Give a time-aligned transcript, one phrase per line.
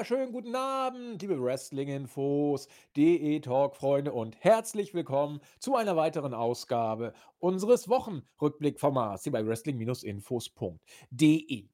[0.00, 9.24] wunderschönen guten Abend, liebe Wrestling-Infos, DE-Talk-Freunde und herzlich willkommen zu einer weiteren Ausgabe unseres Wochenrückblickformats
[9.24, 11.68] hier bei Wrestling-Infos.de.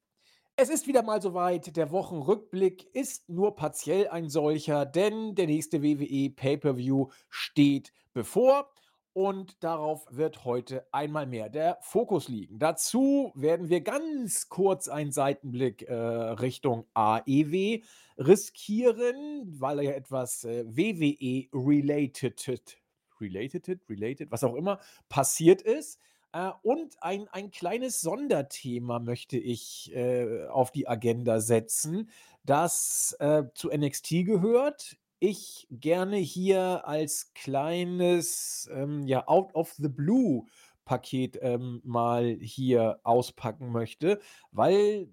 [0.57, 5.85] Es ist wieder mal soweit, der Wochenrückblick ist nur partiell ein solcher, denn der nächste
[5.85, 8.73] WWE Pay-per-View steht bevor
[9.17, 12.59] und darauf wird heute einmal mehr der Fokus liegen.
[12.59, 17.81] Dazu werden wir ganz kurz einen Seitenblick äh, Richtung AEW
[18.19, 22.77] riskieren, weil ja etwas äh, WWE-related,
[23.19, 25.99] related, related, was auch immer, passiert ist.
[26.35, 32.11] Äh, und ein, ein kleines Sonderthema möchte ich äh, auf die Agenda setzen,
[32.45, 39.89] das äh, zu NXT gehört ich gerne hier als kleines, ähm, ja, out of the
[39.89, 40.47] blue
[40.85, 44.21] Paket ähm, mal hier auspacken möchte,
[44.53, 45.09] weil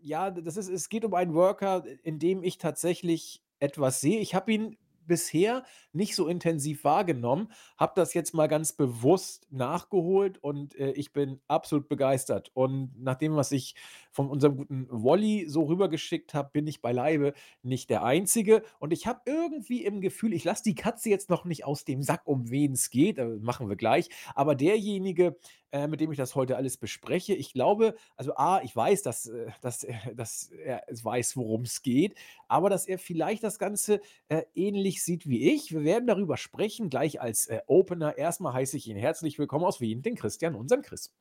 [0.00, 4.20] ja, das ist, es geht um einen Worker, in dem ich tatsächlich etwas sehe.
[4.20, 4.76] Ich habe ihn
[5.06, 11.12] bisher nicht so intensiv wahrgenommen, habe das jetzt mal ganz bewusst nachgeholt und äh, ich
[11.12, 12.50] bin absolut begeistert.
[12.54, 13.74] Und nach dem, was ich
[14.10, 18.62] von unserem guten Wolli so rübergeschickt habe, bin ich beileibe nicht der Einzige.
[18.78, 22.02] Und ich habe irgendwie im Gefühl, ich lasse die Katze jetzt noch nicht aus dem
[22.02, 24.08] Sack, um wen es geht, äh, machen wir gleich.
[24.34, 25.36] Aber derjenige,
[25.74, 29.26] äh, mit dem ich das heute alles bespreche, ich glaube, also A, ich weiß, dass,
[29.26, 32.14] äh, dass, er, dass er weiß, worum es geht,
[32.46, 35.72] aber dass er vielleicht das Ganze äh, ähnlich sieht wie ich.
[35.72, 38.16] Wir werden darüber sprechen, gleich als äh, Opener.
[38.16, 41.12] Erstmal heiße ich ihn herzlich willkommen aus Wien, den Christian, unseren Chris.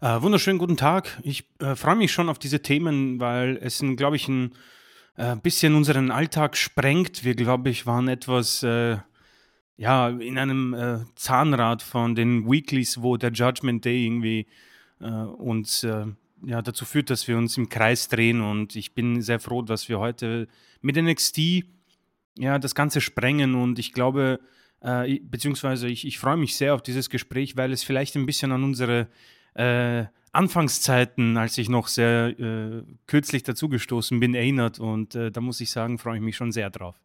[0.00, 1.20] Äh, wunderschönen guten Tag.
[1.22, 4.54] Ich äh, freue mich schon auf diese Themen, weil es, glaube ich, ein
[5.16, 7.24] äh, bisschen unseren Alltag sprengt.
[7.24, 8.96] Wir, glaube ich, waren etwas äh,
[9.82, 14.46] ja, in einem äh, Zahnrad von den Weeklies, wo der Judgment Day irgendwie
[15.00, 15.84] äh, uns
[16.44, 18.40] ja, dazu führt, dass wir uns im Kreis drehen.
[18.40, 20.46] Und ich bin sehr froh, dass wir heute
[20.82, 21.64] mit NXT
[22.38, 23.56] ja, das Ganze sprengen.
[23.56, 24.40] Und ich glaube,
[24.80, 28.64] beziehungsweise ich, ich freue mich sehr auf dieses Gespräch, weil es vielleicht ein bisschen an
[28.64, 29.06] unsere
[29.54, 34.80] äh, Anfangszeiten, als ich noch sehr äh, kürzlich dazugestoßen bin, erinnert.
[34.80, 37.00] Und äh, da muss ich sagen, freue ich mich schon sehr drauf.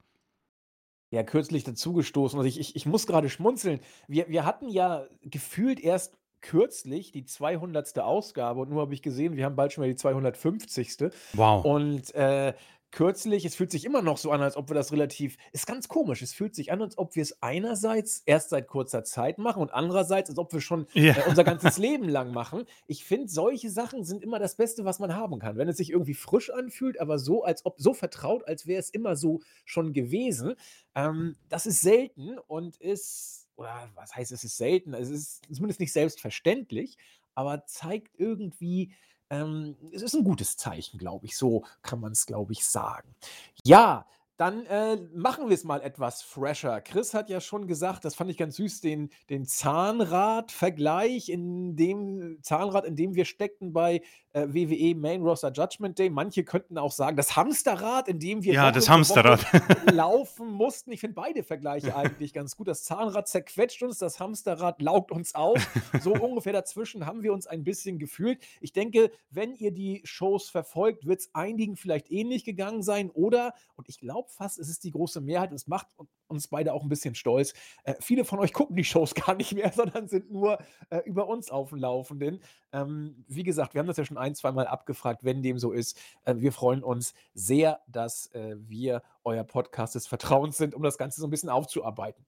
[1.09, 2.37] Ja, kürzlich dazugestoßen.
[2.37, 3.79] Also ich, ich, ich muss gerade schmunzeln.
[4.07, 7.99] Wir, wir hatten ja gefühlt erst kürzlich die 200.
[7.99, 11.09] Ausgabe und nur habe ich gesehen, wir haben bald schon mal die 250.
[11.33, 11.65] Wow.
[11.65, 12.53] Und äh,
[12.91, 15.87] kürzlich, es fühlt sich immer noch so an, als ob wir das relativ ist ganz
[15.87, 16.21] komisch.
[16.21, 19.73] Es fühlt sich an, als ob wir es einerseits erst seit kurzer Zeit machen und
[19.73, 21.13] andererseits, als ob wir schon ja.
[21.13, 22.63] äh, unser ganzes Leben lang machen.
[22.87, 25.57] Ich finde, solche Sachen sind immer das Beste, was man haben kann.
[25.57, 28.89] Wenn es sich irgendwie frisch anfühlt, aber so, als ob so vertraut, als wäre es
[28.89, 30.55] immer so schon gewesen.
[30.95, 34.93] Ähm, das ist selten und ist, oder was heißt, es ist selten?
[34.93, 36.97] Es ist zumindest nicht selbstverständlich,
[37.35, 38.93] aber zeigt irgendwie,
[39.29, 41.37] ähm, es ist ein gutes Zeichen, glaube ich.
[41.37, 43.15] So kann man es, glaube ich, sagen.
[43.63, 44.05] Ja,
[44.37, 46.79] dann äh, machen wir es mal etwas fresher.
[46.81, 52.37] Chris hat ja schon gesagt, das fand ich ganz süß, den, den Zahnrad-Vergleich, in dem
[52.43, 54.03] Zahnrad, in dem wir steckten bei
[54.37, 56.09] äh, WWE Main Roster Judgment Day.
[56.09, 59.45] Manche könnten auch sagen, das Hamsterrad, in dem wir ja, das Hamsterrad.
[59.91, 60.91] laufen mussten.
[60.91, 62.67] Ich finde beide Vergleiche eigentlich ganz gut.
[62.67, 65.57] Das Zahnrad zerquetscht uns, das Hamsterrad laugt uns auf.
[66.01, 68.39] So ungefähr dazwischen haben wir uns ein bisschen gefühlt.
[68.61, 73.09] Ich denke, wenn ihr die Shows verfolgt, wird es einigen vielleicht ähnlich gegangen sein.
[73.09, 75.87] Oder, und ich glaube fast, es ist die große Mehrheit und es macht
[76.27, 77.53] uns beide auch ein bisschen stolz.
[77.83, 80.59] Äh, viele von euch gucken die Shows gar nicht mehr, sondern sind nur
[80.89, 82.41] äh, über uns auf dem Laufenden.
[82.73, 85.71] Ähm, wie gesagt, wir haben das ja schon ein, zwei Mal abgefragt, wenn dem so
[85.71, 85.99] ist.
[86.25, 90.97] Äh, wir freuen uns sehr, dass äh, wir euer Podcast des Vertrauens sind, um das
[90.97, 92.25] Ganze so ein bisschen aufzuarbeiten.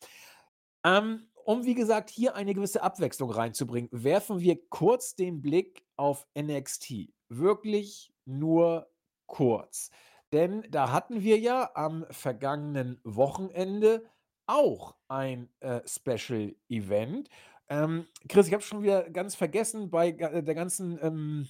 [0.84, 6.28] Ähm, um, wie gesagt, hier eine gewisse Abwechslung reinzubringen, werfen wir kurz den Blick auf
[6.38, 7.10] NXT.
[7.30, 8.88] Wirklich nur
[9.26, 9.90] kurz.
[10.32, 14.06] Denn da hatten wir ja am vergangenen Wochenende
[14.46, 17.30] auch ein äh, Special Event.
[17.68, 21.48] Ähm, Chris, ich habe schon wieder ganz vergessen bei äh, der ganzen ähm, hm,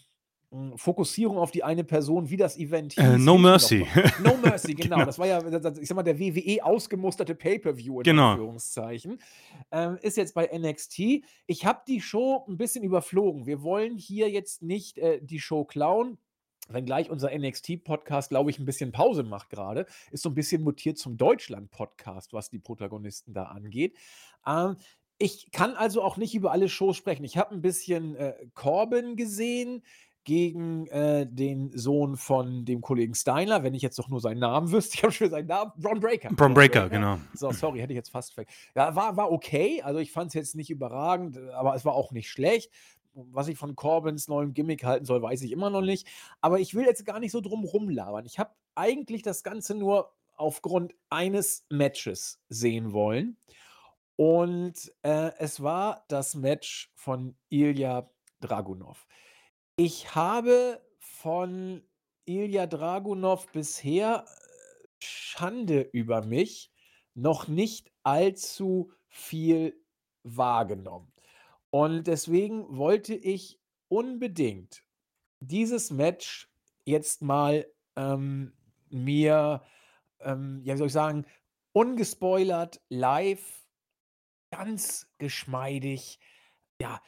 [0.77, 3.11] Fokussierung auf die eine Person, wie das Event äh, hieß.
[3.13, 3.85] Äh, no Mercy.
[4.23, 4.95] No Mercy, genau.
[4.95, 5.05] genau.
[5.05, 5.39] Das war ja,
[5.79, 8.31] ich sag mal, der WWE ausgemusterte Pay-Per-View in genau.
[8.31, 9.21] Anführungszeichen.
[9.71, 11.23] Ähm, ist jetzt bei NXT.
[11.45, 13.45] Ich habe die Show ein bisschen überflogen.
[13.45, 16.17] Wir wollen hier jetzt nicht äh, die Show klauen
[16.71, 20.99] wenngleich unser NXT-Podcast, glaube ich, ein bisschen Pause macht gerade, ist so ein bisschen mutiert
[20.99, 23.97] zum Deutschland-Podcast, was die Protagonisten da angeht.
[24.45, 24.77] Ähm,
[25.17, 27.25] ich kann also auch nicht über alle Shows sprechen.
[27.25, 29.83] Ich habe ein bisschen äh, Corbin gesehen
[30.29, 34.71] gegen äh, den Sohn von dem Kollegen Steiner, wenn ich jetzt doch nur seinen Namen
[34.71, 34.93] wüsste.
[34.93, 35.71] Ich habe schon seinen Namen.
[35.75, 36.29] Braun Breaker.
[36.29, 37.17] Braun Breaker, genau.
[37.33, 38.47] So, sorry, hätte ich jetzt fast weg.
[38.75, 39.81] Ja, war, war okay.
[39.81, 42.71] Also ich fand es jetzt nicht überragend, aber es war auch nicht schlecht.
[43.15, 46.05] was ich von Corbins neuem Gimmick halten soll, weiß ich immer noch nicht.
[46.41, 48.27] Aber ich will jetzt gar nicht so drum rumlabern.
[48.27, 53.35] Ich habe eigentlich das Ganze nur aufgrund eines Matches sehen wollen.
[54.15, 58.07] Und äh, es war das Match von Ilya
[58.41, 59.07] Dragunov.
[59.81, 61.81] Ich habe von
[62.25, 66.69] Ilya Dragunov bisher äh, Schande über mich
[67.13, 69.81] noch nicht allzu viel
[70.23, 71.13] wahrgenommen.
[71.69, 74.83] Und deswegen wollte ich unbedingt
[75.39, 76.51] dieses Match
[76.83, 77.65] jetzt mal
[77.95, 78.51] ähm,
[78.89, 79.63] mir,
[80.19, 81.25] ähm, ja, wie soll ich sagen,
[81.71, 83.65] ungespoilert, live,
[84.51, 86.19] ganz geschmeidig,
[86.81, 87.01] ja,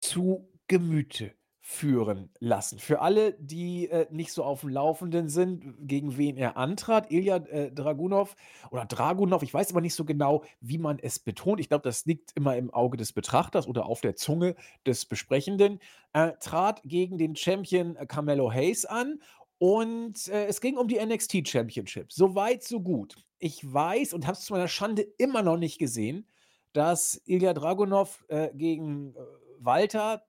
[0.00, 1.34] zu Gemüte
[1.70, 2.80] führen lassen.
[2.80, 7.36] Für alle, die äh, nicht so auf dem Laufenden sind, gegen wen er antrat, Ilya
[7.36, 8.34] äh, Dragunov
[8.72, 11.60] oder Dragunov, ich weiß aber nicht so genau, wie man es betont.
[11.60, 15.78] Ich glaube, das liegt immer im Auge des Betrachters oder auf der Zunge des Besprechenden.
[16.12, 19.20] Äh, trat gegen den Champion Carmelo Hayes an
[19.58, 22.12] und äh, es ging um die NXT Championship.
[22.12, 23.14] So weit, so gut.
[23.38, 26.26] Ich weiß und habe es zu meiner Schande immer noch nicht gesehen,
[26.72, 29.20] dass Ilya Dragunov äh, gegen äh,
[29.60, 30.24] Walter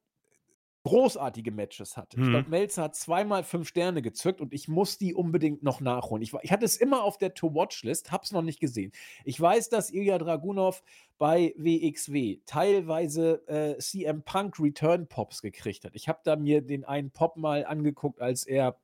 [0.84, 2.20] großartige Matches hatte.
[2.20, 2.50] Ich glaube, Mhm.
[2.50, 6.24] Melzer hat zweimal 5 Sterne gezückt und ich muss die unbedingt noch nachholen.
[6.24, 8.92] Ich, ich hatte es immer auf der To-Watch-List, habe es noch nicht gesehen.
[9.24, 10.84] Ich weiß, dass Ilya Dragunov
[11.20, 15.96] bei WXW teilweise äh, CM Punk Return Pops gekriegt hat.
[15.96, 18.80] Ich habe da mir den einen Pop mal angeguckt, als er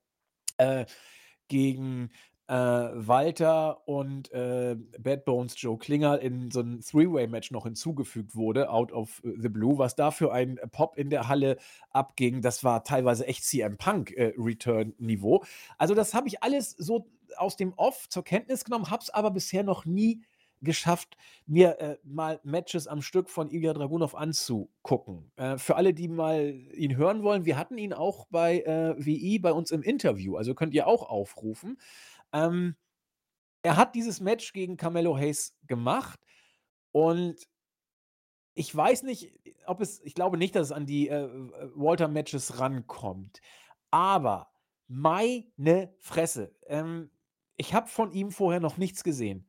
[0.58, 0.86] äh,
[1.48, 2.12] gegen
[2.48, 8.70] äh, Walter und äh, Bad Bones Joe Klinger in so ein Three-Way-Match noch hinzugefügt wurde,
[8.70, 9.78] out of the blue.
[9.78, 11.58] Was da für ein Pop in der Halle
[11.92, 15.44] abging, das war teilweise echt CM Punk äh, Return-Niveau.
[15.78, 19.32] Also, das habe ich alles so aus dem Off zur Kenntnis genommen, habe es aber
[19.32, 20.24] bisher noch nie
[20.62, 25.32] geschafft, mir äh, mal Matches am Stück von Ilya Dragunov anzugucken.
[25.36, 29.40] Äh, für alle, die mal ihn hören wollen, wir hatten ihn auch bei äh, WI
[29.40, 31.78] bei uns im Interview, also könnt ihr auch aufrufen.
[32.38, 32.76] Ähm,
[33.64, 36.20] er hat dieses Match gegen Carmelo Hayes gemacht
[36.92, 37.48] und
[38.54, 39.34] ich weiß nicht,
[39.66, 43.40] ob es, ich glaube nicht, dass es an die äh, äh, Walter-Matches rankommt.
[43.92, 44.52] Aber
[44.88, 47.12] meine Fresse, ähm,
[47.56, 49.48] ich habe von ihm vorher noch nichts gesehen.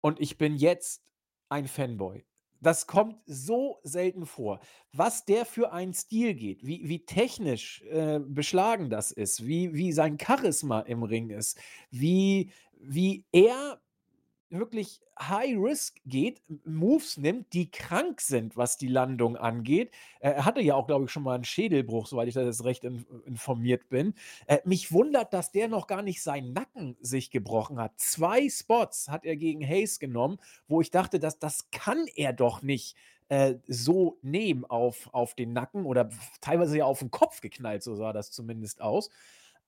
[0.00, 1.12] Und ich bin jetzt
[1.48, 2.24] ein Fanboy.
[2.64, 4.58] Das kommt so selten vor.
[4.92, 9.92] Was der für einen Stil geht, wie, wie technisch äh, beschlagen das ist, wie, wie
[9.92, 12.50] sein Charisma im Ring ist, wie,
[12.80, 13.82] wie er
[14.58, 19.90] wirklich High Risk geht, Moves nimmt, die krank sind, was die Landung angeht.
[20.20, 22.64] Äh, er hatte ja auch, glaube ich, schon mal einen Schädelbruch, soweit ich da jetzt
[22.64, 24.14] recht in informiert bin.
[24.46, 27.92] Äh, mich wundert, dass der noch gar nicht seinen Nacken sich gebrochen hat.
[27.98, 32.62] 2 Spots hat er gegen Hayes genommen, wo ich dachte, das das kann er doch
[32.62, 32.96] nicht,
[33.28, 36.10] äh, so nehmen auf auf den Nacken oder
[36.40, 39.10] teilweise ja auf den Kopf geknallt, so sah das zumindest aus.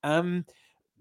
[0.03, 0.45] Ähm,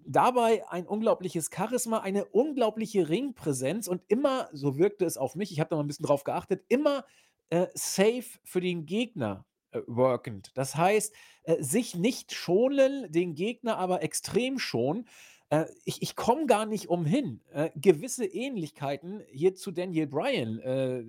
[0.08, 5.60] Dabei ein unglaubliches Charisma, eine unglaubliche Ringpräsenz und immer, so wirkte es auf mich, ich
[5.60, 7.06] habe da mal 'n bisschen drauf geachtet, immer,
[7.50, 10.52] äh, safe für den Gegner, äh, workend.
[10.56, 11.14] Das heißt,
[11.44, 15.08] äh, sich nicht schonen, den Gegner aber extrem schonen.
[15.50, 21.04] Äh, ich ich komme gar nicht umhin, äh, gewisse Ähnlichkeiten hier zu Daniel Bryan, äh,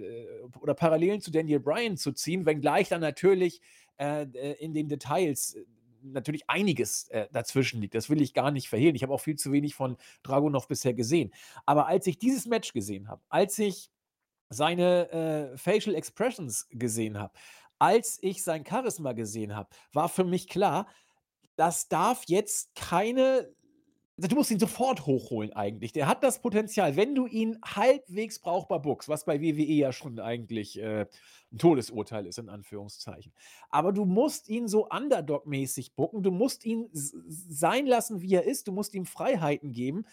[0.61, 3.61] oder Parallelen zu Daniel Bryan zu ziehen, wenngleich dann natürlich,
[3.99, 5.57] in den Details
[6.13, 7.95] natürlich einiges äh, dazwischen liegt.
[7.95, 8.95] Das will ich gar nicht verhehlen.
[8.95, 11.33] Ich habe auch viel zu wenig von Dragunov bisher gesehen.
[11.65, 13.91] Aber als ich dieses Match gesehen habe, als ich
[14.49, 17.33] seine äh, Facial Expressions gesehen habe,
[17.79, 20.87] als ich sein Charisma gesehen habe, war für mich klar,
[21.57, 23.55] das darf jetzt keine
[24.19, 25.93] du musst ihn sofort hochholen eigentlich.
[25.93, 30.19] Der hat das Potenzial, wenn du ihn halbwegs brauchbar bookst, was bei WWE ja schon
[30.21, 31.07] eigentlich, äh,
[31.53, 33.33] 'n Todesurteil ist in Anführungszeichen.
[33.71, 36.23] Aber du musst ihn so Underdog-mäßig booken.
[36.23, 38.69] Du musst ihn sein lassen, wie er ist.
[38.69, 40.07] Du musst ihm Freiheiten geben.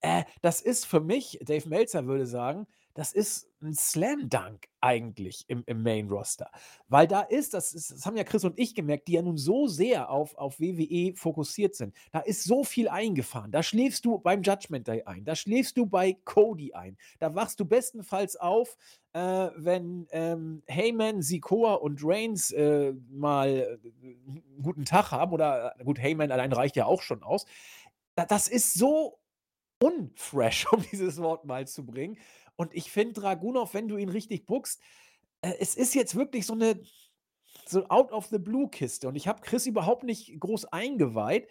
[0.00, 2.66] Äh, das ist für mich Dave Meltzer würde sagen,
[2.98, 6.50] das ist 'n Slam Dunk eigentlich im im Main Roster.
[6.88, 9.36] Weil da ist das ist das haben ja Chris und ich gemerkt, die ja nun
[9.38, 11.94] so sehr auf auf WWE fokussiert sind.
[12.12, 13.52] Da ist so viel eingefahren.
[13.52, 15.24] Da schläfst du beim Judgment Day ein.
[15.24, 16.96] Da schläfst du bei Cody ein.
[17.20, 18.76] Da wachst du bestenfalls auf,
[19.14, 19.20] äh,
[19.56, 23.88] wenn, ähm, Heyman, Sikoa und Reigns, äh, mal, äh,
[24.26, 27.46] 'n guten Tag haben oder gut, Heyman allein reicht ja auch schon aus.
[28.16, 29.18] Da das ist so
[29.82, 32.18] unfresh, um dieses Wort mal zu bringen.
[32.58, 34.80] Und ich finde Dragunov, wenn du ihn richtig bookst
[35.42, 36.80] äh, es ist jetzt wirklich so 'ne
[37.68, 39.08] so out of the blue Kiste.
[39.08, 41.48] Und ich habe Chris überhaupt nicht groß eingeweiht,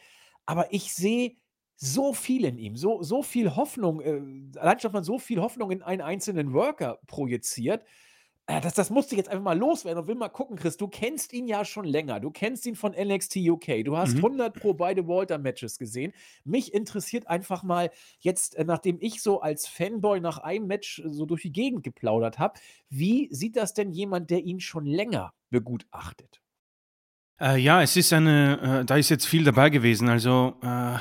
[0.47, 1.37] aber ich sehe
[1.77, 5.71] so viel in ihm, so so viel Hoffnung, äh, allein schon, man so viel Hoffnung
[5.71, 7.85] in einen einzelnen Worker projiziert.
[8.47, 10.77] Äh, das, das musste ich jetzt einfach mal loswerden und will mal gucken, Chris.
[10.77, 12.19] Du kennst ihn ja schon länger.
[12.19, 13.83] Du kennst ihn von NXT UK.
[13.83, 14.23] Du hast Mhm.
[14.23, 16.13] 100 pro beide Walter-Matches gesehen.
[16.45, 21.09] Mich interessiert einfach mal jetzt, äh, nachdem ich so als Fanboy nach einem Match äh,
[21.09, 25.33] so durch die Gegend geplaudert habe, wie sieht das denn jemand, der ihn schon länger
[25.49, 26.41] begutachtet?
[27.39, 30.09] Äh, ja, es ist eine, äh, da ist jetzt viel dabei gewesen.
[30.09, 30.95] Also äh,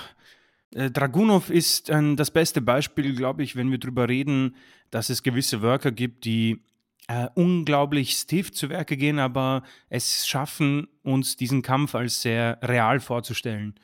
[0.74, 4.56] äh, Dragunov ist ein, das beste Beispiel, glaube ich, wenn wir darüber reden,
[4.90, 6.62] dass es gewisse Worker gibt, die
[7.08, 13.00] äh, unglaublich stiff zu Werke gehen, aber es schaffen, uns diesen Kampf als sehr real
[13.00, 13.74] vorzustellen.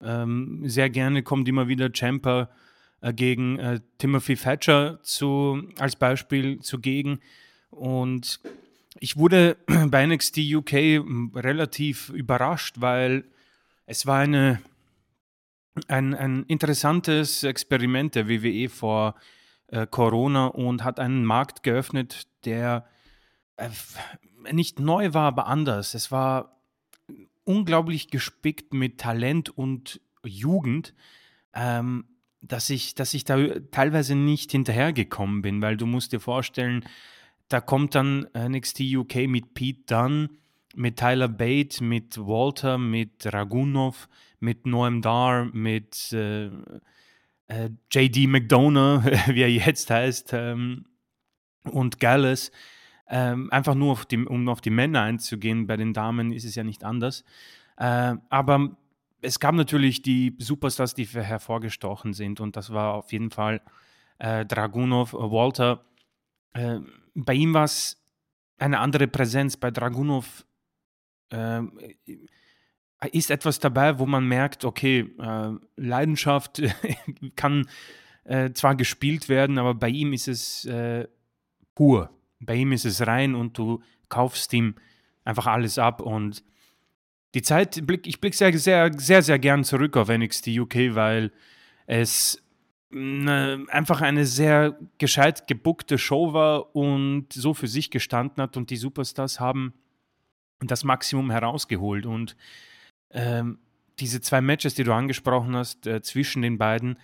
[0.00, 2.50] Ähm, sehr gerne kommt immer wieder Champer
[3.00, 7.20] äh, gegen äh, Timothy Thatcher zu, als Beispiel zugegen.
[7.70, 8.40] Und
[9.00, 9.56] ich wurde
[9.88, 10.72] bei NXT UK
[11.34, 13.24] relativ überrascht, weil
[13.86, 14.60] es war eine,
[15.88, 19.14] ein, ein interessantes Experiment der WWE vor
[19.68, 22.86] äh, Corona und hat einen Markt geöffnet, der
[23.56, 23.68] äh,
[24.52, 25.94] nicht neu war, aber anders.
[25.94, 26.60] Es war
[27.44, 30.94] unglaublich gespickt mit Talent und Jugend,
[31.54, 32.04] ähm,
[32.40, 33.38] dass, ich, dass ich da
[33.70, 36.84] teilweise nicht hinterhergekommen bin, weil du musst dir vorstellen,
[37.48, 40.28] da kommt dann NXT UK mit Pete Dunne,
[40.74, 44.08] mit Tyler Bate, mit Walter, mit Ragunov,
[44.38, 46.50] mit Noam Dar, mit äh,
[47.48, 50.86] äh, JD McDonough, wie er jetzt heißt, ähm,
[51.64, 52.50] und Gallus.
[53.10, 56.54] Ähm, einfach nur, auf die, um auf die Männer einzugehen, bei den Damen ist es
[56.54, 57.24] ja nicht anders.
[57.78, 58.76] Äh, aber
[59.22, 63.60] es gab natürlich die Superstars, die hervorgestochen sind und das war auf jeden Fall
[64.18, 65.84] äh, Dragunov, Walter.
[66.52, 66.80] Äh,
[67.14, 68.00] bei ihm war es
[68.58, 69.56] eine andere Präsenz.
[69.56, 70.44] Bei Dragunov
[71.30, 71.62] äh,
[73.06, 76.62] ist etwas dabei, wo man merkt, okay, äh, Leidenschaft
[77.36, 77.68] kann
[78.24, 81.06] äh, zwar gespielt werden, aber bei ihm ist es äh,
[81.74, 82.10] pur.
[82.40, 84.74] Bei ihm ist es rein und du kaufst ihm
[85.24, 86.42] einfach alles ab und
[87.34, 91.30] die Zeit, ich blicke sehr, sehr, sehr, sehr gern zurück auf NXT UK, weil
[91.86, 92.42] es
[92.90, 98.70] eine, einfach eine sehr gescheit gebuckte Show war und so für sich gestanden hat und
[98.70, 99.74] die Superstars haben
[100.60, 102.34] das Maximum herausgeholt und
[103.10, 103.58] ähm,
[103.98, 106.98] diese zwei Matches, die du angesprochen hast, äh, zwischen den beiden,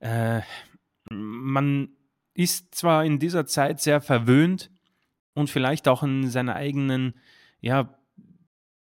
[0.00, 0.40] äh,
[1.10, 1.90] man
[2.34, 4.70] ist zwar in dieser Zeit sehr verwöhnt
[5.34, 7.14] und vielleicht auch in seiner eigenen
[7.60, 7.94] ja,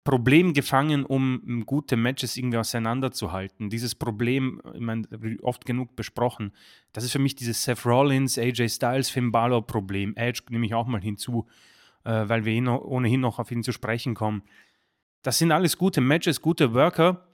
[0.06, 3.70] Problem gefangen, um gute Matches irgendwie auseinanderzuhalten.
[3.70, 5.04] Dieses Problem, ich meine,
[5.42, 6.52] oft genug besprochen,
[6.92, 10.14] das ist für mich dieses Seth Rollins, AJ Styles, Finn Balor Problem.
[10.14, 11.48] Edge nehme ich auch mal hinzu,
[12.04, 14.42] äh, weil wir eh ohnehin noch auf ihn zu sprechen kommen.
[15.26, 17.26] Das sind alles gute Matches, gute Worker,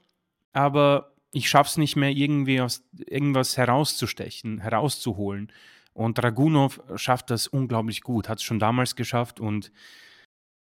[0.51, 5.51] aber ich schaffe es nicht mehr, irgendwie aus irgendwas herauszustechen, herauszuholen.
[5.93, 9.71] Und Dragunov schafft das unglaublich gut, hat es schon damals geschafft und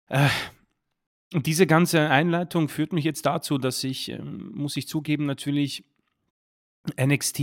[0.07, 0.29] äh,
[1.33, 5.83] diese ganze Einleitung führt mich jetzt dazu, dass ich, äh, muss ich zugeben, natürlich
[6.97, 7.39] NXT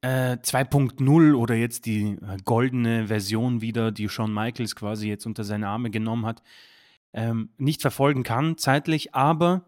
[0.00, 5.44] äh, 2.0 oder jetzt die äh, goldene Version wieder, die Shawn Michaels quasi jetzt unter
[5.44, 6.42] seine Arme genommen hat,
[7.16, 9.64] ähm, nicht verfolgen kann zeitlich, aber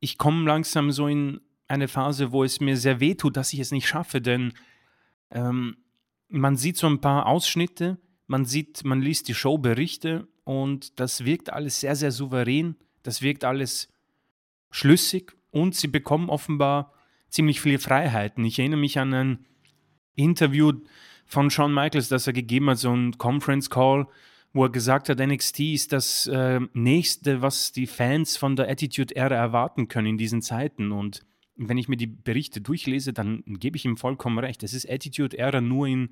[0.00, 3.60] ich komme langsam so in eine Phase, wo es mir sehr weh tut, dass ich
[3.60, 4.54] es nicht schaffe, denn
[5.30, 5.76] ähm,
[6.28, 11.52] man sieht so ein paar Ausschnitte, man sieht, man liest die Showberichte und das wirkt
[11.52, 13.92] alles sehr, sehr souverän, das wirkt alles
[14.70, 16.94] schlüssig und sie bekommen offenbar
[17.28, 18.44] ziemlich viele Freiheiten.
[18.46, 19.46] Ich erinnere mich an ein
[20.14, 20.72] Interview
[21.26, 24.06] von Shawn Michaels, das er gegeben hat, so ein Conference Call,
[24.52, 29.34] wo er gesagt hat, NXT ist das äh, nächste, was die Fans von der Attitude-Ära
[29.34, 30.92] erwarten können in diesen Zeiten.
[30.92, 31.20] Und
[31.56, 34.62] wenn ich mir die Berichte durchlese, dann gebe ich ihm vollkommen recht.
[34.62, 36.10] Es ist Attitude-Ära nur in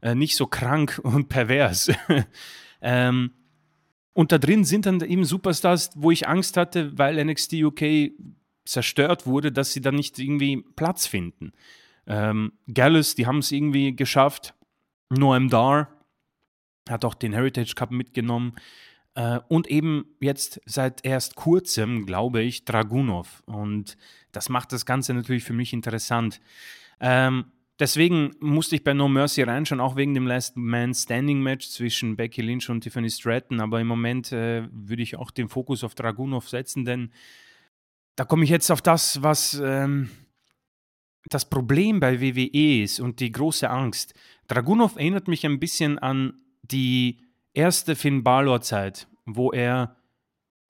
[0.00, 1.90] äh, nicht so krank und pervers.
[2.80, 3.32] ähm,
[4.14, 8.12] und da drin sind dann eben Superstars, wo ich Angst hatte, weil NXT UK
[8.64, 11.52] zerstört wurde, dass sie dann nicht irgendwie Platz finden.
[12.06, 14.54] Ähm, Gallus, die haben es irgendwie geschafft.
[15.10, 15.97] Noam Dar
[16.90, 18.54] hat auch den Heritage Cup mitgenommen.
[19.14, 23.42] Äh, und eben jetzt seit erst kurzem, glaube ich, Dragunov.
[23.46, 23.96] Und
[24.32, 26.40] das macht das Ganze natürlich für mich interessant.
[27.00, 27.46] Ähm,
[27.80, 32.16] deswegen musste ich bei No Mercy reinschauen, auch wegen dem Last Man Standing Match zwischen
[32.16, 33.60] Becky Lynch und Tiffany Stratton.
[33.60, 37.10] Aber im Moment äh, würde ich auch den Fokus auf Dragunov setzen, denn
[38.14, 40.10] da komme ich jetzt auf das, was ähm,
[41.28, 44.14] das Problem bei WWE ist und die große Angst.
[44.48, 47.18] Dragunov erinnert mich ein bisschen an die
[47.54, 49.96] erste Finn Balor-Zeit, wo er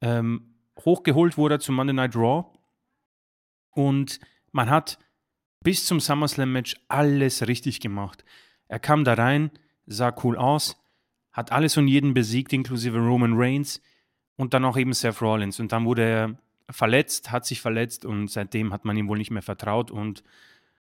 [0.00, 2.46] ähm, hochgeholt wurde zum Monday Night Raw
[3.70, 4.20] und
[4.52, 4.98] man hat
[5.60, 8.24] bis zum SummerSlam-Match alles richtig gemacht.
[8.68, 9.50] Er kam da rein,
[9.86, 10.76] sah cool aus,
[11.32, 13.80] hat alles und jeden besiegt, inklusive Roman Reigns
[14.36, 15.60] und dann auch eben Seth Rollins.
[15.60, 16.38] Und dann wurde er
[16.70, 19.90] verletzt, hat sich verletzt und seitdem hat man ihm wohl nicht mehr vertraut.
[19.90, 20.22] Und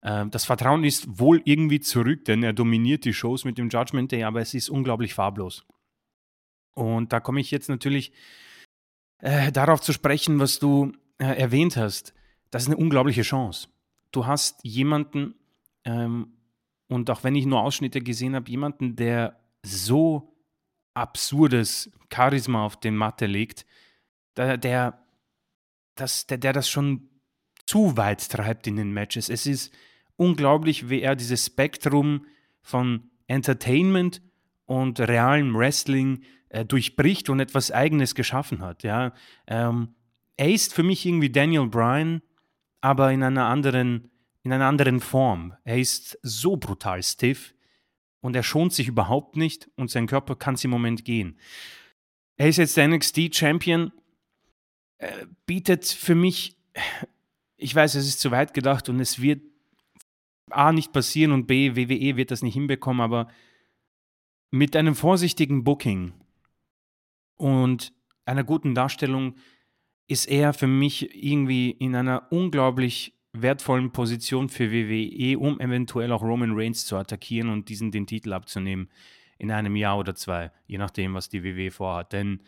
[0.03, 4.13] äh, das Vertrauen ist wohl irgendwie zurück, denn er dominiert die Shows mit dem Judgment
[4.13, 5.65] Day, aber es ist unglaublich farblos.
[6.75, 8.13] Und da komme ich jetzt natürlich
[9.19, 12.15] äh, darauf zu sprechen, was du äh, erwähnt hast.
[12.51, 13.69] Das ist eine unglaubliche Chance.
[14.13, 15.35] Du hast jemanden,
[15.85, 16.37] ähm,
[16.89, 20.37] und auch wenn ich nur Ausschnitte gesehen habe, jemanden, der so
[20.95, 23.67] absurdes Charisma auf den Matte legt,
[24.37, 25.03] der, der,
[25.95, 27.09] das, der, der das schon
[27.67, 29.29] zu weit treibt in den Matches.
[29.29, 29.73] Es ist
[30.17, 32.27] unglaublich, wie er dieses Spektrum
[32.63, 34.23] von Entertainment
[34.65, 38.83] und realem Wrestling äh, durchbricht und etwas Eigenes geschaffen hat.
[38.83, 39.13] Ja?
[39.47, 39.95] Ähm,
[40.37, 42.23] er ist für mich irgendwie Daniel Bryan,
[42.81, 44.11] aber in einer anderen,
[44.43, 45.55] in einer anderen Form.
[45.65, 47.55] Er ist so brutal stiff
[48.21, 51.39] und er schont sich überhaupt nicht und sein Körper kann es im Moment gehen.
[52.37, 53.93] Er ist jetzt der NXT-Champion,
[54.99, 56.57] äh, bietet für mich,
[57.57, 59.43] ich weiß, es ist zu weit gedacht und es wird
[60.51, 63.29] A nicht passieren und B, WWE wird das nicht hinbekommen, aber
[64.51, 66.13] mit einem vorsichtigen Booking
[67.37, 67.93] und
[68.25, 69.37] einer guten Darstellung
[70.09, 76.23] ist er für mich irgendwie in einer unglaublich wertvollen Position für WWE, um eventuell auch
[76.23, 78.89] Roman Reigns zu attackieren und diesen den Titel abzunehmen
[79.39, 82.13] in einem Jahr oder zwei, je nachdem, was die WWE vorhat.
[82.13, 82.41] Denn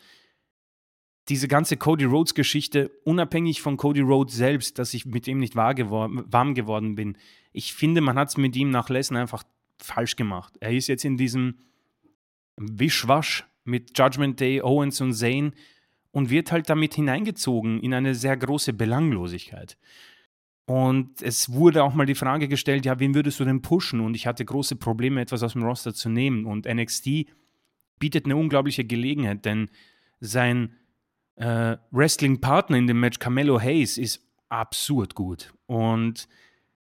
[1.28, 5.54] diese ganze Cody Rhodes Geschichte, unabhängig von Cody Rhodes selbst, dass ich mit ihm nicht
[5.54, 7.16] gewor warm geworden bin,
[7.52, 9.44] ich finde, man hat es mit ihm nach Lesnar einfach
[9.78, 10.54] falsch gemacht.
[10.60, 11.58] Er ist jetzt in diesem
[12.56, 15.52] Wischwasch mit Judgment Day, Owens und Zane
[16.10, 19.76] und wird halt damit hineingezogen in eine sehr große Belanglosigkeit.
[20.66, 24.00] Und es wurde auch mal die Frage gestellt, ja, wen würdest du denn pushen?
[24.00, 26.44] Und ich hatte große Probleme, etwas aus dem Roster zu nehmen.
[26.44, 27.26] Und NXT
[27.98, 29.70] bietet eine unglaubliche Gelegenheit, denn
[30.20, 30.74] sein
[31.38, 35.52] äh, Wrestling-Partner in dem Match, Carmelo Hayes, ist absurd gut.
[35.66, 36.28] Und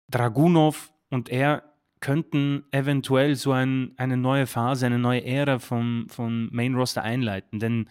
[0.09, 1.63] Dragunov und er
[1.99, 7.59] könnten eventuell so ein, eine neue Phase, eine neue Ära vom, vom Main Roster einleiten.
[7.59, 7.87] Denn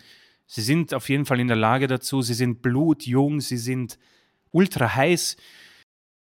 [0.46, 2.20] sie sind auf jeden Fall in der Lage dazu.
[2.20, 3.98] Sie sind blutjung, sie sind
[4.50, 5.36] ultra heiß.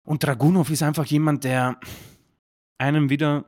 [0.04, 1.80] Und Dragunov ist einfach jemand, der
[2.78, 3.46] einem wieder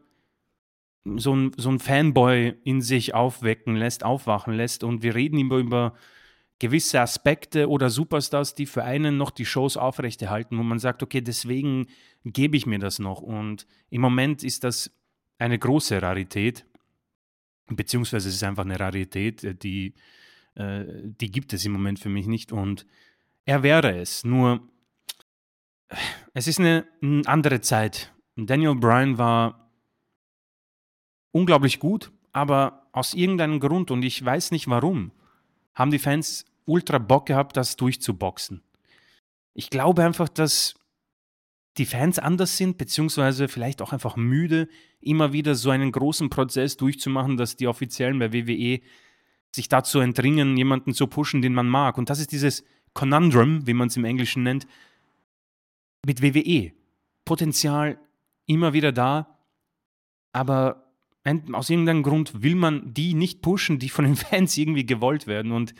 [1.04, 4.82] so ein, so ein Fanboy in sich aufwecken lässt, aufwachen lässt.
[4.82, 5.94] Und wir reden immer über
[6.62, 11.20] gewisse Aspekte oder Superstars, die für einen noch die Shows aufrechterhalten, wo man sagt, okay,
[11.20, 11.88] deswegen
[12.24, 13.20] gebe ich mir das noch.
[13.20, 14.92] Und im Moment ist das
[15.38, 16.64] eine große Rarität,
[17.66, 19.94] beziehungsweise es ist einfach eine Rarität, äh, die,
[20.54, 22.52] äh, die gibt es im Moment für mich nicht.
[22.52, 22.86] Und
[23.44, 24.22] er wäre es.
[24.22, 24.60] Nur,
[26.32, 28.14] es ist eine, eine andere Zeit.
[28.36, 29.68] Daniel Bryan war
[31.32, 35.10] unglaublich gut, aber aus irgendeinem Grund, und ich weiß nicht warum,
[35.74, 38.62] haben die Fans ultra Bock gehabt, das durchzuboxen.
[39.54, 40.74] Ich glaube einfach, dass
[41.78, 44.68] die Fans anders sind, beziehungsweise vielleicht auch einfach müde,
[45.00, 48.80] immer wieder so einen großen Prozess durchzumachen, dass die Offiziellen bei WWE
[49.54, 51.98] sich dazu entringen, jemanden zu pushen, den man mag.
[51.98, 54.66] Und das ist dieses Conundrum, wie man es im Englischen nennt,
[56.04, 56.72] mit WWE.
[57.24, 57.98] Potenzial
[58.46, 59.38] immer wieder da,
[60.32, 60.90] aber
[61.52, 65.52] aus irgendeinem Grund will man die nicht pushen, die von den Fans irgendwie gewollt werden.
[65.52, 65.74] Und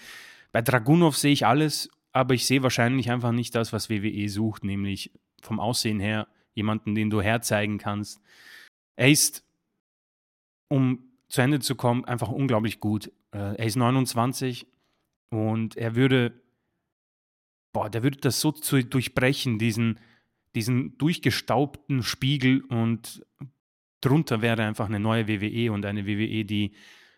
[0.53, 4.65] bei Dragunov sehe ich alles, aber ich sehe wahrscheinlich einfach nicht das, was WWE sucht,
[4.65, 5.11] nämlich
[5.41, 8.21] vom Aussehen her jemanden, den du herzeigen kannst.
[8.97, 9.45] Er ist,
[10.69, 13.11] um zu Ende zu kommen, einfach unglaublich gut.
[13.33, 14.67] Äh, er ist 29
[15.31, 16.43] und er würde,
[17.73, 19.99] boah, der würde das so zu durchbrechen, diesen,
[20.55, 23.25] diesen durchgestaubten Spiegel und
[24.03, 26.73] drunter wäre einfach eine neue WWE und eine WWE, die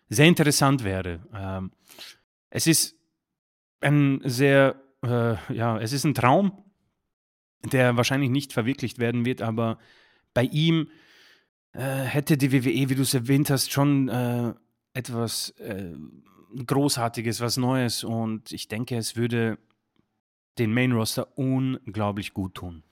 [0.07, 1.27] sehr interessant wäre.
[1.33, 1.71] Ähm,
[2.49, 2.95] es ist
[3.81, 6.63] ein sehr, äh, ja, es ist ein Traum,
[7.63, 9.77] der wahrscheinlich nicht verwirklicht werden wird, aber
[10.33, 10.89] bei ihm
[11.73, 14.53] äh, hätte die WWE, wie du es erwähnt hast, schon äh,
[14.93, 15.93] etwas äh,
[16.65, 19.57] Großartiges, was Neues und ich denke, es würde
[20.57, 22.83] den Main Roster unglaublich gut tun.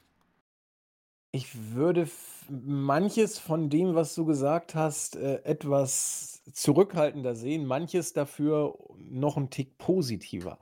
[1.32, 2.10] Ich würde
[2.50, 9.50] manches von dem, was du gesagt hast, äh, etwas zurückhaltender sehen, manches dafür noch ein
[9.50, 10.60] Tick positiver.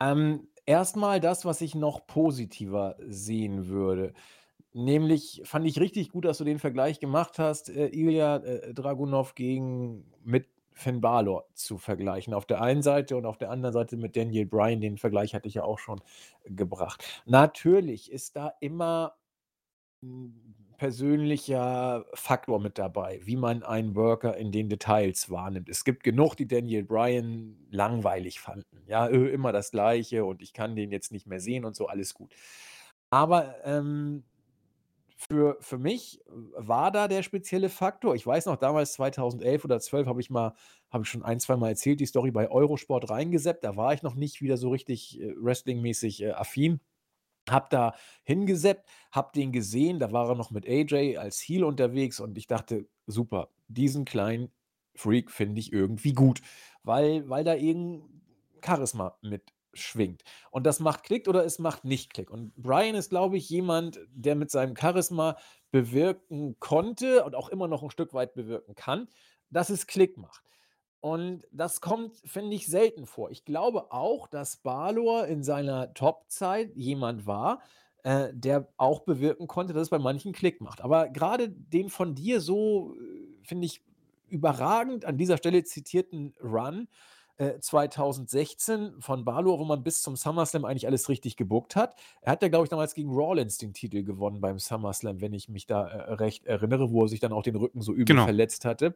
[0.00, 4.12] Ähm, erst das, was ich noch positiver sehen würde.
[4.72, 9.34] Nämlich fand ich richtig gut, dass du den Vergleich gemacht hast, äh, Ilya, äh, Dragunov
[9.34, 12.34] gegen mit Finn Balor zu vergleichen.
[12.34, 15.48] Auf der einen Seite und auf der anderen Seite mit Daniel Bryan, den Vergleich hatte
[15.48, 16.02] ich ja auch schon
[16.44, 17.22] gebracht.
[17.24, 19.14] Natürlich ist da immer
[20.02, 25.68] hm, persönlicher Faktor mit dabei, wie man einen Worker in den Details wahrnimmt.
[25.68, 28.82] Es gibt genug, die Daniel Bryan langweilig fanden.
[28.86, 31.86] Ja, äh, immer das Gleiche und ich kann den jetzt nicht mehr sehen und so,
[31.86, 32.32] alles gut.
[33.10, 34.24] Aber ähm,
[35.16, 38.14] für, für mich war da der spezielle Faktor.
[38.14, 40.54] Ich weiß noch, damals 2011 oder 12 habe ich mal,
[40.90, 43.64] habe ich schon ein, zwei Mal erzählt, die Story bei Eurosport reingeseppt.
[43.64, 46.80] Da war ich noch nicht wieder so richtig äh, wrestlingmäßig äh, affin.
[47.48, 52.20] Hab da hingeseppt, hab den gesehen, da war er noch mit AJ als Heel unterwegs
[52.20, 54.50] und ich dachte, super, diesen kleinen
[54.94, 56.40] Freak finde ich irgendwie gut,
[56.82, 58.22] weil, weil da irgendein
[58.64, 60.22] Charisma mitschwingt.
[60.50, 62.30] Und das macht Klick oder es macht nicht Klick.
[62.30, 65.36] Und Brian ist, glaube ich, jemand, der mit seinem Charisma
[65.70, 69.08] bewirken konnte und auch immer noch ein Stück weit bewirken kann,
[69.50, 70.42] dass es Klick macht.
[71.00, 73.30] Und das kommt, finde ich, selten vor.
[73.30, 77.60] Ich glaube auch, dass Balor in seiner Top-Zeit jemand war,
[78.02, 80.80] äh, der auch bewirken konnte, dass es bei manchen Klick macht.
[80.80, 83.82] Aber gerade den von dir so, äh, finde ich,
[84.28, 86.88] überragend an dieser Stelle zitierten Run
[87.38, 91.96] äh, 2016 von Balor, wo man bis zum SummerSlam eigentlich alles richtig gebuckt hat.
[92.22, 95.48] Er hat ja, glaube ich, damals gegen Rollins den Titel gewonnen beim SummerSlam, wenn ich
[95.48, 98.24] mich da äh, recht erinnere, wo er sich dann auch den Rücken so übel Genau.
[98.24, 98.94] verletzt hatte.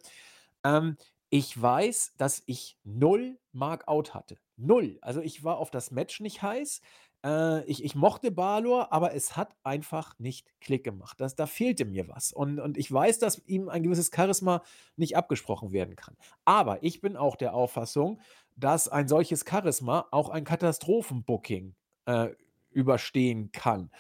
[0.65, 0.97] Ähm,
[1.31, 4.37] ich weiß, dass ich null Markout hatte.
[4.57, 4.99] Null.
[5.01, 6.81] Also ich war auf das Match nicht heiß.
[7.25, 11.21] Äh, ich, ich mochte Balor, aber es hat einfach nicht Klick gemacht.
[11.21, 12.33] Das, da fehlte mir was.
[12.33, 14.62] Und, und ich weiß, dass ihm ein gewisses Charisma
[14.97, 16.16] nicht abgesprochen werden kann.
[16.45, 18.21] Aber ich bin auch der Auffassung,
[18.57, 21.75] dass ein solches Charisma auch ein Katastrophenbooking
[22.07, 22.31] äh,
[22.71, 23.90] überstehen kann.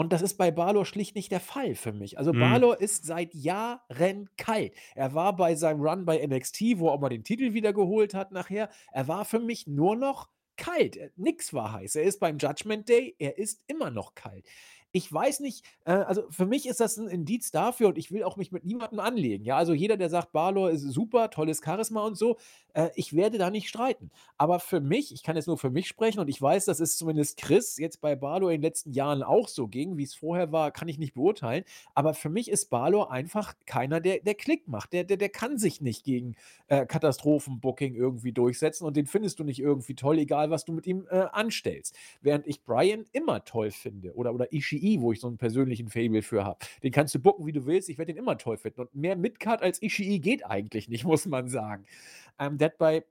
[0.00, 2.16] Und das ist bei Balor schlicht nicht der Fall für mich.
[2.18, 2.40] Also Mhm.
[2.40, 4.72] Balor ist seit Jahren kalt.
[4.94, 8.14] Er war bei seinem Run bei NXT, wo er auch mal den Titel wieder geholt
[8.14, 8.70] hat nachher.
[8.92, 10.96] Er war für mich nur noch kalt.
[10.96, 11.96] Äh, Nix war heiß.
[11.96, 14.46] Er ist beim Judgment Day, er ist immer noch kalt.
[14.92, 18.24] Ich weiß nicht, äh, also für mich ist das ein Indiz dafür und ich will
[18.24, 19.44] auch mich mit niemandem anlegen.
[19.44, 22.38] Ja, also jeder, der sagt, Balor ist super, tolles Charisma und so,
[22.74, 24.10] äh, ich werde da nicht streiten.
[24.36, 26.96] Aber für mich, ich kann jetzt nur für mich sprechen und ich weiß, dass es
[26.96, 30.50] zumindest Chris jetzt bei Balor in den letzten Jahren auch so ging, wie es vorher
[30.50, 31.64] war, kann ich nicht beurteilen.
[31.94, 34.92] Aber für mich ist Balor einfach keiner, der, der Klick macht.
[34.92, 36.34] Der, der, der kann sich nicht gegen
[36.66, 40.86] äh, Katastrophenbooking irgendwie durchsetzen und den findest du nicht irgendwie toll, egal was du mit
[40.86, 41.96] ihm äh, anstellst.
[42.22, 46.22] Während ich Brian immer toll finde oder, oder Ishii, wo ich so einen persönlichen Fable
[46.22, 46.58] für habe.
[46.82, 48.82] Den kannst du booken, wie du willst, ich werde den immer toll finden.
[48.82, 51.84] Und mehr Midcard als Ishii geht eigentlich nicht, muss man sagen.
[52.38, 53.04] Ähm, der hat bei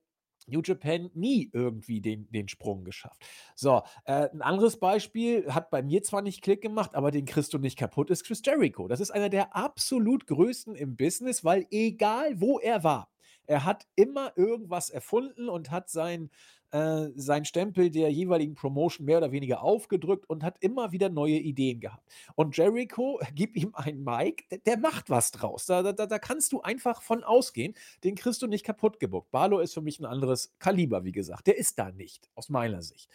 [0.47, 3.23] New Japan nie irgendwie den, den Sprung geschafft.
[3.55, 7.53] So, äh, ein anderes Beispiel hat bei mir zwar nicht Klick gemacht, aber den kriegst
[7.53, 8.87] du nicht kaputt, ist Chris Jericho.
[8.87, 13.09] Das ist einer der absolut größten im Business, weil egal wo er war,
[13.45, 16.29] er hat immer irgendwas erfunden und hat sein,
[16.71, 21.37] äh, sein Stempel der jeweiligen Promotion mehr oder weniger aufgedrückt und hat immer wieder neue
[21.37, 22.03] Ideen gehabt.
[22.35, 25.65] Und Jericho, gib ihm ein Mic, der, der macht was draus.
[25.65, 27.75] Da, da, da kannst du einfach von ausgehen.
[28.03, 29.31] Den kriegst du nicht kaputt gebuckt.
[29.31, 31.47] Barlow ist für mich ein anderes Kaliber, wie gesagt.
[31.47, 33.09] Der ist da nicht, aus meiner Sicht.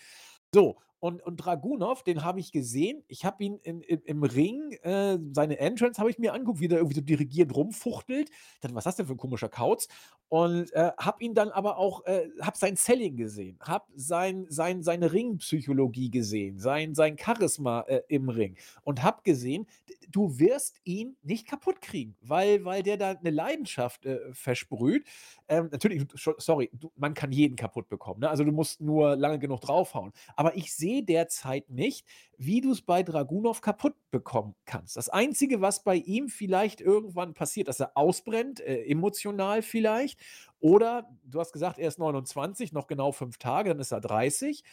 [0.52, 3.04] So, und, und Dragunov, den habe ich gesehen.
[3.08, 6.68] Ich habe ihn in, in, im Ring, äh, seine Entrance habe ich mir angeguckt, wie
[6.68, 8.30] der irgendwie so dirigierend rumfuchtelt.
[8.30, 9.86] Ich dachte, was ist das denn für ein komischer Kauz?
[10.30, 14.82] Und äh, habe ihn dann aber auch, äh, habe sein Selling gesehen, habe sein, sein,
[14.82, 19.66] seine Ringpsychologie gesehen, sein, sein Charisma äh, im Ring und habe gesehen,
[20.10, 25.06] du wirst ihn nicht kaputt kriegen, weil, weil der da eine Leidenschaft äh, versprüht.
[25.48, 26.06] Ähm, natürlich,
[26.38, 28.20] sorry, du, man kann jeden kaputt bekommen.
[28.20, 28.30] Ne?
[28.30, 30.12] Also du musst nur lange genug draufhauen.
[30.36, 34.96] Aber ich sehe derzeit nicht, wie du es bei Dragunov kaputt bekommen kannst.
[34.96, 40.20] Das Einzige, was bei ihm vielleicht irgendwann passiert, dass er ausbrennt, äh, emotional vielleicht.
[40.61, 44.64] Oder du hast gesagt, er ist 29, noch genau fünf Tage, dann ist er 30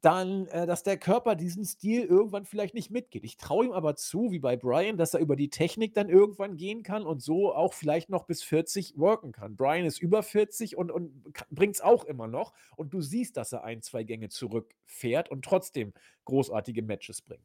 [0.00, 3.24] dann, äh, dass der Körper diesen Stil irgendwann vielleicht nicht mitgeht.
[3.24, 6.56] Ich traue ihm aber zu, wie bei Brian, dass er über die Technik dann irgendwann
[6.56, 9.56] gehen kann und so auch vielleicht noch bis 40 worken kann.
[9.56, 12.52] Brian ist über 40 und, und bringt es auch immer noch.
[12.76, 15.92] Und du siehst, dass er ein, zwei Gänge zurückfährt und trotzdem
[16.26, 17.42] großartige Matches bringt.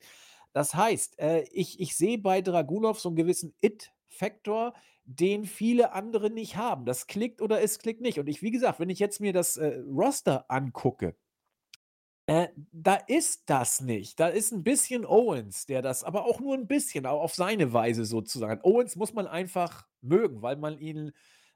[0.51, 4.73] Das heißt, äh, ich, ich sehe bei Dragunov so einen gewissen It-Faktor,
[5.05, 6.85] den viele andere nicht haben.
[6.85, 8.19] Das klickt oder es klickt nicht.
[8.19, 11.15] Und ich, wie gesagt, wenn ich jetzt mir das äh, Roster angucke,
[12.33, 14.19] äh, da ist das nicht.
[14.19, 17.73] Da ist ein bisschen Owens, der das aber auch nur ein bisschen, au auf seine
[17.73, 21.11] Weise sozusagen Owens muss man einfach mögen, weil man ihn,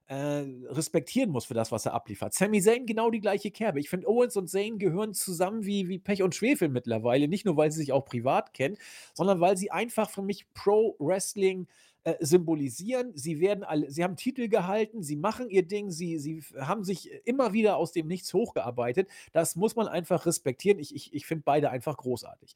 [0.05, 2.33] äh, respektieren muss für das, was er abliefert.
[2.33, 3.79] Sami Zayn genau die gleiche Kerbe.
[3.79, 7.57] Ich finde, Owens und Zayn gehören zusammen wie wie Pech und Schwefel mittlerweile, nicht nur,
[7.57, 8.77] weil sie sich auch privat kennen,
[9.15, 11.86] sondern weil sie einfach für mich Pro-Wrestling, äh,
[12.19, 13.11] symbolisieren.
[13.15, 17.11] Sie werden alle sie haben Titel gehalten, sie machen ihr Ding, sie sie haben sich
[17.25, 19.09] immer wieder aus dem Nichts hochgearbeitet.
[19.33, 20.79] Das muss man einfach respektieren.
[20.79, 22.55] Ich ich ich finde beide einfach großartig.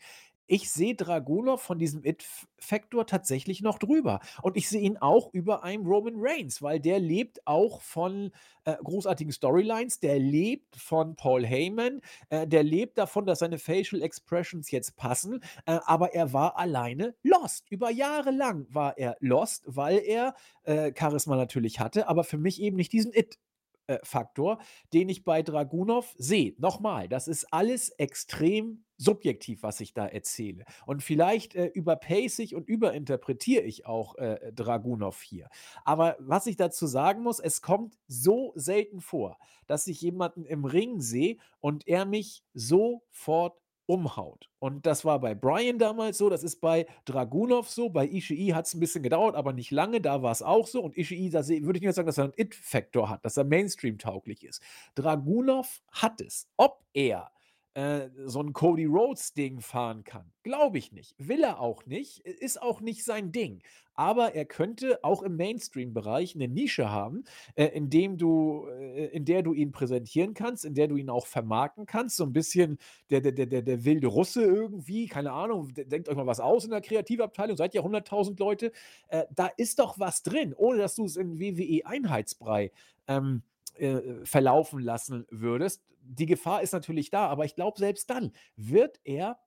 [0.51, 4.19] Ich sehe Dragunov von diesem It-Faktor tatsächlich noch drüber.
[4.41, 8.33] Und ich sehe ihn auch über einem Roman Reigns, weil der lebt auch von
[8.65, 14.01] äh, großartigen Storylines, der lebt von Paul Heyman, äh, der lebt davon, dass seine Facial
[14.01, 17.71] Expressions jetzt passen, äh, aber er war alleine lost.
[17.71, 22.61] Über Jahre lang war er lost, weil er äh, Charisma natürlich hatte, aber für mich
[22.61, 23.39] eben nicht diesen It
[23.87, 24.59] äh, Faktor,
[24.93, 26.55] den ich bei Dragunov sehe.
[26.57, 30.65] Nochmal, das ist alles extrem subjektiv, was ich da erzähle.
[30.85, 35.49] Und vielleicht äh, überpace ich und überinterpretiere ich auch äh, Dragunov hier.
[35.83, 39.37] Aber was ich dazu sagen muss, es kommt so selten vor,
[39.67, 44.49] dass ich jemanden im Ring sehe und er mich sofort umhaut.
[44.59, 48.67] Und das war bei Brian damals so, das ist bei Dragunov so, bei Ishii hat
[48.67, 50.81] es ein bisschen gedauert, aber nicht lange, da war es auch so.
[50.81, 54.45] Und Ishii, da würde ich nicht sagen, dass er einen It-Faktor hat, dass er Mainstream-tauglich
[54.45, 54.61] ist.
[54.95, 56.47] Dragunov hat es.
[56.55, 57.31] Ob er
[57.73, 60.25] äh, so ein Cody Rhodes-Ding fahren kann.
[60.43, 61.15] Glaube ich nicht.
[61.17, 62.19] Will er auch nicht.
[62.19, 63.61] Ist auch nicht sein Ding.
[63.93, 67.23] Aber er könnte auch im Mainstream-Bereich eine Nische haben,
[67.55, 71.09] äh, in, dem du, äh, in der du ihn präsentieren kannst, in der du ihn
[71.09, 72.17] auch vermarkten kannst.
[72.17, 72.77] So ein bisschen
[73.09, 75.07] der, der, der, der wilde Russe irgendwie.
[75.07, 75.73] Keine Ahnung.
[75.73, 77.55] Denkt euch mal was aus in der Kreativabteilung.
[77.55, 78.71] Seid ja 100.000 Leute.
[79.07, 82.71] Äh, da ist doch was drin, ohne dass du es in WWE-Einheitsbrei
[83.07, 83.43] ähm,
[83.75, 88.99] äh, verlaufen lassen würdest die Gefahr ist natürlich da, aber ich glaube, selbst dann wird
[89.03, 89.39] er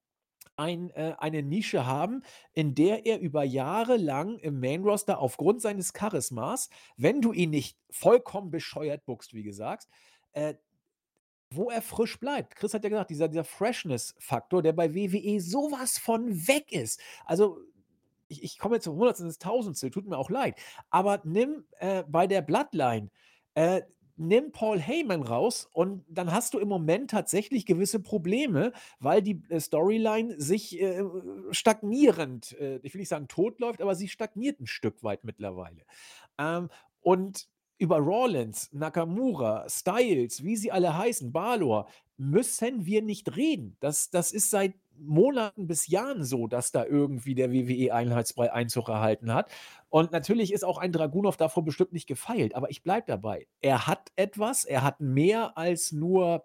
[0.56, 5.92] ein, äh, eine Nische haben, in der er über Jahre lang im Main-Roster aufgrund seines
[5.92, 9.88] Charismas, wenn du ihn nicht vollkommen bescheuert buchst, wie gesagt,
[10.32, 10.54] äh,
[11.50, 12.56] wo er frisch bleibt.
[12.56, 17.00] Chris hat ja gesagt, dieser, dieser Freshness-Faktor, der bei WWE sowas von weg ist.
[17.24, 17.58] Also,
[18.28, 20.58] ich, ich komme jetzt zum Hundertstel ins Tausendstel, tut mir auch leid.
[20.90, 23.10] Aber nimm äh, bei der Bloodline
[23.54, 23.82] äh,
[24.16, 29.42] nimm Paul Heyman raus und dann hast du im Moment tatsächlich gewisse Probleme, weil die
[29.48, 31.02] äh, Storyline sich äh,
[31.50, 35.82] stagnierend, äh, ich will nicht sagen tot läuft, aber sie stagniert ein Stück weit mittlerweile.
[36.38, 36.68] Ähm,
[37.00, 37.48] und
[37.78, 43.76] über Rollins, Nakamura, Styles, wie sie alle heißen, Balor, müssen wir nicht reden.
[43.80, 49.32] Das, das ist seit Monaten bis Jahren so, dass da irgendwie der WWE-Einheitsbrei Einzug erhalten
[49.32, 49.50] hat.
[49.88, 53.46] Und natürlich ist auch ein Dragunov davor bestimmt nicht gefeilt, aber ich bleibe dabei.
[53.60, 56.42] Er hat etwas, er hat mehr als nur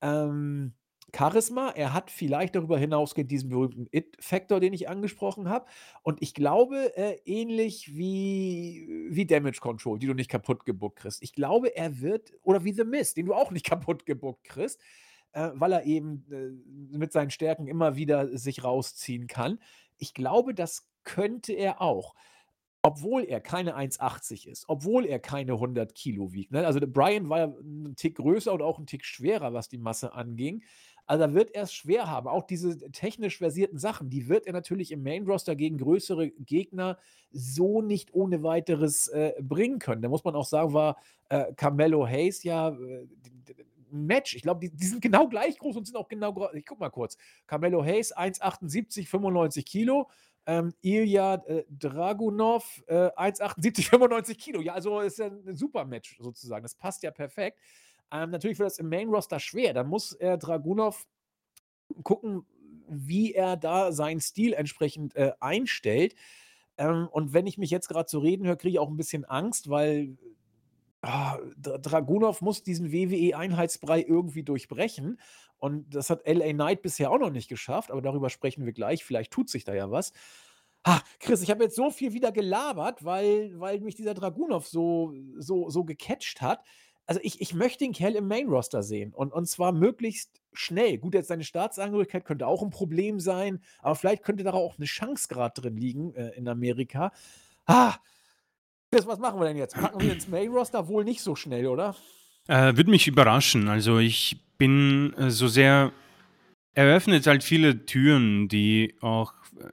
[0.00, 0.74] ähm,
[1.14, 5.66] Charisma, er hat vielleicht darüber hinausgehend diesen berühmten It-Faktor, den ich angesprochen habe.
[6.02, 11.22] Und ich glaube, äh, ähnlich wie, wie Damage Control, die du nicht kaputt gebuckt kriegst.
[11.22, 14.80] Ich glaube, er wird, oder wie The Mist, den du auch nicht kaputt gebuckt kriegst
[15.32, 19.58] äh, weil er eben äh, mit seinen Stärken immer wieder sich rausziehen kann.
[19.98, 22.14] Ich glaube, das könnte er auch.
[22.84, 26.50] Obwohl er keine 1,80 ist, obwohl er keine 100 Kilo wiegt.
[26.50, 26.66] Ne?
[26.66, 30.14] Also Brian war ja ein Tick größer und auch ein Tick schwerer, was die Masse
[30.14, 30.64] anging.
[31.06, 32.26] Also da wird er es schwer haben.
[32.26, 36.98] Auch diese technisch versierten Sachen, die wird er natürlich im Main Roster gegen größere Gegner
[37.30, 40.02] so nicht ohne weiteres äh, bringen können.
[40.02, 40.96] Da muss man auch sagen, war
[41.28, 43.06] äh, Carmelo Hayes ja äh,
[43.92, 44.34] Match.
[44.34, 46.54] Ich glaube, die, die, sind genau gleich groß und sind auch genau groß.
[46.54, 47.16] Ich guck mal kurz.
[47.46, 50.10] Carmelo Hayes, 1,78, 95 Kilo.
[50.44, 54.60] Ähm, Ilya äh, Dragunov, äh, 1,78, 95 Kilo.
[54.60, 56.64] Ja, also ist ja ein super Match sozusagen.
[56.64, 57.58] Das passt ja perfekt.
[58.10, 59.72] Ähm, natürlich wird das im Main Roster schwer.
[59.72, 61.06] Da muss äh, Dragunov
[62.02, 62.44] gucken,
[62.88, 66.14] wie er da seinen Stil entsprechend äh, einstellt.
[66.76, 69.24] Ähm, und wenn ich mich jetzt gerade so reden höre, kriege ich auch ein bisschen
[69.24, 70.16] Angst, weil
[71.02, 75.18] Ah, Dragunov muss diesen WWE-Einheitsbrei irgendwie durchbrechen.
[75.58, 79.04] Und das hat LA Knight bisher auch noch nicht geschafft, aber darüber sprechen wir gleich.
[79.04, 80.12] Vielleicht tut sich da ja was.
[80.84, 85.12] Ah, Chris, ich habe jetzt so viel wieder gelabert, weil, weil mich dieser Dragunov so,
[85.38, 86.64] so, so gecatcht hat.
[87.06, 90.98] Also ich, ich möchte den Kerl im Main-Roster sehen und, und zwar möglichst schnell.
[90.98, 94.86] Gut, jetzt seine Staatsangehörigkeit könnte auch ein Problem sein, aber vielleicht könnte da auch eine
[94.86, 97.12] Chance gerade drin liegen äh, in Amerika.
[97.66, 97.96] Ah,
[98.92, 99.74] Chris, was machen wir denn jetzt?
[99.74, 101.96] Packen wir ins Main-Roster wohl nicht so schnell, oder?
[102.46, 103.68] Äh, Würde mich überraschen.
[103.68, 105.92] Also ich bin äh, so sehr,
[106.74, 109.64] eröffnet halt viele Türen, die auch äh,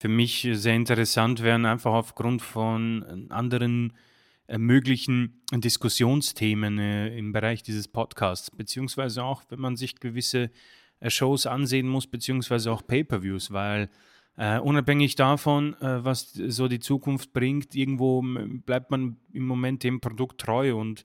[0.00, 3.92] für mich sehr interessant wären, einfach aufgrund von äh, anderen
[4.48, 10.50] äh, möglichen Diskussionsthemen äh, im Bereich dieses Podcasts, beziehungsweise auch, wenn man sich gewisse
[11.06, 13.88] Shows ansehen muss, beziehungsweise auch Pay-per-Views, weil
[14.38, 18.22] Uh, unabhängig davon, uh, was so die Zukunft bringt, irgendwo
[18.64, 21.04] bleibt man im Moment dem Produkt treu und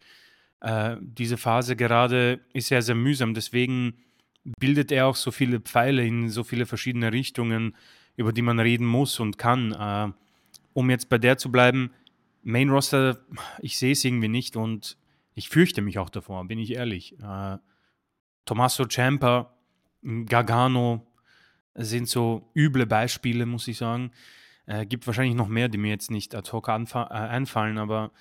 [0.64, 3.34] uh, diese Phase gerade ist sehr, sehr mühsam.
[3.34, 3.96] Deswegen
[4.58, 7.76] bildet er auch so viele Pfeile in so viele verschiedene Richtungen,
[8.16, 10.14] über die man reden muss und kann.
[10.74, 11.92] um jetzt bei der zu bleiben,
[12.44, 13.20] Main Roster,
[13.60, 14.98] ich sehe es irgendwie nicht und
[15.36, 17.16] ich fürchte mich auch davor, bin ich ehrlich.
[18.46, 19.54] Tommaso Ciampa,
[20.02, 21.06] Gargano,
[21.78, 24.12] sind so üble Beispiele, muss ich sagen.
[24.66, 28.12] Äh, gibt wahrscheinlich noch mehr, die mir jetzt nicht ad hoc äh, einfallen, aber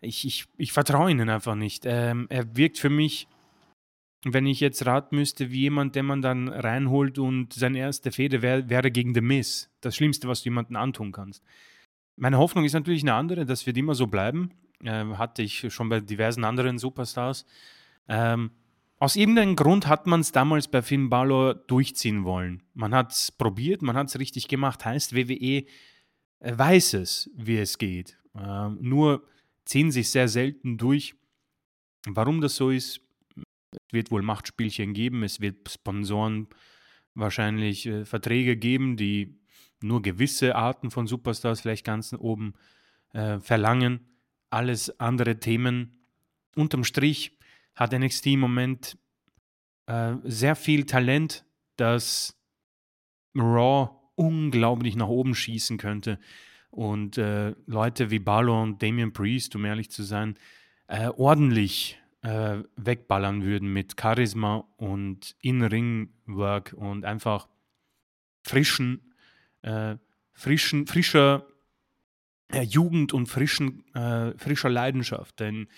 [0.00, 1.84] ich, ich, ich vertraue ihnen einfach nicht.
[1.84, 3.28] Ähm, er wirkt für mich,
[4.24, 8.42] wenn ich jetzt raten müsste, wie jemand, den man dann reinholt und seine erste Fehde
[8.42, 9.70] wär, wäre gegen The Miss.
[9.80, 11.42] Das Schlimmste, was du jemandem antun kannst.
[12.16, 14.52] Meine Hoffnung ist natürlich eine andere, das wird immer so bleiben.
[14.82, 17.44] Äh, hatte ich schon bei diversen anderen Superstars.
[18.08, 18.50] Ähm,
[19.00, 22.62] aus irgendeinem Grund hat man es damals bei Finn Balor durchziehen wollen.
[22.74, 24.84] Man hat es probiert, man hat es richtig gemacht.
[24.84, 25.64] Heißt, WWE
[26.40, 28.18] weiß es, wie es geht.
[28.34, 29.26] Äh, nur
[29.64, 31.14] ziehen sich sehr selten durch.
[32.06, 33.00] Warum das so ist,
[33.36, 36.48] es wird wohl Machtspielchen geben, es wird Sponsoren
[37.14, 39.40] wahrscheinlich äh, Verträge geben, die
[39.82, 42.52] nur gewisse Arten von Superstars vielleicht ganz oben
[43.14, 44.00] äh, verlangen.
[44.50, 46.04] Alles andere Themen.
[46.54, 47.38] Unterm Strich
[47.80, 48.98] hat NXT im Moment
[49.86, 52.38] äh, sehr viel Talent, das
[53.34, 56.20] Raw unglaublich nach oben schießen könnte.
[56.70, 60.36] Und äh, Leute wie Balor und Damian Priest, um ehrlich zu sein,
[60.88, 67.48] äh, ordentlich äh, wegballern würden mit Charisma und In-Ring-Work und einfach
[68.42, 69.14] frischen,
[69.62, 69.96] äh,
[70.34, 71.46] frischen, frischer
[72.52, 75.40] Jugend und frischen, äh, frischer Leidenschaft.
[75.40, 75.68] Denn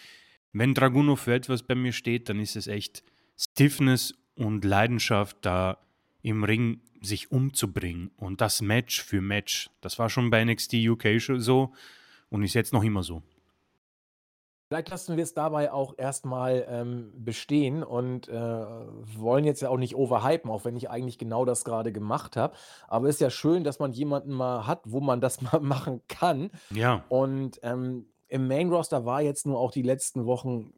[0.52, 3.02] wenn Dragunov für etwas bei mir steht, dann ist es echt
[3.36, 5.78] Stiffness und Leidenschaft, da
[6.22, 8.10] im Ring sich umzubringen.
[8.16, 9.70] Und das Match für Match.
[9.80, 11.72] Das war schon bei NXT UK so
[12.30, 13.22] und ist jetzt noch immer so.
[14.72, 19.76] Vielleicht lassen wir es dabei auch erstmal ähm, bestehen und äh, wollen jetzt ja auch
[19.76, 22.54] nicht overhypen, auch wenn ich eigentlich genau das gerade gemacht habe.
[22.88, 26.00] Aber es ist ja schön, dass man jemanden mal hat, wo man das mal machen
[26.08, 26.50] kann.
[26.70, 27.04] Ja.
[27.10, 30.72] Und ähm, im Main Roster war jetzt nur auch die letzten Wochen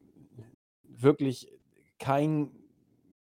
[0.82, 1.52] wirklich
[2.00, 2.50] kein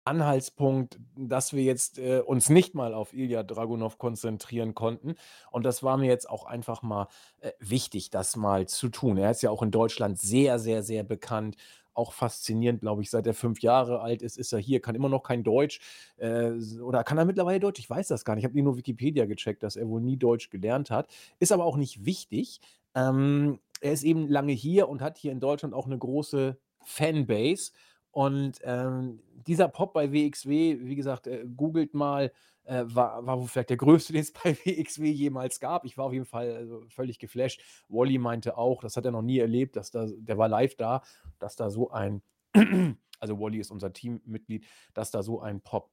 [0.05, 5.13] Anhaltspunkt, dass wir jetzt äh, uns nicht mal auf Ilya Dragunov konzentrieren konnten.
[5.51, 7.09] Und das war mir jetzt auch einfach mal
[7.41, 9.17] äh, wichtig, das mal zu tun.
[9.17, 11.55] Er ist ja auch in Deutschland sehr, sehr, sehr bekannt.
[11.93, 15.09] Auch faszinierend, glaube ich, seit er fünf Jahre alt ist, ist er hier, kann immer
[15.09, 15.79] noch kein Deutsch.
[16.17, 17.79] Äh, oder kann er mittlerweile Deutsch?
[17.79, 18.45] Ich weiß das gar nicht.
[18.45, 21.07] Ich habe nur Wikipedia gecheckt, dass er wohl nie Deutsch gelernt hat.
[21.37, 22.61] Ist aber auch nicht wichtig.
[22.97, 27.71] Ähm, er ist eben lange hier und hat hier in Deutschland auch eine große Fanbase.
[28.11, 32.31] Und ähm, dieser Pop bei WXW, wie gesagt, äh, googelt mal,
[32.63, 35.85] äh, war, war vielleicht der größte, den es bei WXW jemals gab.
[35.85, 37.61] Ich war auf jeden Fall also, völlig geflasht.
[37.89, 41.01] Wally meinte auch, das hat er noch nie erlebt, dass da, der war live da,
[41.39, 42.21] dass da so ein,
[43.19, 45.91] also Wally ist unser Teammitglied, dass da so ein Pop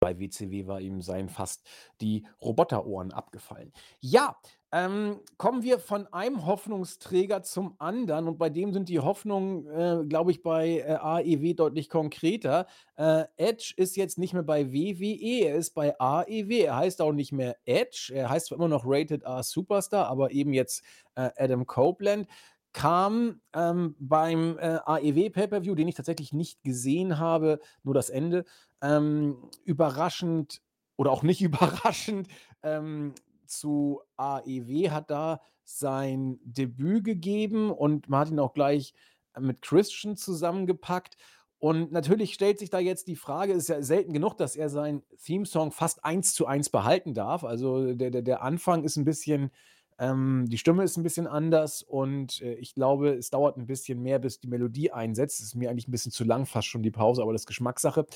[0.00, 1.66] bei WCW war ihm seien fast
[2.00, 3.72] die Roboterohren abgefallen.
[4.00, 4.36] Ja,
[4.70, 10.04] ähm, kommen wir von einem Hoffnungsträger zum anderen und bei dem sind die Hoffnungen, äh,
[10.06, 12.66] glaube ich, bei äh, AEW deutlich konkreter.
[12.96, 16.64] Äh, Edge ist jetzt nicht mehr bei WWE, er ist bei AEW.
[16.64, 20.32] Er heißt auch nicht mehr Edge, er heißt zwar immer noch Rated R Superstar, aber
[20.32, 20.84] eben jetzt
[21.14, 22.28] äh, Adam Copeland
[22.72, 28.44] kam ähm, beim äh, AEW Pay-Per-View, den ich tatsächlich nicht gesehen habe, nur das Ende,
[28.82, 30.62] ähm, überraschend
[30.96, 32.28] oder auch nicht überraschend
[32.62, 33.14] ähm,
[33.46, 38.94] zu AEW, hat da sein Debüt gegeben und ihn auch gleich
[39.38, 41.16] mit Christian zusammengepackt.
[41.58, 45.02] Und natürlich stellt sich da jetzt die Frage, ist ja selten genug, dass er seinen
[45.24, 47.44] Theme-Song fast eins zu eins behalten darf.
[47.44, 49.50] Also der, der, der Anfang ist ein bisschen
[49.98, 54.00] ähm, die Stimme ist ein bisschen anders und äh, ich glaube, es dauert ein bisschen
[54.00, 55.40] mehr, bis die Melodie einsetzt.
[55.40, 57.46] Es ist mir eigentlich ein bisschen zu lang, fast schon die Pause, aber das ist
[57.46, 58.06] Geschmackssache.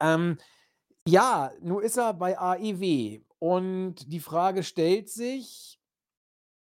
[0.00, 0.38] Ähm,
[1.06, 5.80] ja, nun ist er bei AEW und die Frage stellt sich,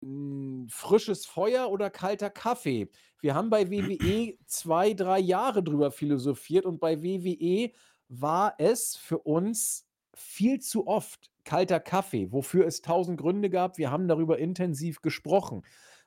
[0.02, 2.90] hm, frisches Feuer oder kalter Kaffee?
[3.22, 7.72] Wir haben bei WWE zwei, drei Jahre drüber philosophiert und bei WWE
[8.10, 13.78] war es für uns viel zu oft kalter Kaffee, wofür es tausend Gründe gab.
[13.78, 15.64] Wir haben darüber intensiv gesprochen.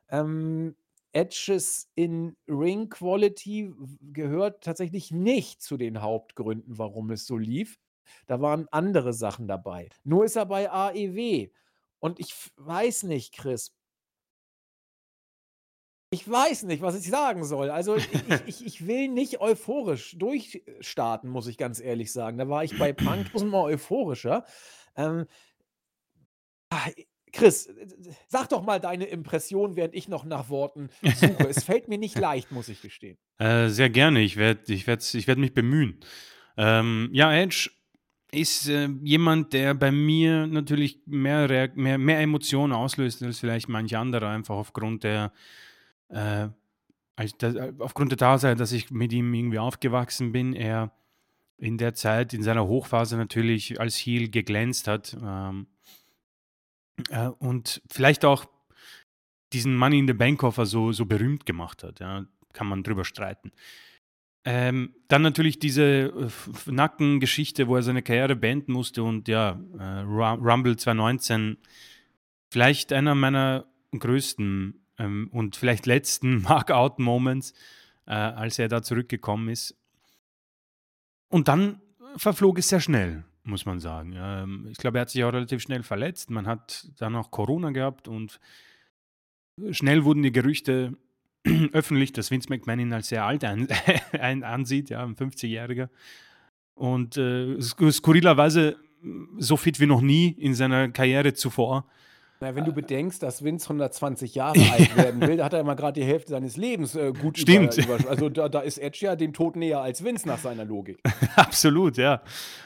[0.08, 0.76] Ähm,
[1.12, 7.78] Edges in Ring Quality gehört tatsächlich nicht zu den Hauptgründen, warum es so lief.
[8.26, 9.88] Da waren andere Sachen dabei.
[10.04, 11.48] Nur ist er bei AEW.
[11.98, 13.72] Und ich weiß nicht, Chris.
[16.10, 17.70] Ich weiß nicht, was ich sagen soll.
[17.70, 18.08] Also ich,
[18.46, 22.38] ich, ich will nicht euphorisch durchstarten, muss ich ganz ehrlich sagen.
[22.38, 24.44] Da war ich bei Punk tausendmal euphorischer.
[24.94, 25.26] Ähm,
[26.70, 26.90] ah,
[27.36, 27.68] Chris,
[28.28, 31.48] sag doch mal deine Impression, während ich noch nach Worten suche.
[31.48, 33.18] es fällt mir nicht leicht, muss ich gestehen.
[33.38, 34.20] Äh, sehr gerne.
[34.20, 36.00] Ich werde ich werd, ich werd mich bemühen.
[36.56, 37.70] Ähm, ja, Edge
[38.32, 43.96] ist äh, jemand, der bei mir natürlich mehr, mehr, mehr Emotionen auslöst als vielleicht manch
[43.96, 45.32] anderer, einfach aufgrund der,
[46.08, 46.48] äh,
[47.38, 50.54] das, aufgrund der Tatsache, dass ich mit ihm irgendwie aufgewachsen bin.
[50.54, 50.92] Er
[51.58, 55.16] in der Zeit, in seiner Hochphase natürlich als Heel geglänzt hat.
[55.22, 55.66] Ähm,
[57.10, 58.46] äh, und vielleicht auch
[59.52, 62.00] diesen Money in the Bank Koffer so, so berühmt gemacht hat.
[62.00, 63.52] Ja, kann man drüber streiten.
[64.44, 66.30] Ähm, dann natürlich diese äh,
[66.66, 71.58] Nackengeschichte, wo er seine Karriere beenden musste und ja, äh, Rumble 2019,
[72.52, 73.66] vielleicht einer meiner
[73.96, 77.54] größten ähm, und vielleicht letzten Mark-Out-Moments,
[78.06, 79.76] äh, als er da zurückgekommen ist.
[81.28, 81.80] Und dann
[82.16, 84.14] verflog es sehr schnell, muss man sagen.
[84.16, 86.30] Ähm, ich glaube, er hat sich auch relativ schnell verletzt.
[86.30, 88.40] Man hat dann auch Corona gehabt und
[89.70, 90.96] schnell wurden die Gerüchte
[91.72, 93.68] öffentlich, dass Vince McMahon ihn als sehr alt ein,
[94.12, 95.88] ein ansieht, ja, ein 50-Jähriger.
[96.74, 98.76] Und äh, skurrilerweise
[99.38, 101.86] so fit wie noch nie in seiner Karriere zuvor.
[102.40, 105.76] Na, wenn du bedenkst, dass Vince 120 Jahre alt werden will, da hat er immer
[105.76, 107.76] gerade die Hälfte seines Lebens äh, gut Stimmt.
[107.78, 110.64] Über, über, also da, da ist Edge ja dem Tod näher als Vince nach seiner
[110.64, 110.98] Logik.
[111.36, 112.22] Absolut, ja.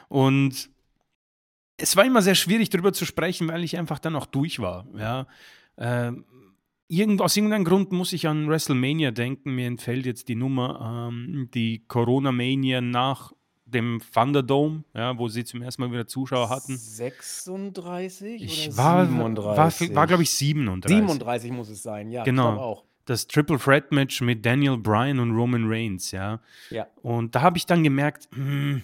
[0.09, 0.71] Und
[1.77, 4.87] es war immer sehr schwierig, darüber zu sprechen, weil ich einfach dann auch durch war.
[4.97, 5.27] Ja.
[5.79, 6.25] Ähm,
[6.89, 9.55] irgend, aus irgendeinem Grund muss ich an WrestleMania denken.
[9.55, 13.33] Mir entfällt jetzt die Nummer, ähm, die Corona-Mania nach
[13.71, 16.77] dem Thunderdome, ja, wo sie zum ersten Mal wieder Zuschauer hatten.
[16.77, 19.89] 36 ich oder war, 37?
[19.91, 20.97] War, war glaube ich, 37.
[20.97, 22.25] 37 muss es sein, ja.
[22.25, 22.85] Genau.
[23.07, 26.41] Das Triple Threat Match mit Daniel Bryan und Roman Reigns, ja.
[26.71, 26.87] Ja.
[27.03, 28.83] Und da habe ich dann gemerkt, hm,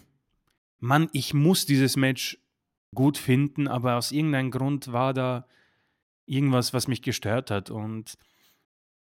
[0.78, 2.38] Mann, ich muss dieses Match
[2.94, 5.46] gut finden, aber aus irgendeinem Grund war da
[6.26, 7.70] irgendwas, was mich gestört hat.
[7.70, 8.16] Und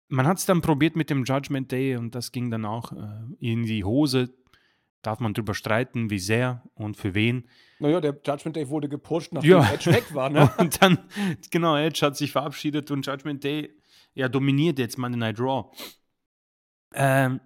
[0.09, 3.07] man hat es dann probiert mit dem Judgment Day und das ging dann auch äh,
[3.39, 4.33] in die Hose
[5.01, 7.47] darf man drüber streiten, wie sehr und für wen.
[7.79, 9.71] Naja, der Judgment Day wurde gepusht, nachdem Ja.
[9.71, 10.29] Edge weg war.
[10.29, 10.51] Ne?
[10.57, 10.97] Und dann,
[11.51, 13.69] genau, Edge hat sich verabschiedet und Judgment Day,
[14.15, 15.69] ja, dominiert jetzt Monday Night Raw.
[16.93, 17.39] Ähm,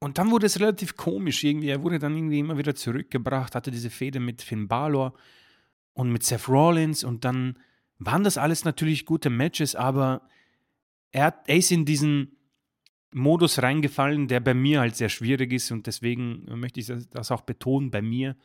[0.00, 1.68] und dann wurde es relativ komisch irgendwie.
[1.68, 5.14] Er wurde dann irgendwie immer wieder zurückgebracht, hatte diese Fehde mit Finn Balor
[5.92, 7.58] und mit Seth Rollins und dann
[7.98, 10.26] waren das alles natürlich gute Matches, aber
[11.12, 12.36] er, hat, er ist in diesen
[13.12, 17.42] Modus reingefallen, der bei mir halt sehr schwierig ist und deswegen möchte ich das- auch
[17.42, 18.36] betonen bei mir.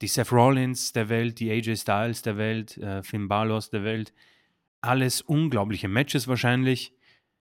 [0.00, 4.12] Die Seth Rollins der Welt, die AJ Styles der Welt, äh, Finn Balor der Welt,
[4.80, 6.92] alles unglaubliche Matches wahrscheinlich,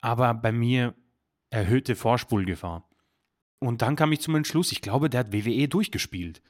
[0.00, 0.94] aber bei mir
[1.50, 2.88] erhöhte Vorspulgefahr.
[3.60, 6.42] Und dann kam ich zum Entschluss, ich glaube, der hat WWE durchgespielt.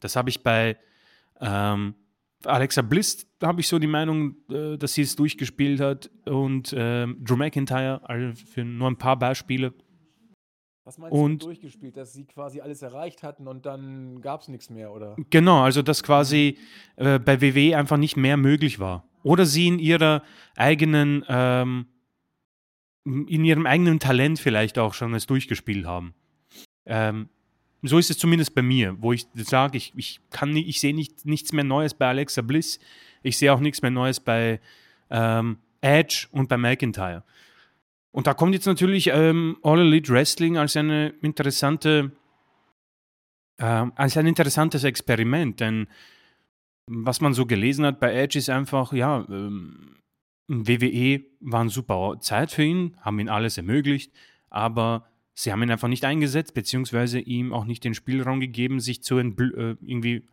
[0.00, 0.76] Das habe ich bei
[1.40, 1.94] ähm,
[2.44, 6.72] Alexa Bliss, da habe ich so die Meinung, äh, dass sie es durchgespielt hat und
[6.76, 9.74] ähm, Drew McIntyre, also für nur ein paar Beispiele.
[10.84, 14.48] Was meinst Und- du durchgespielt, dass sie quasi alles erreicht hatten und dann gab es
[14.48, 15.16] nichts mehr, oder?
[15.30, 16.56] Genau, also dass quasi
[16.96, 19.04] äh, bei WWE einfach nicht mehr möglich war.
[19.22, 20.22] Oder sie in ihrer
[20.56, 21.86] eigenen, ähm,
[23.04, 26.14] in ihrem eigenen Talent vielleicht auch schon es durchgespielt haben.
[26.86, 27.28] Ähm,
[27.82, 30.20] so ist es zumindest bei mir, wo ich sage, ich, ich
[30.54, 32.78] ich sehe nicht, nichts mehr Neues bei Alexa Bliss,
[33.22, 34.60] ich sehe auch nichts mehr Neues bei
[35.10, 37.24] ähm, Edge und bei McIntyre.
[38.10, 42.12] Und da kommt jetzt natürlich ähm, All Elite Wrestling als eine interessante
[43.58, 45.88] ähm, als ein interessantes Experiment, denn
[46.86, 49.96] was man so gelesen hat bei Edge ist einfach, ja, ähm,
[50.46, 54.12] WWE war eine super Zeit für ihn, haben ihm alles ermöglicht,
[54.48, 55.06] aber
[55.38, 59.18] sie haben ihn einfach nicht eingesetzt, beziehungsweise ihm auch nicht den Spielraum gegeben, sich zu
[59.18, 59.24] äh,
[59.80, 60.24] irgendwie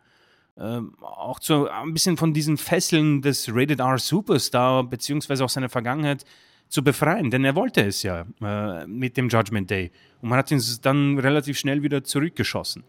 [0.58, 5.68] ähm, auch zu, ein bisschen von diesen Fesseln des Rated R Superstar, beziehungsweise auch seiner
[5.68, 6.24] Vergangenheit
[6.68, 9.92] zu befreien, denn er wollte es ja äh, mit dem Judgment Day.
[10.20, 12.82] Und man hat ihn dann relativ schnell wieder zurückgeschossen.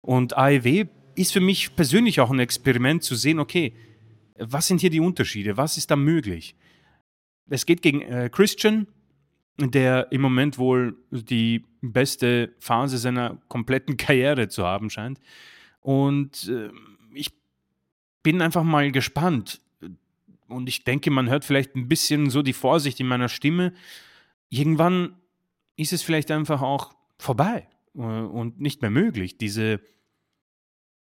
[0.00, 3.74] Und AEW ist für mich persönlich auch ein Experiment zu sehen, okay,
[4.36, 5.56] was sind hier die Unterschiede?
[5.56, 6.56] Was ist da möglich?
[7.48, 8.88] Es geht gegen äh, Christian,
[9.58, 15.20] der im Moment wohl die beste Phase seiner kompletten Karriere zu haben scheint.
[15.80, 16.70] Und äh,
[17.12, 17.32] ich
[18.22, 19.60] bin einfach mal gespannt.
[20.48, 23.74] Und ich denke, man hört vielleicht ein bisschen so die Vorsicht in meiner Stimme.
[24.48, 25.16] Irgendwann
[25.76, 29.80] ist es vielleicht einfach auch vorbei äh, und nicht mehr möglich, diese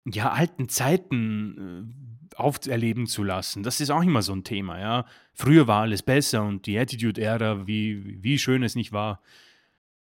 [0.06, 3.64] ja, alten Zeiten äh, auferleben zu lassen.
[3.64, 5.06] Das ist auch immer so ein Thema, ja.
[5.34, 9.22] Früher war alles besser und die Attitude-Ära, wie, wie schön es nicht war.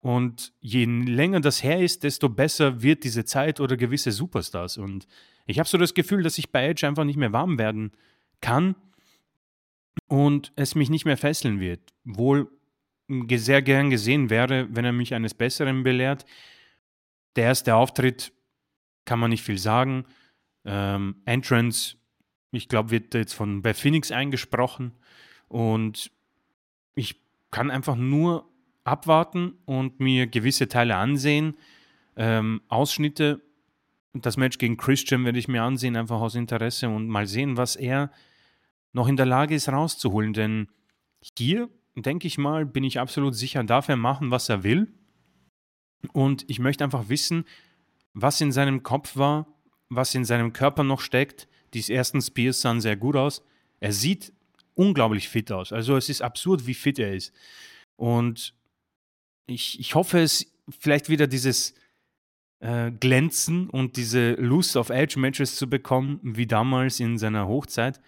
[0.02, 4.78] Und je länger das her ist, desto besser wird diese Zeit oder gewisse Superstars.
[4.78, 5.08] Und
[5.46, 7.92] ich habe so das Gefühl, dass ich bei Edge einfach nicht mehr warm werden
[8.42, 8.76] kann
[10.08, 11.94] und es mich nicht mehr fesseln wird.
[12.04, 12.50] Wohl
[13.36, 16.26] sehr gern gesehen wäre, wenn er mich eines Besseren belehrt.
[17.36, 18.32] Der erste Auftritt
[19.06, 20.06] kann man nicht viel sagen.
[20.66, 21.98] Ähm, Entrance,
[22.52, 24.92] ich glaube, wird jetzt von bei Phoenix eingesprochen.
[25.48, 26.12] Und
[26.96, 28.48] ich kann einfach nur
[28.84, 31.56] abwarten und mir gewisse Teile ansehen.
[32.18, 33.42] ähm, Ausschnitte.
[34.14, 37.78] Das Match gegen Christian werde ich mir ansehen, einfach aus Interesse und mal sehen, was
[37.78, 38.12] er
[38.92, 40.34] noch in der Lage ist rauszuholen.
[40.34, 40.68] Denn
[41.38, 44.94] hier, denke ich mal, bin ich absolut sicher, darf er machen, was er will.
[46.12, 47.46] Und ich möchte einfach wissen,
[48.14, 49.48] was in seinem Kopf war,
[49.88, 51.48] was in seinem Körper noch steckt.
[51.74, 53.44] Die ersten Spears sahen sehr gut aus.
[53.80, 54.34] Er sieht
[54.76, 55.72] unglaublich fit aus.
[55.72, 57.34] Also es ist absurd, wie fit er ist.
[57.96, 58.54] Und
[59.46, 61.74] ich, ich hoffe, es vielleicht wieder dieses
[62.60, 68.00] äh, Glänzen und diese Lust auf Edge-Matches zu bekommen, wie damals in seiner Hochzeit.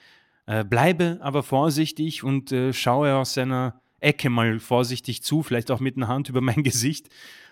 [0.45, 5.79] Äh, bleibe aber vorsichtig und äh, schaue aus seiner Ecke mal vorsichtig zu, vielleicht auch
[5.79, 7.09] mit einer Hand über mein Gesicht.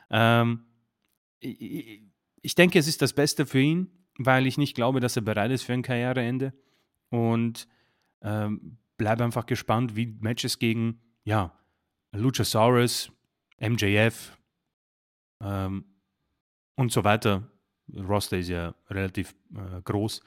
[0.10, 0.66] Ähm,
[1.40, 2.02] ich,
[2.42, 5.52] ich denke, es ist das Beste für ihn, weil ich nicht glaube, dass er bereit
[5.52, 6.54] ist für ein Karriereende.
[7.10, 7.68] Und
[8.22, 11.58] ähm, bleibe einfach gespannt, wie Matches gegen, ja,
[12.14, 13.12] Luchasaurus,
[13.60, 14.38] MJF
[15.42, 15.86] ähm,
[16.76, 17.48] und so weiter,
[17.94, 20.22] Roster ist ja relativ äh, groß,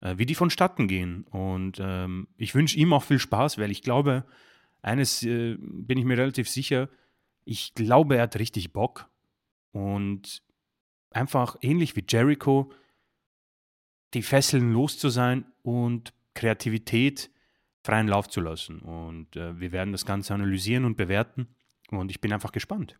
[0.00, 1.24] äh, wie die vonstatten gehen.
[1.24, 4.24] Und ähm, ich wünsche ihm auch viel Spaß, weil ich glaube,
[4.82, 6.88] eines äh, bin ich mir relativ sicher,
[7.44, 9.08] ich glaube, er hat richtig Bock.
[9.72, 10.42] Und
[11.10, 12.72] einfach ähnlich wie Jericho,
[14.14, 17.30] die Fesseln los zu sein und Kreativität
[17.82, 18.80] freien Lauf zu lassen.
[18.80, 21.48] Und äh, wir werden das Ganze analysieren und bewerten.
[21.90, 22.98] Und ich bin einfach gespannt.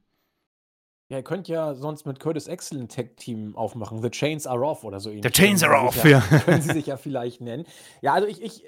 [1.08, 4.02] Ja, ihr könnt ja sonst mit Curtis Axel ein Tech-Team aufmachen.
[4.02, 5.24] The Chains are off oder so ähnlich.
[5.24, 6.20] The Chains are off, ja.
[6.44, 7.66] Können sie sich ja vielleicht nennen.
[8.00, 8.64] Ja, also ich, ich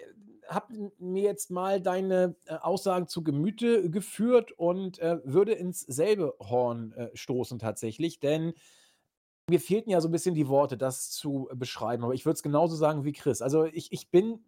[0.49, 6.35] habe mir jetzt mal deine äh, Aussagen zu Gemüte geführt und äh, würde ins selbe
[6.39, 8.53] Horn äh, stoßen tatsächlich, denn
[9.51, 12.43] mir fehlten ja so ein bisschen die Worte, das zu beschreiben, aber ich würde es
[12.43, 13.43] genauso sagen wie Chris.
[13.43, 14.45] Also, ich ich bin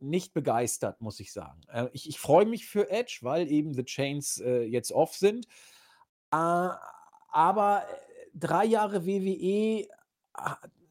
[0.00, 1.62] nicht begeistert, muss ich sagen.
[1.68, 5.46] Äh, ich ich freue mich für Edge, weil eben The Chains, äh, jetzt off sind.
[6.32, 7.96] Äh, aber, äh,
[8.34, 9.88] 3 Jahre WWE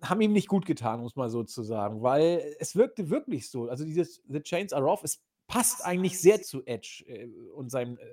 [0.04, 3.50] haben ihm nicht gut getan, um es mal so zu sagen, weil es wirkte wirklich
[3.50, 3.70] so.
[3.70, 7.98] Also, dieses „The Chains are off“, es passt eigentlich sehr zu Edge, äh, und seinem,
[7.98, 8.04] äh,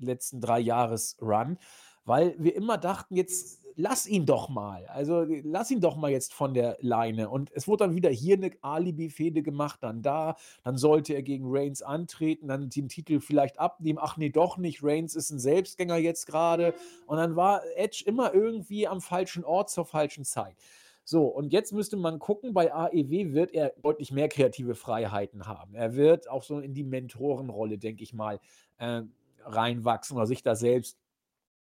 [0.00, 1.58] letzten 3 Jahres-Run,
[2.04, 4.84] weil wir immer dachten: „Jetzt lass ihn doch mal.
[4.86, 8.36] Also, lass ihn doch mal jetzt von der Leine.“ Und es wurde dann wieder hier
[8.36, 13.58] eine Alibi-Fehde gemacht, dann da, dann sollte er gegen Reigns antreten, dann den Titel vielleicht
[13.60, 14.00] abnehmen.
[14.02, 16.74] Ach nee, doch nicht, Reigns ist ein Selbstgänger jetzt gerade.
[17.06, 20.56] Und dann war Edge immer irgendwie am falschen Ort zur falschen Zeit.
[21.04, 25.74] So, und jetzt müsste man gucken, bei AEW wird er deutlich mehr kreative Freiheiten haben.
[25.74, 28.40] Er wird auch so in die Mentorenrolle, denke ich mal,
[28.78, 29.02] äh,
[29.44, 30.98] reinwachsen oder sich da selbst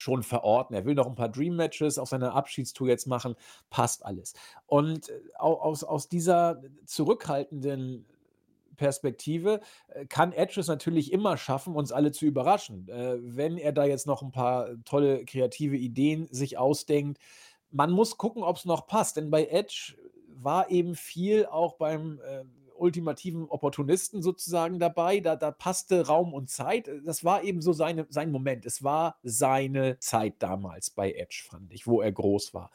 [0.00, 0.74] schon verorten.
[0.74, 3.34] Er will noch ein paar Dream Matches auf seiner Abschiedstour jetzt machen,
[3.68, 4.34] passt alles.
[4.66, 8.06] Und äh, aus aus dieser zurückhaltenden
[8.76, 12.88] Perspektive äh, kann Edge es natürlich immer schaffen, uns alle zu überraschen.
[12.88, 17.20] Äh, wenn er da jetzt noch ein paar tolle kreative Ideen sich ausdenkt,
[17.70, 19.96] man muss gucken, ob es noch passt, denn bei Edge
[20.28, 22.20] war eben viel auch beim,
[22.80, 25.20] ultimativen Opportunisten sozusagen dabei.
[25.20, 26.90] Da da passte Raum und Zeit.
[27.04, 28.66] Das war eben so seine sein Moment.
[28.66, 32.70] Es war seine Zeit damals bei Edge, fand ich, wo er groß war.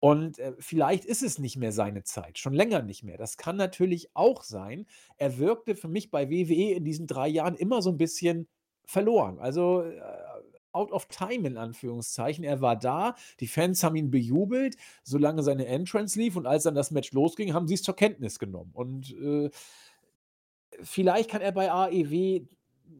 [0.00, 3.16] Und, äh, vielleicht ist es nicht mehr seine Zeit, schon länger nicht mehr.
[3.18, 4.86] Das kann natürlich auch sein.
[5.16, 8.48] Er wirkte für mich bei WWE in diesen 3 Jahren immer so ein bisschen
[8.84, 9.38] verloren.
[9.38, 10.00] Also, äh
[10.76, 12.44] out of time in Anführungszeichen.
[12.44, 16.74] Er war da, die Fans haben ihn bejubelt, solange seine Entrance lief und als dann
[16.74, 18.70] das Match losging, haben sie es zur Kenntnis genommen.
[18.74, 19.50] Und äh,
[20.82, 22.46] vielleicht kann er bei AEW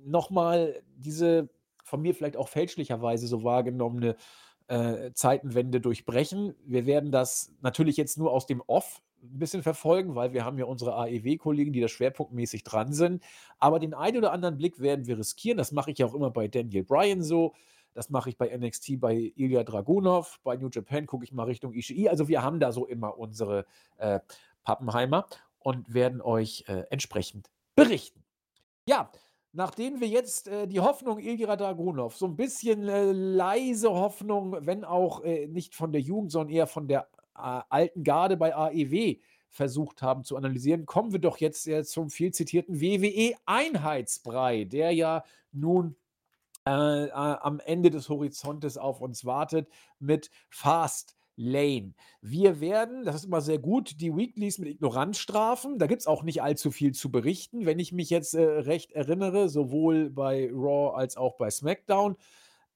[0.04, 1.48] nochmal diese
[1.84, 4.16] von mir vielleicht auch fälschlicherweise so wahrgenommene
[4.66, 6.56] äh, Zeitenwende durchbrechen.
[6.64, 9.02] Wir werden das natürlich jetzt nur aus dem Off
[9.32, 13.22] ein bisschen verfolgen, weil wir haben ja unsere AEW-Kollegen, die da schwerpunktmäßig dran sind.
[13.58, 15.58] Aber den einen oder anderen Blick werden wir riskieren.
[15.58, 17.54] Das mache ich ja auch immer bei Daniel Bryan so.
[17.94, 20.38] Das mache ich bei NXT bei Ilya Dragunov.
[20.44, 22.08] Bei New Japan gucke ich mal Richtung Ishii.
[22.08, 23.64] Also wir haben da so immer unsere
[23.96, 24.20] äh,
[24.64, 25.26] Pappenheimer
[25.60, 28.22] und werden euch äh, entsprechend berichten.
[28.88, 29.10] Ja,
[29.52, 34.84] nachdem wir jetzt äh, die Hoffnung Ilya Dragunov, so ein bisschen äh, leise Hoffnung, wenn
[34.84, 39.16] auch äh, nicht von der Jugend, sondern eher von der alten Garde bei AEW
[39.48, 45.24] versucht haben zu analysieren, kommen wir doch jetzt äh, zum viel zitierten WWE-Einheitsbrei, der ja
[45.52, 45.96] nun
[46.66, 49.68] äh, äh, am Ende des Horizontes auf uns wartet
[49.98, 51.94] mit Fast Lane.
[52.22, 55.78] Wir werden, das ist immer sehr gut, die Weeklies mit Ignoranz strafen.
[55.78, 57.66] Da gibt es auch nicht allzu viel zu berichten.
[57.66, 62.16] Wenn ich mich jetzt äh, recht erinnere, sowohl bei Raw als auch bei SmackDown,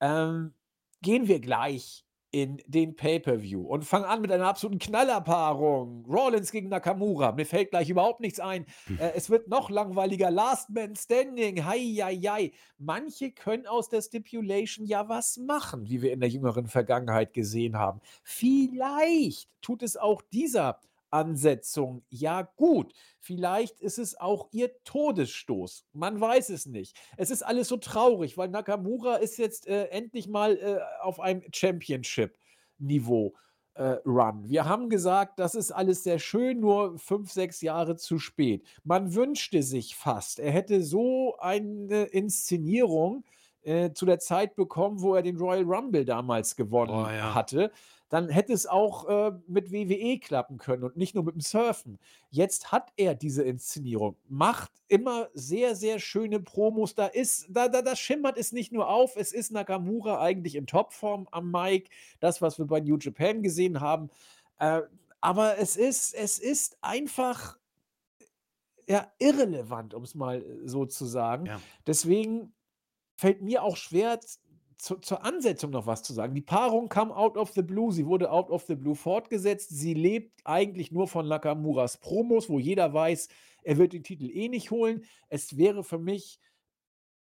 [0.00, 0.54] ähm,
[1.02, 6.04] gehen wir gleich in den Pay-Per-View und fange an mit einer absoluten Knallerpaarung.
[6.06, 7.32] Rollins gegen Nakamura.
[7.32, 8.66] Mir fällt gleich überhaupt nichts ein.
[8.86, 8.98] Hm.
[8.98, 10.30] Äh, es wird noch langweiliger.
[10.30, 11.64] Last Man Standing.
[11.64, 12.52] Hei, hei, hei.
[12.78, 17.76] Manche können aus der Stipulation ja was machen, wie wir in der jüngeren Vergangenheit gesehen
[17.76, 18.00] haben.
[18.22, 20.78] Vielleicht tut es auch dieser
[21.10, 22.02] Ansetzung.
[22.08, 25.86] Ja, gut, vielleicht ist es auch ihr Todesstoß.
[25.92, 26.96] Man weiß es nicht.
[27.16, 31.42] Es ist alles so traurig, weil Nakamura ist jetzt äh, endlich mal äh, auf einem
[31.52, 33.34] Championship-Niveau.
[33.74, 34.48] Äh, Run.
[34.48, 38.66] Wir haben gesagt, das ist alles sehr schön, nur fünf, sechs Jahre zu spät.
[38.82, 43.24] Man wünschte sich fast, er hätte so eine Inszenierung
[43.62, 47.32] äh, zu der Zeit bekommen, wo er den Royal Rumble damals gewonnen oh, ja.
[47.32, 47.70] hatte
[48.10, 51.98] dann hätte es auch äh, mit WWE klappen können und nicht nur mit dem Surfen.
[52.28, 56.96] Jetzt hat er diese Inszenierung, macht immer sehr, sehr schöne Promos.
[56.96, 60.66] Da ist, da, da, da schimmert es nicht nur auf, es ist Nakamura eigentlich in
[60.66, 61.88] Topform am Mic,
[62.18, 64.10] das, was wir bei New Japan gesehen haben.
[64.58, 64.82] Äh,
[65.20, 67.58] aber es ist, es ist einfach
[68.88, 71.46] ja, irrelevant, um es mal äh, so zu sagen.
[71.46, 71.60] Ja.
[71.86, 72.52] Deswegen
[73.14, 74.18] fällt mir auch schwer,
[74.80, 76.34] zu, zur Ansetzung noch was zu sagen.
[76.34, 77.92] Die Paarung kam out of the blue.
[77.92, 79.68] Sie wurde out of the blue fortgesetzt.
[79.70, 83.28] Sie lebt eigentlich nur von Nakamuras Promos, wo jeder weiß,
[83.62, 85.04] er wird den Titel eh nicht holen.
[85.28, 86.40] Es wäre für mich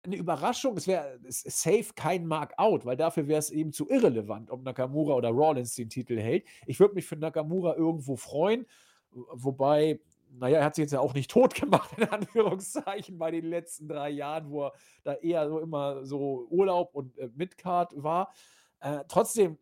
[0.03, 0.77] eine Überraschung.
[0.77, 5.29] Es wäre safe kein Mark-out, weil dafür wäre es eben zu irrelevant, ob Nakamura oder
[5.29, 6.45] Rollins den Titel hält.
[6.67, 8.67] Ich würde mich für Nakamura irgendwo freuen,
[9.11, 10.01] wobei
[10.39, 13.89] naja, er hat sich jetzt ja auch nicht tot gemacht, in Anführungszeichen, bei den letzten
[13.89, 14.73] drei Jahren, wo er
[15.05, 18.33] da eher so immer so Urlaub und äh, Midcard war.
[18.81, 19.59] Äh, trotzdem,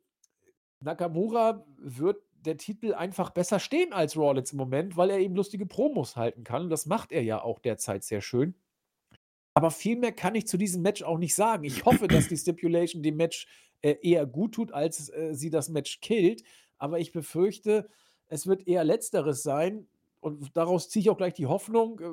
[0.81, 5.67] Nakamura wird der Titel einfach besser stehen als Rollins im Moment, weil er eben lustige
[5.67, 6.71] Promos halten kann.
[6.71, 8.55] Das macht er ja auch derzeit sehr schön.
[9.53, 11.65] Aber viel mehr kann ich zu diesem Match auch nicht sagen.
[11.65, 13.47] Ich hoffe, dass die Stipulation dem Match
[13.83, 16.43] äh, eher gut tut, als äh, sie das Match killt.
[16.79, 17.91] Aber ich befürchte,
[18.29, 19.87] es wird eher Letzteres sein
[20.21, 22.01] und daraus ziehe ich auch gleich die Hoffnung.
[22.01, 22.11] Äh,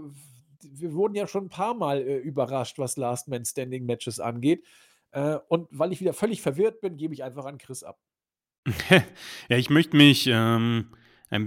[0.63, 4.63] wir wurden ja schon ein paar Mal äh, überrascht, was Last Man Standing Matches angeht.
[5.11, 7.99] Äh, und weil ich wieder völlig verwirrt bin, gebe ich einfach an Chris ab.
[9.49, 10.89] ja, ich möchte mich, ähm,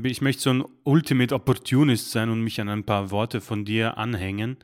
[0.04, 3.98] ich möchte so ein Ultimate Opportunist sein und mich an ein paar Worte von dir
[3.98, 4.58] anhängen.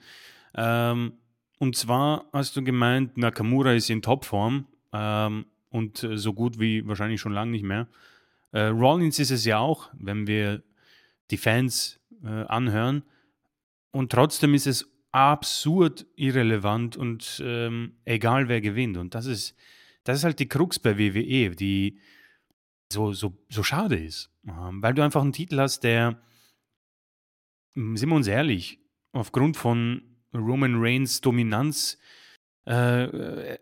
[0.54, 1.14] Ähm,
[1.58, 6.86] und zwar hast du gemeint, Nakamura ist in Topform ähm, und äh, so gut wie
[6.86, 7.88] wahrscheinlich schon lange nicht mehr.
[8.52, 10.62] Äh, Rollins ist es ja auch, wenn wir
[11.30, 13.04] die Fans äh, anhören.
[13.90, 18.98] Und trotzdem ist es absurd irrelevant und ähm, egal wer gewinnt.
[18.98, 19.54] Und das ist,
[20.04, 21.98] das ist halt die Krux bei WWE, die
[22.92, 24.30] so, so, so schade ist.
[24.46, 26.20] Ähm, weil du einfach einen Titel hast, der,
[27.74, 28.78] hm, sind wir uns ehrlich,
[29.12, 30.02] aufgrund von
[30.34, 31.98] Roman Reigns Dominanz
[32.66, 33.58] äh, äh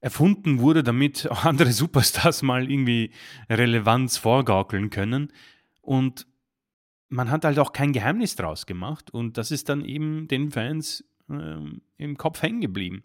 [0.00, 3.10] erfunden wurde, damit auch andere Superstars mal irgendwie
[3.50, 5.32] Relevanz vorgaukeln können.
[5.80, 6.28] Und
[7.08, 11.04] man hat halt auch kein Geheimnis draus gemacht und das ist dann eben den Fans
[11.30, 13.04] ähm, im Kopf hängen geblieben.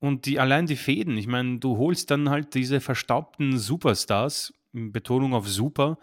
[0.00, 5.34] Und die, allein die Fäden, ich meine, du holst dann halt diese verstaubten Superstars, Betonung
[5.34, 5.98] auf Super,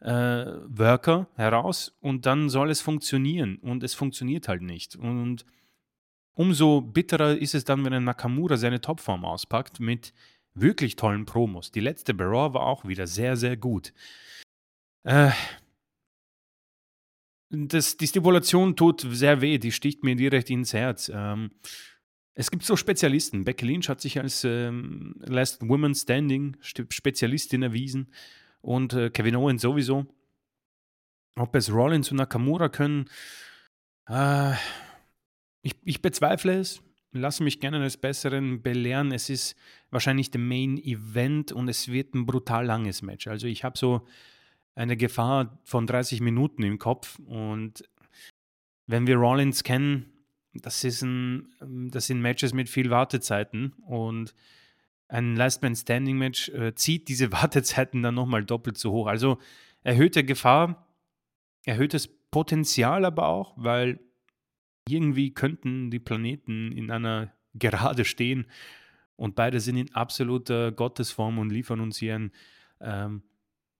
[0.00, 4.96] äh, Worker heraus und dann soll es funktionieren und es funktioniert halt nicht.
[4.96, 5.44] Und
[6.34, 10.12] umso bitterer ist es dann, wenn ein Nakamura seine Topform auspackt mit
[10.54, 11.70] wirklich tollen Promos.
[11.70, 13.92] Die letzte Barrow war auch wieder sehr, sehr gut.
[15.04, 15.30] Äh,
[17.50, 21.10] das, die Stipulation tut sehr weh, die sticht mir direkt ins Herz.
[21.12, 21.50] Ähm,
[22.34, 23.44] es gibt so Spezialisten.
[23.44, 28.12] Becky Lynch hat sich als ähm, Last Woman Standing Spezialistin erwiesen
[28.60, 30.06] und äh, Kevin Owens sowieso.
[31.36, 33.08] Ob es Rollins und Nakamura können,
[34.08, 34.52] äh,
[35.62, 36.82] ich, ich bezweifle es.
[37.12, 39.12] Lass mich gerne eines Besseren belehren.
[39.12, 39.56] Es ist
[39.90, 43.26] wahrscheinlich der Main Event und es wird ein brutal langes Match.
[43.26, 44.06] Also ich habe so
[44.78, 47.18] eine Gefahr von 30 Minuten im Kopf.
[47.26, 47.82] Und
[48.86, 50.12] wenn wir Rollins kennen,
[50.54, 54.34] das, ist ein, das sind Matches mit viel Wartezeiten und
[55.08, 59.08] ein Last Man Standing Match äh, zieht diese Wartezeiten dann nochmal doppelt so hoch.
[59.08, 59.38] Also
[59.82, 60.86] erhöhte Gefahr,
[61.64, 63.98] erhöhtes Potenzial aber auch, weil
[64.88, 68.46] irgendwie könnten die Planeten in einer Gerade stehen
[69.16, 72.32] und beide sind in absoluter Gottesform und liefern uns hier ein
[72.80, 73.22] ähm,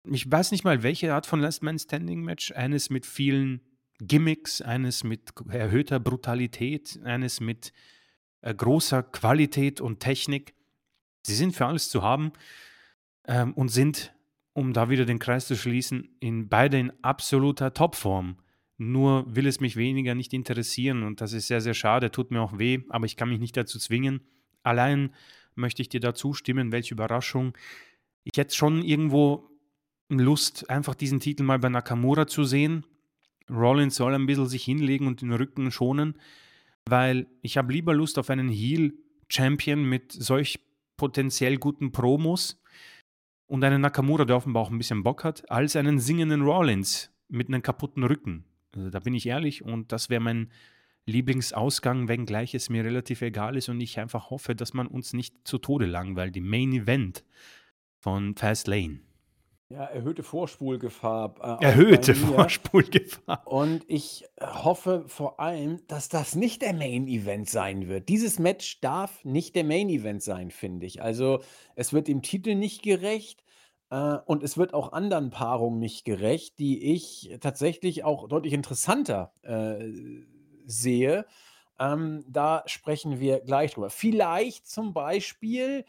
[0.04, 2.52] ich weiß nicht mal, welche Art von Last Man Standing Match.
[2.52, 3.60] Eines mit vielen
[4.00, 7.72] Gimmicks, eines mit erhöhter Brutalität, eines mit
[8.40, 10.54] äh, großer Qualität und Technik.
[11.22, 12.32] Sie sind für alles zu haben
[13.26, 14.14] ähm, und sind,
[14.52, 18.38] um da wieder den Kreis zu schließen, in beide in absoluter Topform.
[18.76, 22.40] Nur will es mich weniger nicht interessieren und das ist sehr, sehr schade, tut mir
[22.40, 24.20] auch weh, aber ich kann mich nicht dazu zwingen.
[24.62, 25.12] Allein
[25.56, 27.56] möchte ich dir da zustimmen, welche Überraschung
[28.22, 29.47] ich hätte schon irgendwo
[30.08, 32.84] Lust, einfach diesen Titel mal bei Nakamura zu sehen.
[33.50, 36.14] Rollins soll ein bisschen sich hinlegen und den Rücken schonen,
[36.86, 40.60] weil ich habe lieber Lust auf einen Heel-Champion mit solch
[40.96, 42.62] potenziell guten Promos
[43.46, 47.48] und einen Nakamura, der offenbar auch ein bisschen Bock hat, als einen singenden Rollins mit
[47.48, 48.44] einem kaputten Rücken.
[48.74, 50.50] Also da bin ich ehrlich und das wäre mein
[51.06, 55.34] Lieblingsausgang, wenngleich es mir relativ egal ist und ich einfach hoffe, dass man uns nicht
[55.44, 56.34] zu Tode langweilt.
[56.34, 57.24] Die Main Event
[57.98, 59.00] von Fast Lane.
[59.70, 61.60] Ja, erhöhte Vorspulgefahr.
[61.60, 63.46] Äh, erhöhte Vorspulgefahr.
[63.46, 68.08] Und ich hoffe vor allem, dass das nicht der Main Event sein wird.
[68.08, 71.02] Dieses Match darf nicht der Main Event sein, finde ich.
[71.02, 71.40] Also
[71.74, 73.44] es wird dem Titel nicht gerecht
[73.90, 79.34] äh, und es wird auch anderen Paarungen nicht gerecht, die ich tatsächlich auch deutlich interessanter
[79.42, 79.84] äh,
[80.64, 81.26] sehe.
[81.78, 83.90] Ähm, da sprechen wir gleich drüber.
[83.90, 85.84] Vielleicht zum Beispiel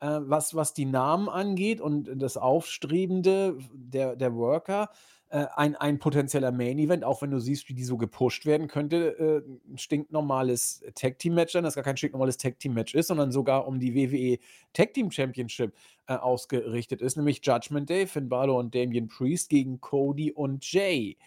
[0.00, 4.90] äh, was, was die Namen angeht und das Aufstrebende der, der Worker,
[5.30, 9.44] äh, ein, ein potenzieller Main-Event, auch wenn du siehst, wie die so gepusht werden, könnte
[9.46, 14.38] äh, stinknormales Tag-Team-Match sein, das gar kein stinknormales Tag-Team-Match ist, sondern sogar um die WWE
[14.72, 15.74] Tag-Team-Championship
[16.06, 21.18] äh, ausgerichtet ist, nämlich Judgment Day, Finn Balor und Damian Priest gegen Cody und Jay.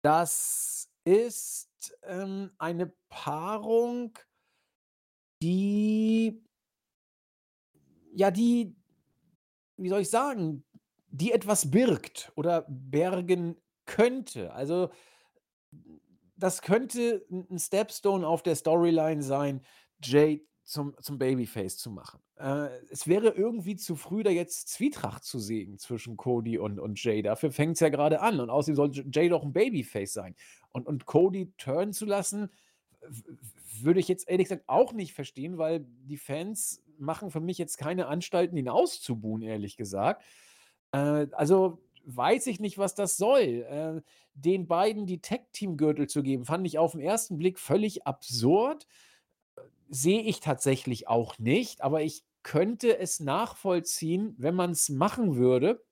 [0.00, 4.18] Das ist ähm, eine Paarung,
[5.42, 6.42] die
[8.14, 8.74] ja, die,
[9.76, 10.64] wie soll ich sagen,
[11.08, 13.56] die etwas birgt oder bergen
[13.86, 14.52] könnte.
[14.52, 14.90] Also
[16.36, 19.62] das könnte ein Stepstone auf der Storyline sein,
[20.02, 22.20] Jay zum, zum Babyface zu machen.
[22.36, 27.02] Äh, es wäre irgendwie zu früh, da jetzt Zwietracht zu sehen zwischen Cody und, und
[27.02, 27.22] Jay.
[27.22, 28.40] Dafür fängt es ja gerade an.
[28.40, 30.34] Und außerdem soll Jay doch ein Babyface sein.
[30.72, 32.50] Und, und Cody turnen zu lassen,
[33.80, 37.78] würde ich jetzt ehrlich gesagt auch nicht verstehen, weil die Fans machen für mich jetzt
[37.78, 40.22] keine Anstalten, ihn auszubuhen, ehrlich gesagt.
[40.92, 43.40] Äh, also weiß ich nicht, was das soll.
[43.40, 44.02] Äh,
[44.34, 48.86] den beiden die Tech-Team-Gürtel zu geben, fand ich auf den ersten Blick völlig absurd.
[49.88, 55.82] Sehe ich tatsächlich auch nicht, aber ich könnte es nachvollziehen, wenn man es machen würde,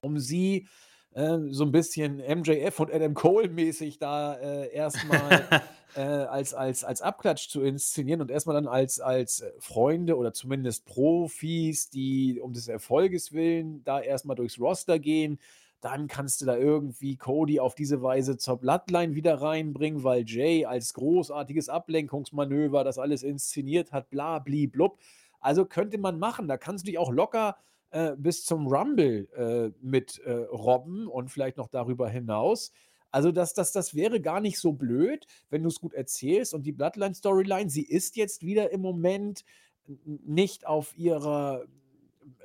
[0.00, 0.68] um sie äh,
[1.14, 5.44] so ein bisschen MJF und Adam Cole mäßig da äh, erstmal
[5.94, 10.32] äh, als, als, als Abklatsch zu inszenieren und erstmal dann als, als äh, Freunde oder
[10.32, 15.38] zumindest Profis, die um des Erfolges willen da erstmal durchs Roster gehen.
[15.80, 20.64] Dann kannst du da irgendwie Cody auf diese Weise zur Bloodline wieder reinbringen, weil Jay
[20.64, 24.98] als großartiges Ablenkungsmanöver das alles inszeniert hat, bla, bli, blub.
[25.40, 26.48] Also könnte man machen.
[26.48, 27.56] Da kannst du dich auch locker
[27.94, 32.72] äh, bis zum Rumble äh, mit äh, robben und vielleicht noch darüber hinaus.
[33.12, 36.54] Also das, das, das wäre gar nicht so blöd, wenn du es gut erzählst.
[36.54, 39.44] Und die Bloodline-Storyline, sie ist jetzt wieder im Moment
[39.86, 41.66] nicht auf ihrer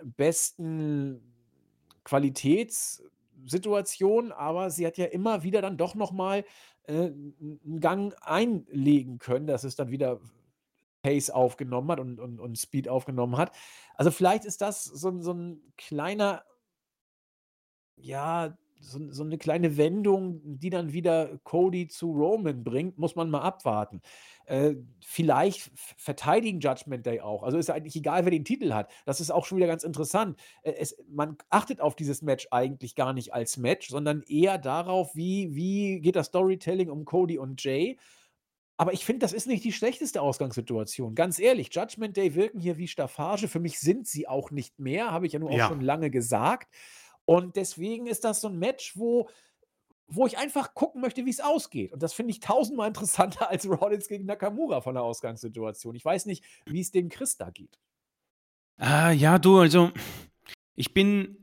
[0.04, 1.20] besten
[2.04, 6.46] Qualitätssituation, aber sie hat ja immer wieder dann doch nochmal
[6.84, 10.20] äh, einen Gang einlegen können, dass es dann wieder
[11.02, 13.52] Pace aufgenommen hat und, und, und Speed aufgenommen hat.
[13.96, 16.44] Also vielleicht ist das so, so ein kleiner,
[17.96, 23.30] ja, so, so eine kleine Wendung, die dann wieder Cody zu Roman bringt, muss man
[23.30, 24.02] mal abwarten.
[24.46, 27.44] Äh, vielleicht verteidigen Judgment Day auch.
[27.44, 28.90] Also ist eigentlich egal, wer den Titel hat.
[29.06, 30.40] Das ist auch schon wieder ganz interessant.
[30.64, 35.16] Äh, es, man achtet auf dieses Match eigentlich gar nicht als Match, sondern eher darauf,
[35.16, 37.98] wie, wie geht das Storytelling um Cody und Jay.
[38.80, 41.14] Aber ich finde, das ist nicht die schlechteste Ausgangssituation.
[41.14, 43.50] Ganz ehrlich, Judgment Day wirken hier wie Staffage.
[43.50, 46.74] Für mich sind sie auch nicht mehr, habe ich ja nur auch schon lange gesagt.
[47.26, 49.28] Und deswegen ist das so ein Match, wo,
[50.08, 51.92] wo ich einfach gucken möchte, wie es ausgeht.
[51.92, 55.96] Und das finde ich tausendmal interessanter als Rollins gegen Nakamura von der Ausgangssituation.
[55.96, 57.78] Ich weiß nicht, wie es dem Chris da geht.
[58.78, 59.92] Ah, ja, du, also
[60.76, 61.36] ich bin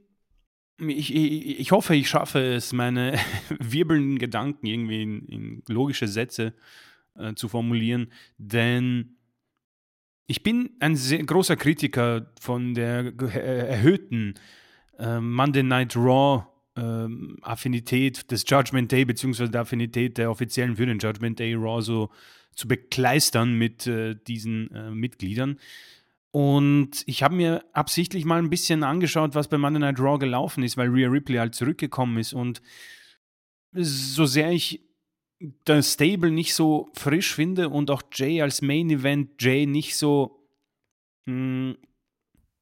[0.78, 3.18] ich, ich, ich, hoffe, ich schaffe es, meine
[3.60, 6.54] wirbelnden Gedanken irgendwie in, in logische Sätze
[7.18, 9.16] äh, zu formulieren, denn
[10.26, 14.34] ich bin ein sehr großer Kritiker von der äh, erhöhten
[14.98, 16.46] äh, Monday Night Raw
[16.76, 17.06] äh,
[17.42, 22.10] Affinität des Judgment Day, beziehungsweise der Affinität der Offiziellen für den Judgment Day Raw so
[22.54, 25.58] zu bekleistern mit äh, diesen äh, Mitgliedern.
[26.32, 30.64] Und ich habe mir absichtlich mal ein bisschen angeschaut, was bei Monday Night Raw gelaufen
[30.64, 32.34] ist, weil Rhea Ripley halt zurückgekommen ist.
[32.34, 32.60] Und
[33.72, 34.85] so sehr ich
[35.64, 40.48] das Stable nicht so frisch finde und auch Jay als Main Event Jay nicht so
[41.26, 41.34] mh,
[41.74, 41.76] hm,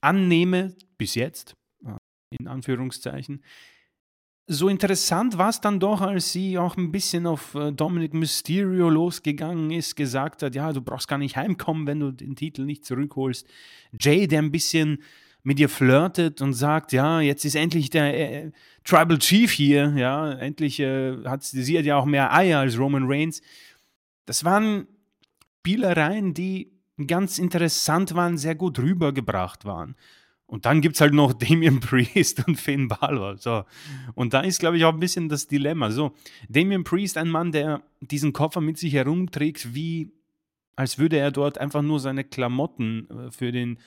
[0.00, 1.54] annehme, bis jetzt,
[1.84, 1.96] äh,
[2.30, 3.42] in Anführungszeichen.
[4.46, 8.90] So interessant war es dann doch, als sie auch ein bisschen auf äh, Dominic Mysterio
[8.90, 12.84] losgegangen ist, gesagt hat, ja, du brauchst gar nicht heimkommen, wenn du den Titel nicht
[12.84, 13.48] zurückholst.
[13.98, 15.02] Jay, der ein bisschen
[15.44, 18.50] mit ihr flirtet und sagt, ja, jetzt ist endlich der äh,
[18.82, 23.04] Tribal Chief hier, ja, endlich äh, hat sie, hat ja auch mehr Eier als Roman
[23.06, 23.42] Reigns.
[24.24, 24.88] Das waren
[25.60, 26.72] Spielereien, die
[27.06, 29.94] ganz interessant waren, sehr gut rübergebracht waren.
[30.46, 33.36] Und dann gibt es halt noch Damien Priest und Finn Balor.
[33.38, 33.64] So.
[34.14, 35.90] Und da ist, glaube ich, auch ein bisschen das Dilemma.
[35.90, 36.14] So,
[36.48, 40.12] Damien Priest, ein Mann, der diesen Koffer mit sich herumträgt, wie
[40.76, 43.78] als würde er dort einfach nur seine Klamotten äh, für den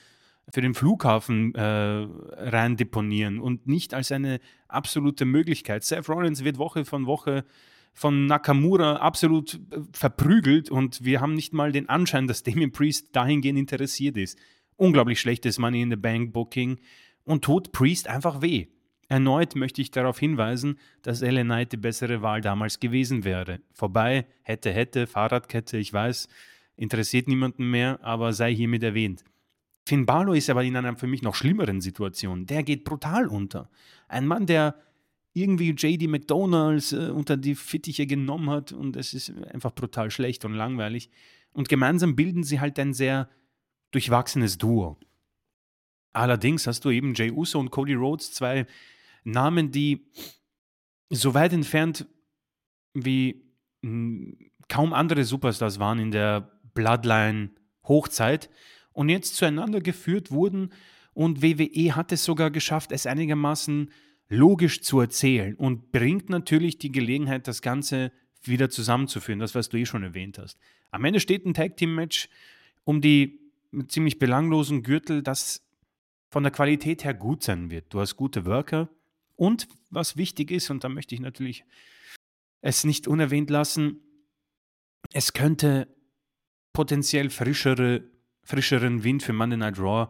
[0.52, 5.84] für den Flughafen äh, rein deponieren und nicht als eine absolute Möglichkeit.
[5.84, 7.44] Seth Rollins wird Woche von Woche
[7.92, 13.08] von Nakamura absolut äh, verprügelt und wir haben nicht mal den Anschein, dass Damien Priest
[13.14, 14.38] dahingehend interessiert ist.
[14.76, 16.78] Unglaublich schlechtes Money in the Bank Booking
[17.24, 18.68] und tut Priest einfach weh.
[19.08, 23.60] Erneut möchte ich darauf hinweisen, dass LA Knight die bessere Wahl damals gewesen wäre.
[23.72, 26.28] Vorbei, hätte, hätte, Fahrradkette, ich weiß,
[26.76, 29.24] interessiert niemanden mehr, aber sei hiermit erwähnt.
[29.88, 32.44] Finn Balor ist aber in einer für mich noch schlimmeren Situation.
[32.44, 33.70] Der geht brutal unter.
[34.06, 34.74] Ein Mann, der
[35.32, 40.44] irgendwie JD McDonalds äh, unter die Fittiche genommen hat und es ist einfach brutal schlecht
[40.44, 41.08] und langweilig.
[41.52, 43.30] Und gemeinsam bilden sie halt ein sehr
[43.90, 44.98] durchwachsenes Duo.
[46.12, 48.66] Allerdings hast du eben Jay Uso und Cody Rhodes, zwei
[49.24, 50.06] Namen, die
[51.08, 52.06] so weit entfernt
[52.92, 53.42] wie
[53.82, 57.52] hm, kaum andere Superstars waren in der Bloodline
[57.84, 58.50] Hochzeit
[58.98, 60.72] und jetzt zueinander geführt wurden
[61.14, 63.92] und WWE hat es sogar geschafft, es einigermaßen
[64.28, 68.10] logisch zu erzählen und bringt natürlich die Gelegenheit, das Ganze
[68.42, 70.58] wieder zusammenzuführen, das, was du eh schon erwähnt hast.
[70.90, 72.28] Am Ende steht ein Tag-Team-Match
[72.82, 73.38] um die
[73.86, 75.64] ziemlich belanglosen Gürtel, das
[76.28, 77.94] von der Qualität her gut sein wird.
[77.94, 78.88] Du hast gute Worker
[79.36, 81.64] und was wichtig ist, und da möchte ich natürlich
[82.62, 84.00] es nicht unerwähnt lassen,
[85.12, 85.86] es könnte
[86.72, 88.02] potenziell frischere
[88.48, 90.08] frischeren Wind für Monday Night Raw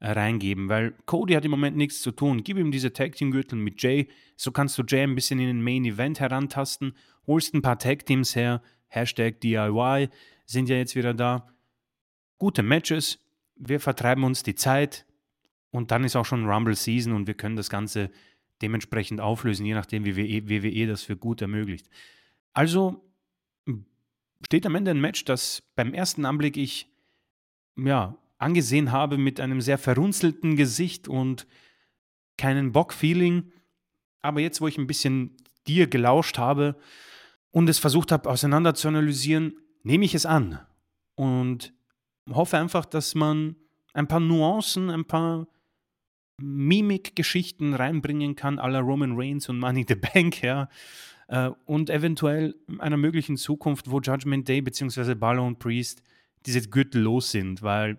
[0.00, 2.44] äh, reingeben, weil Cody hat im Moment nichts zu tun.
[2.44, 5.46] Gib ihm diese Tag Team Gürtel mit Jay, so kannst du Jay ein bisschen in
[5.46, 6.94] den Main Event herantasten,
[7.26, 10.10] holst ein paar Tag Teams her, Hashtag DIY
[10.44, 11.48] sind ja jetzt wieder da.
[12.36, 13.20] Gute Matches,
[13.56, 15.06] wir vertreiben uns die Zeit
[15.70, 18.10] und dann ist auch schon Rumble Season und wir können das Ganze
[18.60, 21.88] dementsprechend auflösen, je nachdem, wie WWE e das für gut ermöglicht.
[22.52, 23.02] Also
[24.44, 26.88] steht am Ende ein Match, das beim ersten Anblick ich
[27.78, 31.46] ja, angesehen habe mit einem sehr verrunzelten Gesicht und
[32.36, 33.52] keinen Bock-Feeling.
[34.22, 36.76] Aber jetzt, wo ich ein bisschen dir gelauscht habe
[37.50, 40.60] und es versucht habe, auseinander zu analysieren, nehme ich es an
[41.14, 41.72] und
[42.30, 43.56] hoffe einfach, dass man
[43.92, 45.48] ein paar Nuancen, ein paar
[46.40, 50.68] Mimik-Geschichten reinbringen kann, la Roman Reigns und Money the Bank, ja.
[51.26, 55.14] Äh, und eventuell einer möglichen Zukunft, wo Judgment Day bzw.
[55.14, 56.02] Balor und Priest
[56.46, 57.98] diese Gürtel los sind, weil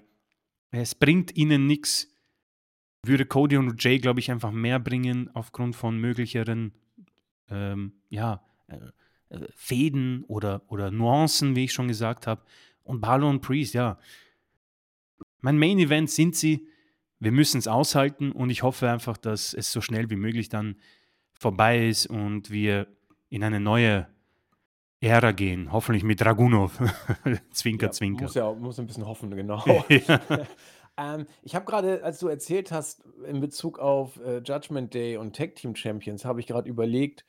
[0.72, 2.08] es bringt ihnen nichts.
[3.06, 6.74] Würde Cody und Jay, glaube ich, einfach mehr bringen aufgrund von möglicheren
[7.50, 8.78] ähm, ja, äh,
[9.30, 12.42] äh, Fäden oder, oder Nuancen, wie ich schon gesagt habe.
[12.84, 13.98] Und Balor und Priest, ja.
[15.42, 16.68] Mein Main Event sind sie.
[17.20, 20.78] Wir müssen es aushalten und ich hoffe einfach, dass es so schnell wie möglich dann
[21.34, 22.88] vorbei ist und wir
[23.30, 24.08] in eine neue
[25.02, 26.80] Ära gehen, hoffentlich mit Dragunov.
[27.52, 28.24] zwinker, ja, zwinker.
[28.24, 29.64] Muss ja muss ein bisschen hoffen, genau.
[30.98, 35.36] ähm, ich habe gerade, als du erzählt hast, in Bezug auf äh, Judgment Day und
[35.36, 37.26] Tag Team Champions, habe ich gerade überlegt,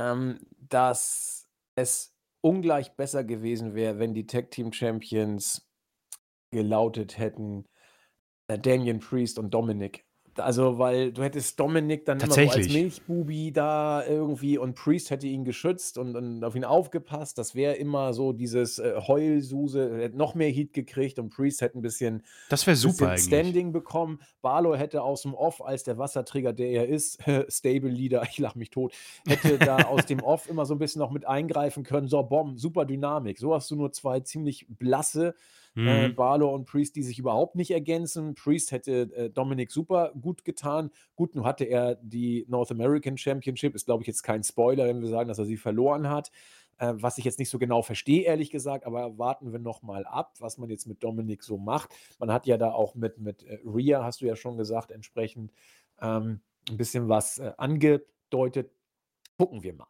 [0.00, 5.68] ähm, dass es ungleich besser gewesen wäre, wenn die Tag Team Champions
[6.50, 7.66] gelautet hätten
[8.48, 10.05] äh, Damien Priest und Dominic.
[10.40, 15.26] Also, weil du hättest Dominik dann immer so als Milchbubi da irgendwie und Priest hätte
[15.26, 17.38] ihn geschützt und, und auf ihn aufgepasst.
[17.38, 21.78] Das wäre immer so dieses äh, Heulsuse, hätte noch mehr Heat gekriegt und Priest hätte
[21.78, 24.20] ein bisschen, Das wäre super bisschen Standing bekommen.
[24.42, 27.18] Barlow hätte aus dem Off, als der Wasserträger, der er ist,
[27.48, 28.94] Stable Leader, ich lache mich tot,
[29.26, 32.08] hätte da aus dem Off immer so ein bisschen noch mit eingreifen können.
[32.08, 33.38] So, Bomb, super Dynamik.
[33.38, 35.34] So hast du nur zwei ziemlich blasse
[35.76, 36.14] äh, mhm.
[36.14, 38.34] Barlow und Priest, die sich überhaupt nicht ergänzen.
[38.34, 40.90] Priest hätte äh, Dominik super gut getan.
[41.14, 43.74] Gut, nun hatte er die North American Championship.
[43.74, 46.30] Ist, glaube ich, jetzt kein Spoiler, wenn wir sagen, dass er sie verloren hat.
[46.78, 50.04] Äh, was ich jetzt nicht so genau verstehe, ehrlich gesagt, aber warten wir noch mal
[50.06, 51.94] ab, was man jetzt mit Dominik so macht.
[52.18, 55.52] Man hat ja da auch mit, mit äh, Rhea, hast du ja schon gesagt, entsprechend
[56.00, 58.70] ähm, ein bisschen was äh, angedeutet.
[59.38, 59.86] Gucken wir mal.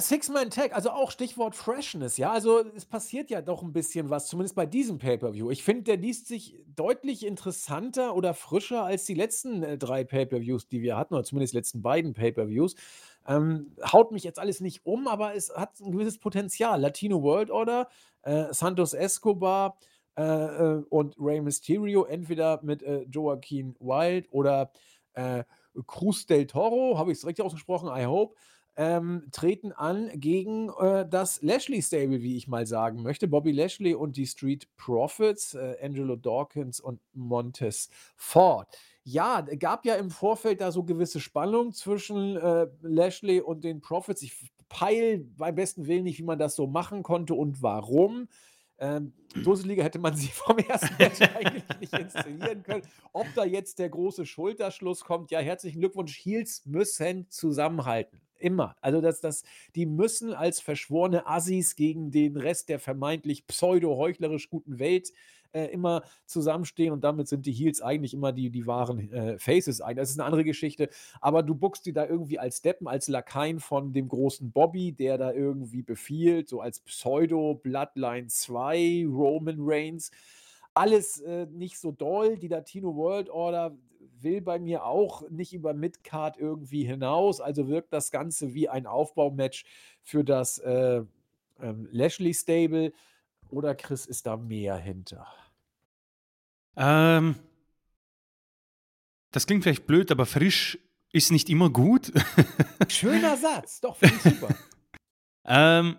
[0.00, 2.30] Six-Man-Tag, also auch Stichwort Freshness, ja.
[2.30, 5.50] Also es passiert ja doch ein bisschen was, zumindest bei diesem Pay-Per-View.
[5.50, 10.68] Ich finde, der liest sich deutlich interessanter oder frischer als die letzten äh, drei Pay-Per-Views,
[10.68, 12.76] die wir hatten, oder zumindest die letzten beiden Pay-Per-Views.
[13.26, 16.80] Ähm, haut mich jetzt alles nicht um, aber es hat ein gewisses Potenzial.
[16.80, 17.88] Latino World Order,
[18.22, 19.78] äh, Santos Escobar,
[20.18, 24.72] äh, äh, und Rey Mysterio, entweder mit äh, Joaquin Wild oder
[25.12, 25.44] äh,
[25.86, 28.34] Cruz del Toro, habe ich es richtig ausgesprochen, I hope,
[28.78, 33.26] ähm, treten an gegen äh, das Lashley Stable, wie ich mal sagen möchte.
[33.26, 38.68] Bobby Lashley und die Street Profits, äh, Angelo Dawkins und Montez Ford.
[39.02, 44.22] Ja, gab ja im Vorfeld da so gewisse Spannung zwischen äh, Lashley und den Profits.
[44.22, 48.28] Ich peil beim besten Willen nicht, wie man das so machen konnte und warum.
[48.78, 49.12] Ähm,
[49.42, 52.82] Duseliger hätte man sie vom ersten Match eigentlich nicht inszenieren können.
[53.12, 56.16] Ob da jetzt der große Schulterschluss kommt, ja, herzlichen Glückwunsch.
[56.16, 58.20] Heels müssen zusammenhalten.
[58.38, 58.76] Immer.
[58.80, 64.78] Also, das, das, die müssen als verschworene Assis gegen den Rest der vermeintlich pseudo-heuchlerisch guten
[64.78, 65.12] Welt
[65.52, 69.82] äh, immer zusammenstehen und damit sind die Heels eigentlich immer die, die wahren äh, Faces.
[69.96, 73.60] Das ist eine andere Geschichte, aber du buckst die da irgendwie als Deppen, als Lakaien
[73.60, 80.10] von dem großen Bobby, der da irgendwie befiehlt, so als Pseudo-Bloodline 2, Roman Reigns.
[80.74, 82.36] Alles äh, nicht so doll.
[82.36, 83.76] Die Latino World Order
[84.22, 87.40] will bei mir auch nicht über Midcard irgendwie hinaus.
[87.40, 89.64] Also wirkt das Ganze wie ein Aufbaumatch
[90.02, 91.02] für das äh,
[91.60, 92.92] ähm, Lashley Stable.
[93.50, 95.26] Oder Chris, ist da mehr hinter?
[96.76, 97.36] Ähm,
[99.32, 100.78] das klingt vielleicht blöd, aber frisch
[101.12, 102.12] ist nicht immer gut.
[102.88, 104.54] Schöner Satz, doch, finde ich super.
[105.46, 105.96] ähm,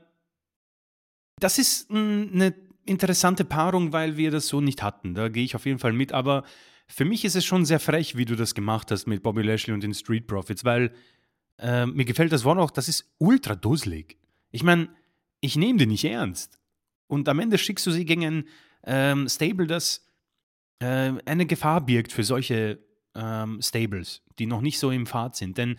[1.40, 2.54] das ist eine
[2.86, 5.14] interessante Paarung, weil wir das so nicht hatten.
[5.14, 6.12] Da gehe ich auf jeden Fall mit.
[6.12, 6.44] Aber
[6.90, 9.74] für mich ist es schon sehr frech, wie du das gemacht hast mit Bobby Lashley
[9.74, 10.92] und den Street Profits, weil
[11.60, 14.18] äh, mir gefällt das Wort auch, das ist ultra dusselig.
[14.52, 14.90] Ich meine,
[15.40, 16.60] ich nehme den nicht ernst.
[17.08, 18.44] Und am Ende schickst du sie gegen ein
[18.84, 20.08] ähm, Stable, das
[20.80, 22.80] äh, eine Gefahr birgt für solche
[23.16, 25.58] ähm, Stables, die noch nicht so im Pfad sind.
[25.58, 25.78] Denn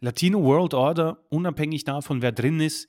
[0.00, 2.88] Latino World Order, unabhängig davon, wer drin ist,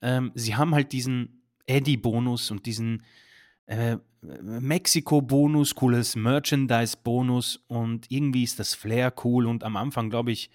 [0.00, 3.02] ähm, sie haben halt diesen Eddie-Bonus und diesen
[3.66, 10.50] äh, Mexiko-Bonus, cooles Merchandise-Bonus und irgendwie ist das Flair cool und am Anfang, glaube ich,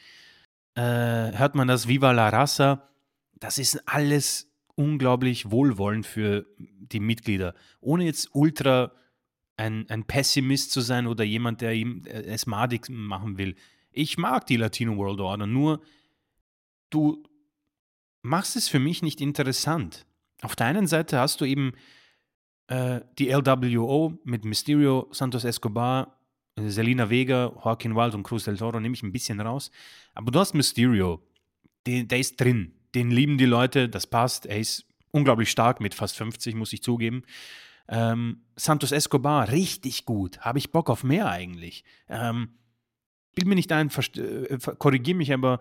[0.76, 2.89] äh, hört man das Viva la Raza.
[3.39, 7.53] Das ist alles unglaublich wohlwollend für die Mitglieder.
[7.82, 8.91] Ohne jetzt ultra
[9.57, 13.55] ein, ein Pessimist zu sein oder jemand, der ihm äh, es madig machen will.
[13.91, 15.82] Ich mag die Latino World Order, nur
[16.89, 17.24] du
[18.22, 20.05] machst es für mich nicht interessant.
[20.41, 21.74] Auf der einen Seite hast du eben
[22.70, 26.15] äh, die LWO mit Mysterio, Santos Escobar,
[26.55, 29.72] Selina Vega, Joaquin Wild und Cruz del Toro nehme ich ein bisschen raus.
[30.13, 31.22] Aber du hast Mysterio,
[31.88, 32.74] den, der ist drin.
[32.93, 34.45] Den lieben die Leute, das passt.
[34.45, 37.24] Er ist unglaublich stark mit fast 50, muss ich zugeben.
[37.88, 40.39] Ähm, Santos Escobar, richtig gut.
[40.41, 41.84] Habe ich Bock auf mehr eigentlich.
[42.07, 42.49] Ähm,
[43.34, 45.59] bild mir nicht ein, äh, korrigiere mich, aber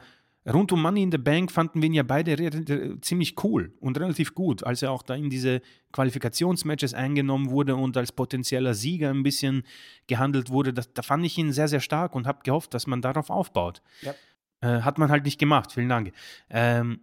[0.53, 4.35] Rund um Money in the Bank fanden wir ihn ja beide ziemlich cool und relativ
[4.35, 5.61] gut, als er auch da in diese
[5.93, 9.65] Qualifikationsmatches eingenommen wurde und als potenzieller Sieger ein bisschen
[10.07, 10.73] gehandelt wurde.
[10.73, 13.83] Das, da fand ich ihn sehr, sehr stark und habe gehofft, dass man darauf aufbaut.
[14.03, 14.15] Ja.
[14.61, 16.13] Äh, hat man halt nicht gemacht, vielen Dank.
[16.51, 17.01] Ähm,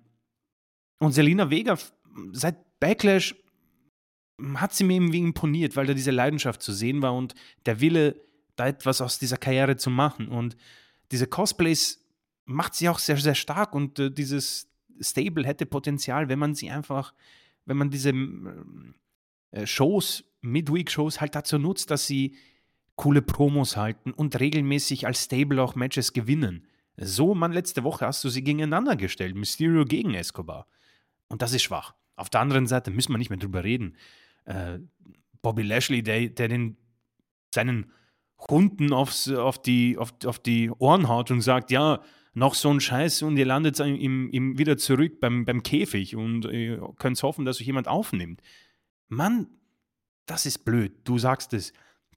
[0.99, 1.77] und Selina Vega,
[2.31, 3.35] seit Backlash
[4.55, 7.35] hat sie mir irgendwie imponiert, weil da diese Leidenschaft zu sehen war und
[7.65, 8.15] der Wille,
[8.55, 10.27] da etwas aus dieser Karriere zu machen.
[10.27, 10.55] Und
[11.11, 12.04] diese Cosplays
[12.45, 14.69] macht sie auch sehr, sehr stark und äh, dieses
[14.99, 17.13] Stable hätte Potenzial, wenn man sie einfach,
[17.65, 18.13] wenn man diese
[19.51, 22.35] äh, Shows, Midweek-Shows halt dazu nutzt, dass sie
[22.95, 26.65] coole Promos halten und regelmäßig als Stable auch Matches gewinnen.
[26.97, 29.35] So, man, letzte Woche hast du sie gegeneinander gestellt.
[29.35, 30.67] Mysterio gegen Escobar.
[31.27, 31.93] Und das ist schwach.
[32.15, 33.97] Auf der anderen Seite müssen wir nicht mehr drüber reden.
[34.45, 34.79] Äh,
[35.41, 36.77] Bobby Lashley, der, der den,
[37.53, 37.91] seinen
[38.49, 42.01] Hunden aufs, auf, die, auf, auf die Ohren haut und sagt, ja,
[42.35, 46.45] noch so ein Scheiß und ihr landet im, im, wieder zurück beim, beim Käfig und
[46.45, 48.41] ihr könnt hoffen, dass euch jemand aufnimmt.
[49.07, 49.47] Mann,
[50.25, 50.93] das ist blöd.
[51.05, 51.71] Du sagst es.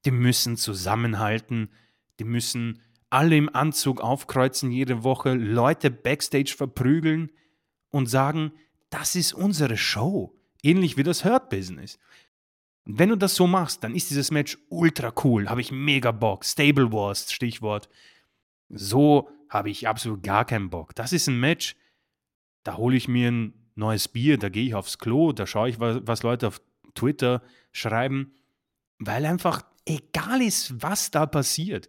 [0.04, 1.70] Die müssen zusammenhalten.
[2.18, 7.30] Die müssen alle im Anzug aufkreuzen jede Woche, Leute backstage verprügeln
[7.90, 8.52] und sagen,
[8.90, 10.34] das ist unsere Show.
[10.62, 11.98] Ähnlich wie das Hurt Business.
[12.84, 15.48] Wenn du das so machst, dann ist dieses Match ultra cool.
[15.48, 16.44] Habe ich mega Bock.
[16.44, 17.88] Stable Wars, Stichwort.
[18.68, 20.94] So habe ich absolut gar keinen Bock.
[20.94, 21.76] Das ist ein Match,
[22.64, 25.80] da hole ich mir ein neues Bier, da gehe ich aufs Klo, da schaue ich,
[25.80, 26.60] was, Leute auf
[26.94, 27.42] Twitter
[27.72, 28.34] schreiben,
[28.98, 31.88] weil einfach egal ist, was da passiert,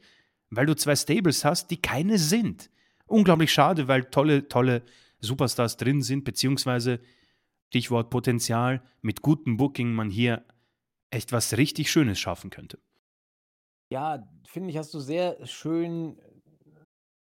[0.49, 2.69] weil du zwei Stables hast, die keine sind.
[3.07, 4.83] Unglaublich schade, weil tolle, tolle
[5.19, 6.99] Superstars drin sind, beziehungsweise
[7.69, 10.45] Stichwort Potenzial, mit gutem Booking man hier
[11.09, 12.79] echt was richtig Schönes schaffen könnte.
[13.89, 16.19] Ja, finde ich, hast du sehr schön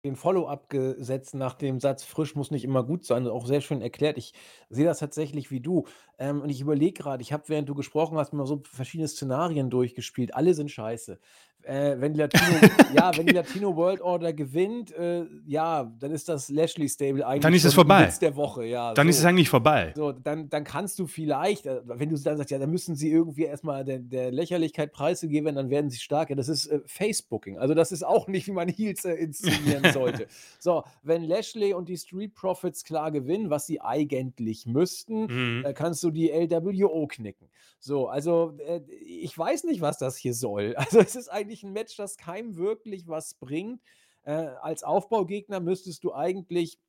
[0.04, 3.82] den Follow-up gesetzt nach dem Satz: „Frisch muss nicht immer gut sein“, auch sehr schön
[3.82, 4.18] erklärt.
[4.18, 4.34] Ich
[4.70, 5.86] sehe das tatsächlich wie du.
[6.18, 9.70] Ähm, und ich überlege gerade, ich habe, während du gesprochen hast, mal so verschiedene Szenarien
[9.70, 10.34] durchgespielt.
[10.36, 11.20] Alle sind scheiße.
[11.64, 12.44] Äh, wenn die Latino
[12.96, 17.42] ja, wenn die Latino World Order gewinnt, äh, ja, dann ist das Lashley Stable eigentlich
[17.44, 18.08] Dann ist es vorbei.
[18.08, 19.28] Witz der Woche, ja, Dann ist es so.
[19.28, 19.94] eigentlich vorbei.
[19.96, 23.12] So, dann dann kannst du vielleicht, äh, wenn du dann sagst: „Ja, dann müssen sie
[23.12, 26.68] irgendwie erst mal der der Lächerlichkeit preisgegeben werden, dann werden sie stark.“ Ja, das ist,
[26.68, 27.58] äh, Facebooking.
[27.60, 30.28] Also, das ist auch nicht, wie man Heels, äh, inszenieren sollte.
[30.60, 35.28] So, wenn Lashley und die Street Profits klar gewinnen, was sie eigentlich müssten,
[35.60, 35.66] Mhm.
[35.66, 37.48] äh, kannst du die LWO knicken.
[37.82, 38.58] So, also,
[39.06, 40.76] ich weiß nicht, was das hier soll.
[40.90, 43.82] Also, es ist eigentlich 'n Match, das keinem wirklich was bringt.
[44.24, 44.32] Äh,
[44.62, 46.80] als Aufbaugegner müsstest du eigentlich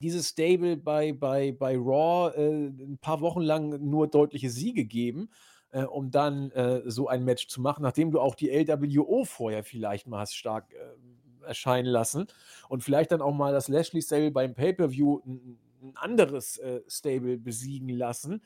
[0.00, 5.30] dieses Stable bei bei bei Raw, äh, 'n paar Wochen lang nur deutliche Siege geben,
[5.72, 9.64] äh, um dann, äh, so ein Match zu machen, nachdem du auch die LWO vorher
[9.64, 12.28] vielleicht mal hast stark, ähm, erscheinen lassen
[12.70, 16.82] und vielleicht dann auch mal das Lashley Stable beim Pay-per-View 'n 'n 'n anderes, äh,
[16.88, 18.44] Stable besiegen lassen.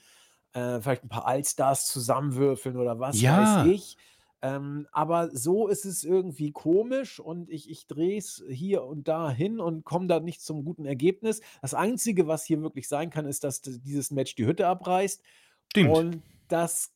[0.54, 3.74] Äh, vielleicht 'n paar Allstars zusammenwürfeln oder was weiß Ja.
[3.74, 3.96] ich.
[4.44, 9.30] Ähm, aber so ist es irgendwie komisch und ich ich drehe es hier und da
[9.30, 11.40] hin und komme da nicht zum guten Ergebnis.
[11.62, 15.22] Das Einzige, was hier wirklich sein kann, ist, dass dieses Match die Hütte abreißt
[15.70, 15.90] Stimmt.
[15.90, 16.92] und das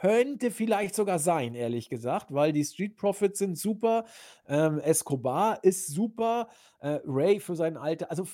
[0.00, 4.04] könnte vielleicht sogar sein, ehrlich gesagt, weil die Street Profits sind super,
[4.46, 6.48] ähm, Escobar ist super,
[6.80, 8.28] äh, Ray für sein Alter also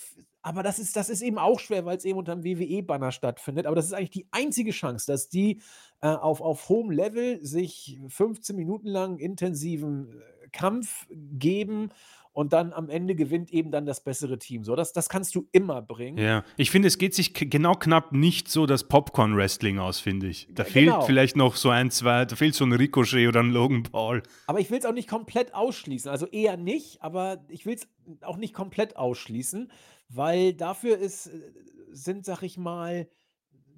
[0.49, 3.67] aber das ist das ist eben auch schwer, weil's eben unterm WWE-Banner stattfindet.
[3.67, 5.61] Aber das ist eigentlich die einzige Chance, dass die,
[6.01, 11.91] äh, auf auf hohem Level sich 15 Minuten lang intensiven, äh, Kampf geben
[12.33, 14.65] und dann am Ende gewinnt eben dann das bessere Team.
[14.65, 16.17] So, das das kannst du immer bringen.
[16.17, 20.49] Ja, ich finde, es geht sich genau knapp nicht so das Popcorn-Wrestling aus, finde ich.
[20.51, 21.03] Da fehlt genau.
[21.03, 24.23] vielleicht noch so ein, 2 da fehlt so 'n Ricochet oder 'n Logan Paul.
[24.47, 26.11] Aber ich will's auch nicht komplett ausschließen.
[26.11, 27.87] Also, eher nicht, aber ich will's
[28.23, 29.71] auch nicht komplett ausschließen,
[30.09, 31.53] weil dafür ist äh,
[31.91, 33.09] sind, sage ich mal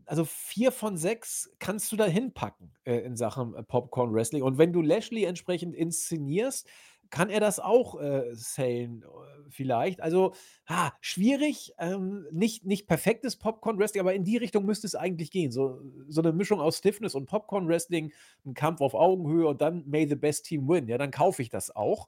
[0.06, 4.42] also 4 von 6 kannst du da hinpacken, äh, in Sachen, äh, Popcorn-Wrestling.
[4.42, 6.68] Und wenn du Lashley entsprechend inszenierst,
[7.10, 9.06] kann er das auch, äh, sellen, äh,
[9.50, 10.00] vielleicht.
[10.02, 10.34] Also,
[10.68, 15.52] ha, schwierig, ähm, nicht nicht perfektes Popcorn-Wrestling, aber in die Richtung müsste es eigentlich gehen.
[15.52, 18.12] So so 'ne Mischung aus Stiffness und Popcorn-Wrestling,
[18.46, 20.88] 'n Kampf auf Augenhöhe und dann May the best team win.
[20.88, 22.06] Ja, dann kaufe ich das auch.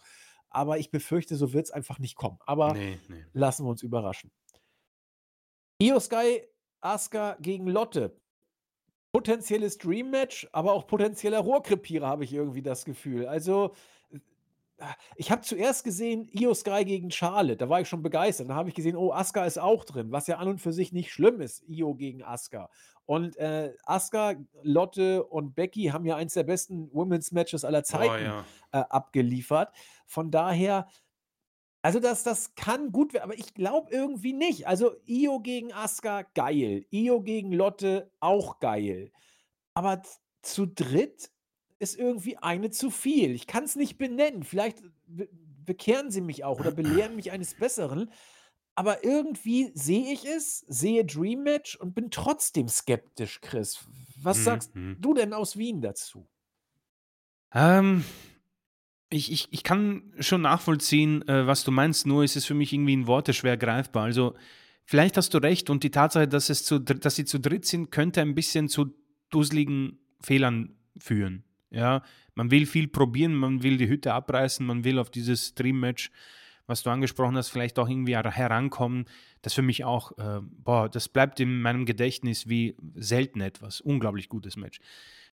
[0.52, 2.38] Aber ich befürchte, so wird's einfach nicht kommen.
[2.46, 3.26] Aber Ne, ne.
[3.32, 4.30] lassen wir uns überraschen.
[5.80, 6.42] Io Sky,
[6.80, 8.16] Asuka gegen Lotte.
[9.12, 13.26] Potenzielles Dream-Match, aber auch potenzieller Rohrkrepierer, habe ich irgendwie das Gefühl.
[13.26, 13.74] Also,
[15.16, 18.48] ich habe zuerst gesehen Io Sky gegen Charlotte, da war ich schon begeistert.
[18.48, 20.92] Dann habe ich gesehen, oh, Asuka ist auch drin, was ja an und für sich
[20.92, 22.70] nicht schlimm ist, Io gegen Asuka.
[23.06, 28.24] Und, äh, Asuka, Lotte und Becky haben ja eins der besten Women's-Matches aller Oh, Zeiten,
[28.24, 28.44] ja.
[28.72, 29.74] äh, abgeliefert.
[30.06, 30.86] Von daher
[31.84, 34.68] also, das das kann gut wer aber ich glaube irgendwie nicht.
[34.68, 36.86] Also, Io gegen Asuka, geil.
[36.92, 39.10] Io gegen Lotte, auch geil.
[39.74, 40.02] Aber
[40.42, 41.30] zu dritt
[41.80, 43.32] ist irgendwie eine zu viel.
[43.34, 44.44] Ich kann's nicht benennen.
[44.44, 45.28] Vielleicht be
[45.64, 48.10] bekehren sie mich auch oder belehren mich eines Besseren.
[48.74, 53.86] Aber irgendwie sehe ich es, sehe Dream Match und bin trotzdem skeptisch, Chris.
[54.16, 54.96] Was Mhm, sagst mhm.
[54.98, 56.28] du denn aus Wien dazu?
[57.54, 58.04] Ähm,
[59.10, 62.72] ich ich ich kann schon nachvollziehen, äh, was du meinst, nur ist es für mich
[62.72, 64.04] irgendwie in Worte schwer greifbar.
[64.04, 64.34] Also,
[64.86, 67.90] vielleicht hast du recht und die Tatsache, dass es zu dass sie zu dritt sind,
[67.90, 68.94] könnte ein bisschen zu
[69.30, 72.02] dusseligen Fehlern führen, ja?
[72.34, 76.10] Man will viel probieren, man will die Hütte abreißen, man will auf dieses Dream-Match,
[76.66, 79.06] was du angesprochen hast, vielleicht auch irgendwie hera herankommen.
[79.42, 83.80] Das für mich auch, äh boah, das bleibt in meinem Gedächtnis wie selten etwas.
[83.80, 84.80] Unglaublich gutes Match.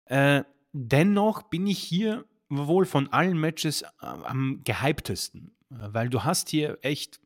[0.05, 6.24] Äh, dennoch bin ich hier wohl von allen Matches a am gehyptesten, äh, weil du
[6.24, 7.20] hast hier echt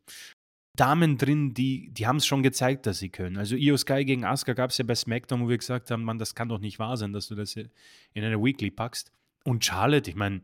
[0.76, 3.36] Damen drin, die die haben's schon gezeigt, dass sie können.
[3.36, 6.36] Also, Io Sky gegen Asuka gab's ja bei SmackDown, wo wir gesagt haben: „Mann, das
[6.36, 7.69] kann doch nicht wahr sein, dass du das in
[8.15, 9.11] eine Weekly packst.“
[9.44, 10.41] Und Charlotte, ich meine,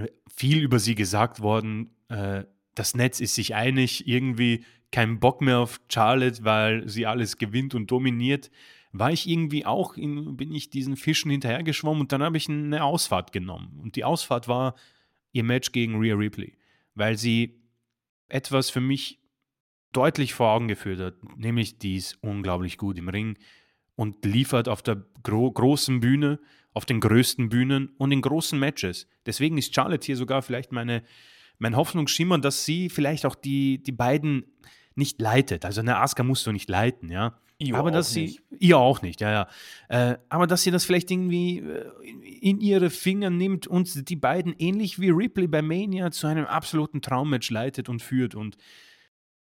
[0.00, 1.90] äh, viel über sie gesagt worden.
[2.08, 2.44] Äh,
[2.74, 7.74] das Netz ist sich einig, irgendwie kein Bock mehr auf Charlotte, weil sie alles gewinnt
[7.74, 8.50] und dominiert.
[8.92, 12.82] War ich irgendwie auch in bin ich diesen Fischen hinterhergeschwommen und dann habe ich 'ne
[12.82, 13.78] Ausfahrt genommen.
[13.82, 14.74] Und die Ausfahrt war
[15.32, 16.56] ihr Match gegen Rhea Ripley,
[16.94, 17.60] weil sie
[18.28, 19.20] etwas für mich
[19.92, 23.38] deutlich vor Augen geführt hat, nämlich die ist unglaublich gut im Ring
[23.96, 26.40] und liefert auf der gro großen Bühne,
[26.72, 29.06] auf den größten Bühnen und in großen Matches.
[29.26, 31.02] Deswegen ist Charlotte hier sogar vielleicht meine
[31.58, 34.44] mein Hoffnungsschimmer, dass sie vielleicht auch die die beiden
[34.94, 35.64] nicht leitet.
[35.64, 37.38] Also, 'ne Asuka musst du nicht leiten, ja?
[37.60, 38.42] Ihr aber dass sie, nicht.
[38.60, 39.48] ihr auch nicht, ja, ja.
[39.88, 44.16] Äh, aber dass sie das vielleicht irgendwie äh, in, in, ihre Finger nimmt und die
[44.16, 48.36] beiden ähnlich wie Ripley bei Mania zu einem absoluten Traummatch leitet und führt.
[48.36, 48.56] Und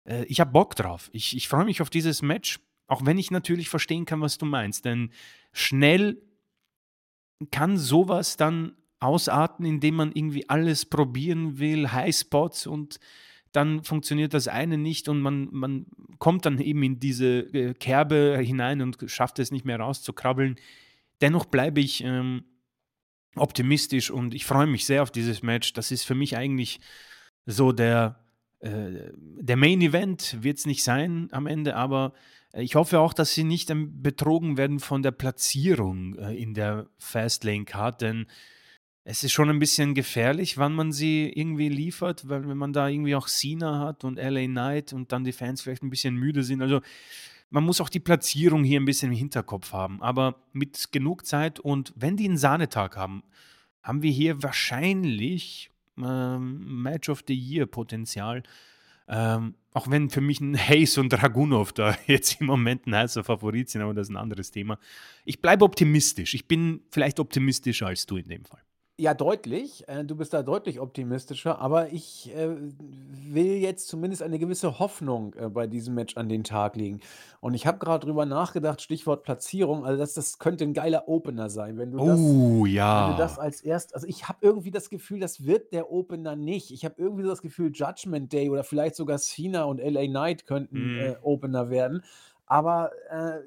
[0.04, 1.10] äh, ich habe Bock drauf.
[1.12, 4.46] Ich, ich freue mich auf dieses Match, auch wenn ich natürlich verstehen kann, was du
[4.46, 4.86] meinst.
[4.86, 5.10] Denn
[5.52, 6.22] schnell
[7.50, 12.98] kann sowas dann ausarten, indem man irgendwie alles probieren will, Highspots und
[13.52, 15.86] dann funktioniert das eine nicht und man, man
[16.18, 20.56] kommt dann eben in diese äh, Kerbe hinein und schafft es nicht mehr rauszukrabbeln.
[21.22, 22.44] Dennoch bleibe ich ähm,
[23.34, 25.72] optimistisch und ich freue mich sehr auf dieses Match.
[25.72, 26.80] Das ist für mich eigentlich
[27.46, 28.20] so der,
[28.60, 32.12] äh, der Main Event, wird es nicht sein am Ende, aber
[32.52, 37.64] ich hoffe auch, dass sie nicht betrogen werden von der Platzierung äh, in der Fastlane
[37.64, 38.26] Card, denn
[39.08, 42.88] es ist schon ein bisschen gefährlich, wann man sie irgendwie liefert, weil wenn man da
[42.88, 46.42] irgendwie auch Cena hat und LA Knight und dann die Fans vielleicht ein bisschen müde
[46.42, 46.60] sind.
[46.60, 46.80] Also
[47.48, 50.02] man muss auch die Platzierung hier ein bisschen im Hinterkopf haben.
[50.02, 53.22] Aber mit genug Zeit und wenn die einen Sahnetag haben,
[53.80, 58.42] haben wir hier wahrscheinlich ähm, Match of the Year Potenzial.
[59.06, 63.22] Ähm, auch wenn für mich ein Hayes und Dragunov da jetzt im Moment ein heißer
[63.22, 64.80] Favorit sind, aber das ist ein anderes Thema.
[65.24, 66.34] Ich bleibe optimistisch.
[66.34, 68.65] Ich bin vielleicht optimistischer als du in dem Fall.
[68.98, 69.86] Ja, deutlich.
[69.88, 75.34] Äh, du bist da deutlich optimistischer, aber ich äh, will jetzt zumindest eine gewisse Hoffnung
[75.34, 77.00] äh, bei diesem Match an den Tag legen.
[77.40, 81.50] Und ich habe gerade drüber nachgedacht, Stichwort Platzierung, also das, das könnte ein geiler Opener
[81.50, 82.64] sein, wenn du das, Oh
[82.94, 86.34] wenn du das als erst, also ich habe irgendwie das Gefühl, das wird der Opener
[86.34, 86.70] nicht.
[86.70, 90.46] Ich habe irgendwie so das Gefühl, Judgment Day oder vielleicht sogar Cena und LA Knight
[90.46, 90.98] könnten Mhm.
[90.98, 92.02] äh, Opener werden.
[92.46, 93.40] Aber äh,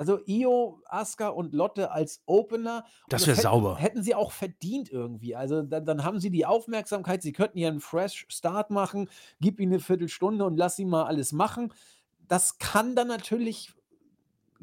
[0.00, 3.78] also Io, Asuka und Lotte als Opener und Das wäre hätten sauber.
[3.78, 5.36] hätten sie auch verdient irgendwie.
[5.36, 9.10] Also, dann dann haben sie die Aufmerksamkeit, sie könnten hier 'n Fresh Start machen,
[9.40, 11.72] gib ihnen 'ne Viertelstunde und lass sie mal alles machen.
[12.28, 13.72] Das kann dann natürlich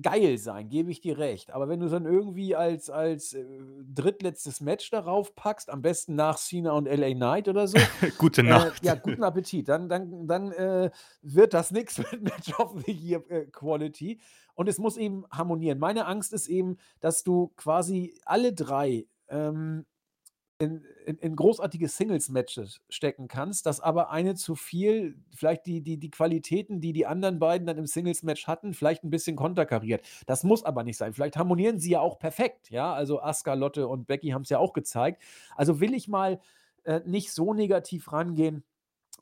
[0.02, 1.52] geil sein, gebe ich dir recht.
[1.52, 3.46] Aber wenn du's dann irgendwie als als, äh,
[3.94, 7.78] drittletztes Match darauf packst, am besten nach Cena und LA Knight oder so,
[8.18, 8.84] Gute äh, Nacht.
[8.84, 9.68] ja, guten Appetit.
[9.68, 10.92] Dann dann dann, äh,
[11.22, 14.20] wird das nix mit Match of the Year, äh, Quality.
[14.54, 15.78] Und es muss eben harmonieren.
[15.78, 19.86] Meine Angst ist eben, dass du quasi alle 3, ähm,
[20.60, 25.98] in in in großartige Singles-Matches stecken kannst, dass aber eine zu viel vielleicht die die
[26.00, 30.02] die Qualitäten, die die anderen beiden dann im Singles-Match hatten, vielleicht 'n bisschen konterkariert.
[30.26, 31.14] Das muss aber nicht sein.
[31.14, 32.94] Vielleicht harmonieren sie ja auch perfekt, ja?
[32.94, 35.22] Also, Asuka, Lotte und Becky haben's ja auch gezeigt.
[35.56, 36.40] Also, will ich mal,
[36.86, 38.64] äh, nicht so negativ rangehen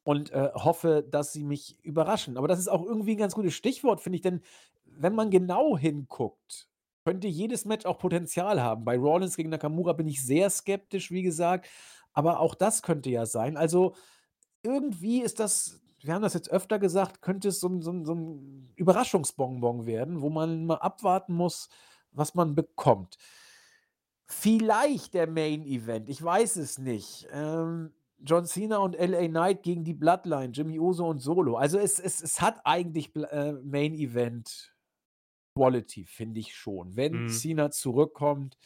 [0.03, 2.37] und, äh, hoffe, dass sie mich überraschen.
[2.37, 4.41] Aber das ist auch irgendwie 'n ganz gutes Stichwort, finde ich, denn
[4.85, 6.69] wenn man genau hinguckt,
[7.05, 8.85] könnte jedes Match auch Potenzial haben.
[8.85, 11.67] Bei Rollins gegen Nakamura bin ich sehr skeptisch, wie gesagt,
[12.13, 13.57] aber auch das könnte ja sein.
[13.57, 13.95] Also,
[14.63, 18.05] irgendwie ist das wir haben das jetzt öfter gesagt, könnte es so 'n so 'n
[18.05, 21.69] so 'n Überraschungsbonbon werden, wo man mal abwarten muss,
[22.11, 23.17] was man bekommt.
[24.27, 27.27] Vielleicht der Main Event, ich weiß es nicht.
[27.31, 31.57] Ähm, John Cena und LA Knight gegen die Bloodline, Jimmy Uso und Solo.
[31.57, 34.74] Also, es es es hat eigentlich äh, Main Event
[35.55, 36.95] Quality, finde ich schon.
[36.97, 37.27] Wenn Mhm.
[37.27, 38.57] Cena zurückkommt,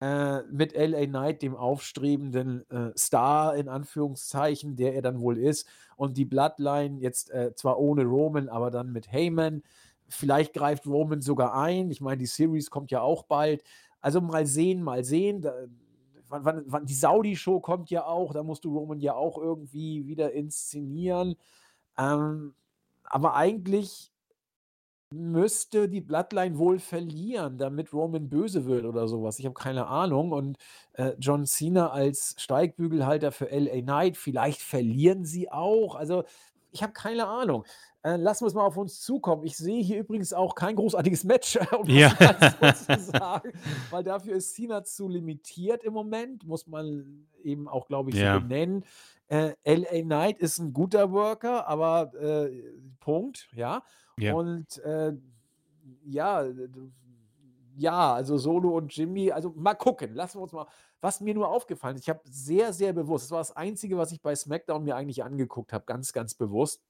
[0.00, 5.66] äh, mit LA Knight, dem aufstrebenden, äh, Star in Anführungszeichen, der er dann wohl ist,
[5.96, 9.62] und die Bloodline jetzt, äh, zwar ohne Roman, aber dann mit Heyman.
[10.08, 11.90] Vielleicht greift Roman sogar ein.
[11.90, 13.64] Ich meine, die Series kommt ja auch bald.
[14.00, 15.42] Also, mal sehen, mal sehen.
[15.42, 15.54] Da
[16.28, 20.06] wann wann wann die Saudi-Show kommt ja auch, da musst du Roman ja auch irgendwie
[20.06, 21.34] wieder inszenieren.
[21.98, 22.54] Ähm,
[23.04, 24.12] aber eigentlich
[25.12, 29.38] müsste die Bloodline wohl verlieren, damit Roman böse wird oder so was.
[29.38, 30.32] Ich habe keine Ahnung.
[30.32, 30.58] Und,
[30.92, 35.94] äh, John Cena als Steigbügelhalter für LA Knight, vielleicht verlieren sie auch.
[35.94, 36.24] Also,
[36.70, 37.64] ich habe keine Ahnung.
[38.02, 39.44] Äh, lassen wir's mal auf uns zukommen.
[39.44, 42.12] Ich sehe hier übrigens auch kein großartiges Match, um Ja.
[42.20, 43.52] das so zu sagen,
[43.88, 48.26] weil dafür ist Cena zu limitiert im Moment, muss man eben auch, glaube ich, so
[48.26, 48.28] Ja.
[48.28, 48.84] benennen.
[49.28, 52.62] Äh, LA Knight ist 'n guter Worker, aber, äh,
[53.00, 53.82] Punkt, ja.
[54.20, 54.34] Ja.
[54.34, 55.12] Und, äh,
[56.04, 56.44] ja,
[57.76, 60.14] ja, also Solo und Jimmy also mal gucken.
[60.14, 60.66] Lassen wir uns mal
[61.00, 64.12] was mir nur aufgefallen ist, ich habe sehr, sehr bewusst das war das Einzige, was
[64.12, 66.82] ich bei SmackDown mir eigentlich angeguckt habe, ganz, ganz bewusst,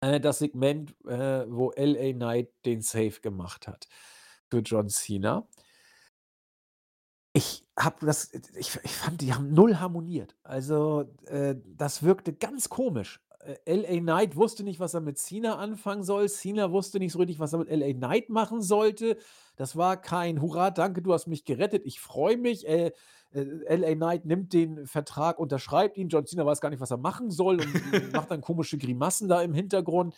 [0.00, 3.88] äh, das Segment, äh, wo LA Knight den Save gemacht hat
[4.50, 5.48] für John Cena.
[7.36, 10.36] Ich habe das ich ich fand, die haben null harmoniert.
[10.44, 13.20] Also, äh, das wirkte ganz komisch.
[13.44, 16.28] Äh, LA Knight wusste nicht, was er mit Cena anfangen soll.
[16.28, 19.16] Cena wusste nicht so richtig, was er mit LA Knight machen sollte.
[19.56, 22.92] Das war kein: „Hurra, danke, du hast mich gerettet, ich freue mich.“ Äh,
[23.32, 26.08] äh, LA Knight nimmt den Vertrag, unterschreibt ihn.
[26.08, 29.42] John Cena weiß gar nicht, was er machen soll und macht dann komische Grimassen da
[29.42, 30.14] im Hintergrund.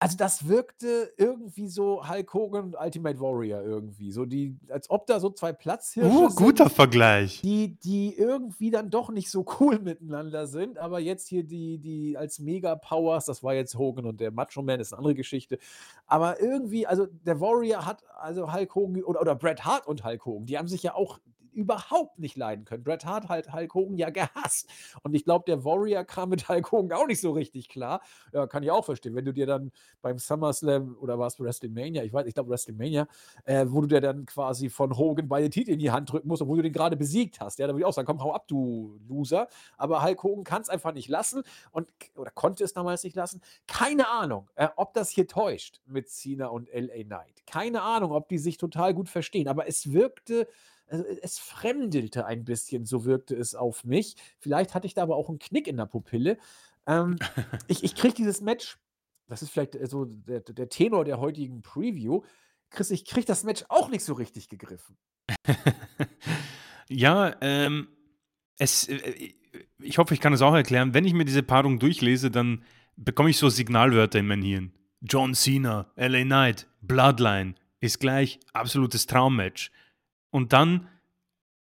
[0.00, 4.10] Also, das wirkte irgendwie so Hulk Hogan und Ultimate Warrior irgendwie.
[4.12, 7.40] So die als ob da so 2 Platzhirsche Uh, guter sind, Vergleich.
[7.42, 10.78] die die irgendwie dann doch nicht so cool miteinander sind.
[10.78, 14.80] Aber jetzt hier die die als Mega-Powers, das war jetzt Hogan und der Macho Man,
[14.80, 15.58] ist 'ne andere Geschichte.
[16.06, 20.26] Aber irgendwie also, der Warrior hat also Hulk Hogan oder oder Bret Hart und Hulk
[20.26, 21.18] Hogan, die haben sich ja auch
[21.54, 22.84] überhaupt nicht leiden können.
[22.84, 24.68] Bret Hart hat Hulk Hogan ja gehasst.
[25.02, 28.00] Und ich glaube, der Warrior kam mit Hulk Hogan auch nicht so richtig klar.
[28.32, 29.14] Ja, kann ich auch verstehen.
[29.14, 29.72] Wenn du dir dann
[30.02, 33.06] beim SummerSlam oder war es WrestleMania, ich weiß, ich glaube WrestleMania,
[33.44, 36.42] äh, wo du dir dann quasi von Hogan beide Titel in die Hand drücken musst,
[36.42, 37.58] obwohl du den gerade besiegt hast.
[37.58, 39.48] Ja, da würde ich auch sagen, komm, hau ab, du Loser.
[39.76, 43.40] Aber Hulk Hogan kann es einfach nicht lassen und oder konnte es damals nicht lassen.
[43.66, 47.46] Keine Ahnung, äh, ob das hier täuscht mit Cena und LA Knight.
[47.46, 49.48] Keine Ahnung, ob die sich total gut verstehen.
[49.48, 50.48] Aber es wirkte
[50.86, 54.16] also, e es fremdelte ein bisschen, so wirkte es auf mich.
[54.38, 56.38] Vielleicht hatte ich da aber auch 'n Knick in der Pupille.
[56.86, 57.16] Ähm,
[57.68, 58.78] ich ich kriege dieses Match
[59.26, 62.22] das ist vielleicht, äh, so der der Tenor der heutigen Preview.
[62.70, 64.96] Chris, ich kriege das Match auch nicht so richtig gegriffen.
[66.88, 67.88] Ja, ähm,
[68.58, 69.34] es äh, äh,
[69.78, 70.94] ich hoffe, ich kann es auch erklären.
[70.94, 72.62] Wenn ich mir diese Paarung durchlese, dann
[72.96, 74.72] bekomme ich so Signalwörter in mein Hirn.
[75.00, 79.70] John Cena, LA Knight, Bloodline ist gleich absolutes Traummatch.
[80.34, 80.88] Und dann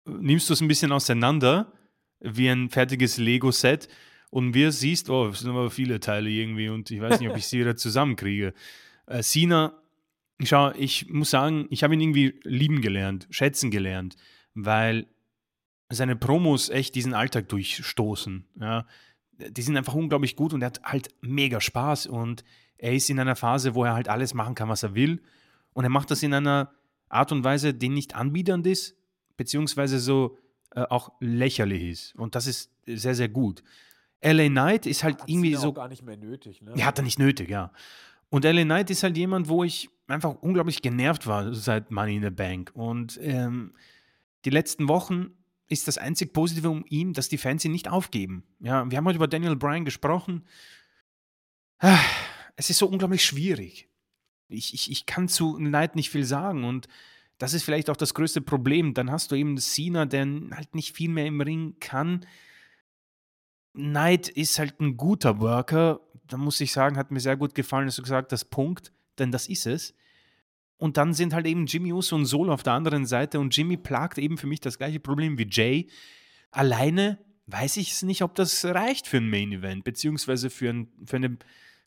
[0.05, 1.73] äh, nimmst du es ein bisschen auseinander,
[2.19, 3.87] wie ein fertiges Lego-Set
[4.29, 7.35] und wir siehst, oh, es sind aber viele Teile irgendwie und ich weiß nicht, ob
[7.35, 8.53] ich sie wieder zusammenkriege.
[9.07, 9.73] Äh, Cena,
[10.43, 14.17] schau, ich muss sagen, ich habe ihn irgendwie lieben gelernt, schätzen gelernt,
[14.53, 15.07] weil
[15.89, 18.45] seine Promos echt diesen Alltag durchstoßen.
[18.61, 18.85] Ja.
[19.31, 22.43] Die sind einfach unglaublich gut und er hat halt mega Spaß und
[22.77, 25.23] er ist in einer Phase, wo er halt alles machen kann, was er will.
[25.73, 26.71] Und er macht das in einer
[27.09, 28.95] Art und Weise, die nicht anbiedernd ist,
[29.37, 30.37] beziehungsweise so
[30.75, 32.15] äh, auch lächerlich ist.
[32.15, 33.63] Und das ist sehr, sehr gut.
[34.21, 35.69] LA Knight ist halt Hat irgendwie so.
[35.69, 36.73] auch gar nicht mehr nötig, ne?
[36.75, 37.71] Ja, hat er nicht nötig, ja.
[38.29, 42.23] Und LA Knight ist halt jemand, wo ich einfach unglaublich genervt war seit Money in
[42.23, 42.71] the Bank.
[42.73, 43.73] Und ähm,
[44.45, 45.31] die letzten Wochen
[45.67, 48.43] ist das einzig Positive um ihn, dass die Fans ihn nicht aufgeben.
[48.59, 50.45] Ja, wir haben heute über Daniel Bryan gesprochen.
[51.79, 51.99] Ah,
[52.55, 53.88] Es ist so unglaublich schwierig.
[54.49, 56.87] Ich, ich, ich kann zu Knight nicht viel sagen und
[57.37, 58.93] das ist vielleicht auch das größte Problem.
[58.93, 62.25] Dann hast du eben Cena, der halt nicht viel mehr im Ring kann.
[63.73, 66.01] Knight ist halt ein guter Worker.
[66.27, 69.31] Da muss ich sagen, hat mir sehr gut gefallen, dass du gesagt hast, Punkt, denn
[69.31, 69.95] das ist es.
[70.77, 73.77] Und dann sind halt eben Jimmy Uso und Solo auf der anderen Seite und Jimmy
[73.77, 75.87] plagt eben für mich das gleiche Problem wie Jay.
[76.51, 80.87] Alleine weiß ich es nicht, ob das reicht für ein Main Event, beziehungsweise für ein,
[81.05, 81.37] für, eine,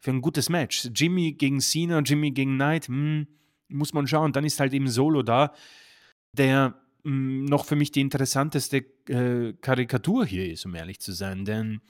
[0.02, 0.90] für ein gutes Match.
[0.94, 3.28] Jimmy gegen Cena, Jimmy gegen Knight, hm,
[3.68, 4.32] muss man schauen.
[4.32, 5.54] Dann ist halt eben Solo da,
[6.32, 6.74] der
[7.04, 11.44] mh, noch für mich die interessanteste äh, Karikatur hier ist, um ehrlich zu sein.
[11.44, 11.80] Denn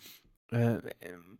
[0.50, 1.38] äh, ähm,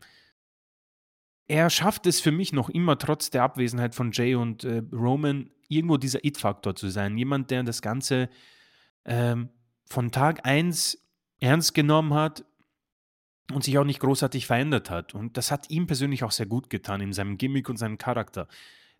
[1.47, 5.51] er schafft es für mich noch immer, trotz der Abwesenheit von Jay und äh, Roman,
[5.69, 7.17] irgendwo dieser It-Faktor zu sein.
[7.17, 8.29] Jemand, der das Ganze
[9.05, 9.49] ähm,
[9.85, 10.97] von Tag 1
[11.39, 12.45] ernst genommen hat
[13.55, 15.13] und sich auch nicht großartig verändert hat.
[15.13, 18.47] Und das hat ihm persönlich auch sehr gut getan, in seinem Gimmick und seinem Charakter.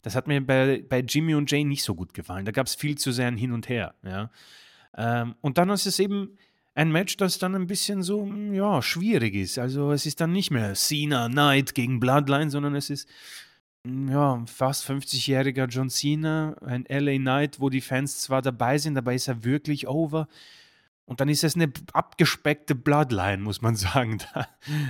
[0.01, 2.45] Das hat mir bei, bei Jimmy und Jay nicht so gut gefallen.
[2.45, 3.95] Da gab es viel zu sehr ein Hin und Her.
[4.03, 4.29] Ja.
[4.95, 6.37] Ähm, und dann ist es eben
[6.75, 9.59] ein Match, das dann ein bisschen so, mm, ja, schwierig ist.
[9.59, 13.07] Also es ist dann nicht mehr Cena Knight gegen Bloodline, sondern es ist,
[13.83, 18.95] mm, ja, fast 50-jähriger John Cena, ein LA Knight, wo die Fans zwar dabei sind,
[18.95, 20.27] dabei ist er wirklich over.
[21.05, 24.19] Und dann ist es eine abgespeckte Bloodline, muss man sagen.
[24.33, 24.47] Da,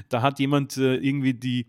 [0.10, 1.68] da hat jemand äh, irgendwie die,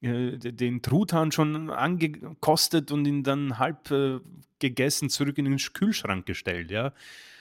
[0.00, 4.20] äh, den Truthahn schon angekostet und ihn dann halb äh,
[4.58, 6.92] gegessen zurück in den Kühlschrank gestellt, ja.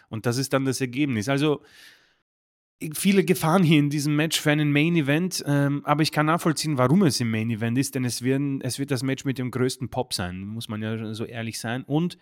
[0.10, 1.30] Und das ist dann das Ergebnis.
[1.30, 1.64] Also
[2.94, 6.78] viele Gefahren hier in diesem Match für einen Main Event, ähm, aber ich kann nachvollziehen,
[6.78, 9.52] warum es im Main Event ist, denn es, werden, es wird das Match mit dem
[9.52, 11.84] größten Pop sein, muss man ja so ehrlich sein.
[11.84, 12.18] Und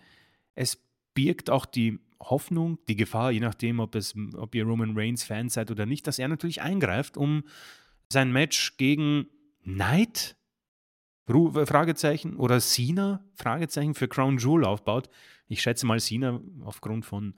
[0.55, 0.80] es
[1.14, 5.49] birgt auch die Hoffnung, die Gefahr, je nachdem, ob, es, ob ihr Roman Reigns Fan
[5.49, 7.44] seid oder nicht, dass er natürlich eingreift, um
[8.10, 9.27] sein Match gegen
[9.64, 10.35] Knight?
[11.26, 12.35] Fragezeichen?
[12.35, 13.26] Oder Cena?
[13.34, 15.10] Fragezeichen für Crown Jewel aufbaut.
[15.48, 17.35] Ich schätze mal Cena aufgrund von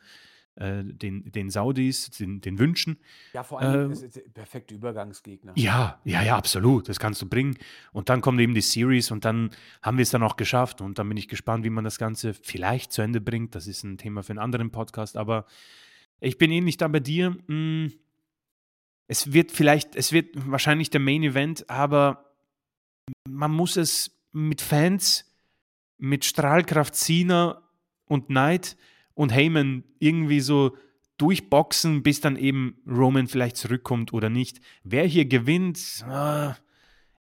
[0.55, 2.97] äh, den, den Saudis, den, den Wünschen.
[3.33, 5.53] Ja, vor allem Ähm, ist es der perfekte Übergangsgegner.
[5.55, 6.87] ja, ja, ja, absolut.
[6.89, 7.57] Das kannst du bringen.
[7.91, 9.51] Und dann kommt eben die Series und dann
[9.81, 10.81] haben wir es dann auch geschafft.
[10.81, 13.53] Und dann bin ich gespannt, wie man das Ganze vielleicht zu Ende bringt.
[13.55, 15.17] Das ist ein Thema für einen anderen Podcast.
[15.17, 15.45] Aber
[16.21, 17.31] ich bin ähnlich da bei dir.
[17.47, 17.87] Mm,
[19.07, 22.31] Es wird vielleicht, es wird wahrscheinlich der Main Event, aber
[23.29, 25.31] man muss es mit Fans,
[25.99, 27.61] mit Strahlkraft Cena
[28.07, 28.75] und Knight
[29.15, 30.77] und Heyman irgendwie so
[31.17, 34.59] durchboxen, bis dann eben Roman vielleicht zurückkommt oder nicht.
[34.83, 36.55] Wer hier gewinnt, ah,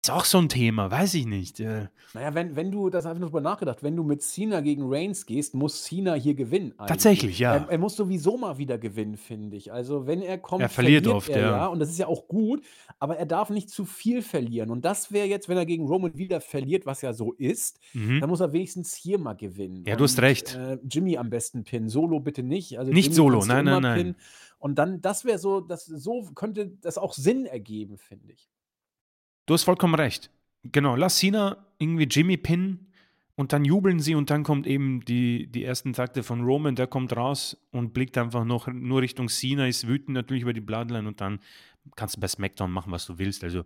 [0.01, 1.59] Ist auch so ein Thema, weiß ich nicht.
[1.59, 4.83] Äh, Na wenn wenn du das habe ich drüber nachgedacht, wenn du mit Cena gegen
[4.85, 6.87] Reigns gehst, muss Cena hier gewinnen eigentlich.
[6.87, 7.65] tatsächlich, Er ja.
[7.69, 9.73] er muss sowieso mal wieder gewinnen, finde ich.
[9.73, 11.51] Also, wenn er Er kommt, verliert verliert oft, er ja.
[11.57, 12.63] ja und das ist ja auch gut,
[12.97, 14.71] aber er darf nicht zu viel verlieren.
[14.71, 18.21] Und das wäre jetzt, wenn er gegen Roman wieder verliert, was ja so ist, Mhm.
[18.21, 19.83] dann muss er wenigstens hier mal gewinnen.
[19.85, 20.55] Ja, du hast Und, recht.
[20.55, 22.79] äh, Jimmy am besten pinnen, Solo bitte nicht.
[22.79, 24.11] Also, Nicht Jimmy Solo, kannst du nein, immer nein, pinnen.
[24.13, 24.25] nein.
[24.59, 28.47] Und dann das wäre so das so könnte das auch Sinn ergeben, finde ich.
[29.49, 30.29] Du hast vollkommen recht.
[30.61, 32.93] Genau, lass Cena irgendwie Jimmy pinnen
[33.33, 36.85] und dann jubeln sie und dann kommt eben die, die ersten Takte von Roman, der
[36.85, 41.07] kommt raus und blickt einfach noch nur Richtung Cena, ist wütend natürlich über die Bloodline
[41.07, 41.39] und dann
[41.95, 43.43] kannst du bei SmackDown machen, was du willst.
[43.43, 43.63] Also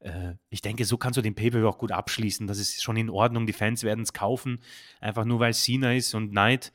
[0.00, 2.46] äh, ich denke, so kannst du den Pay-Per-View auch gut abschließen.
[2.46, 3.46] Das ist schon in Ordnung.
[3.46, 4.58] Die Fans werden es kaufen,
[5.00, 6.74] einfach nur weil Cena ist und Knight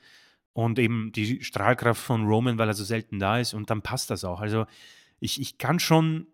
[0.54, 4.10] und eben die Strahlkraft von Roman, weil er so selten da ist und dann passt
[4.10, 4.42] das auch.
[4.42, 4.66] Also
[5.20, 6.26] ich, ich kann schon,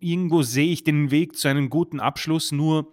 [0.00, 2.92] irgendwo sehe ich den Weg zu einem guten Abschluss, nur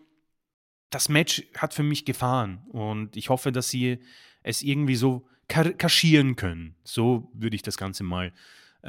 [0.89, 3.99] das Match hat für mich Gefahren und ich hoffe, dass sie
[4.43, 6.75] es irgendwie so kaschieren können.
[6.83, 8.31] So würde ich das Ganze mal äh,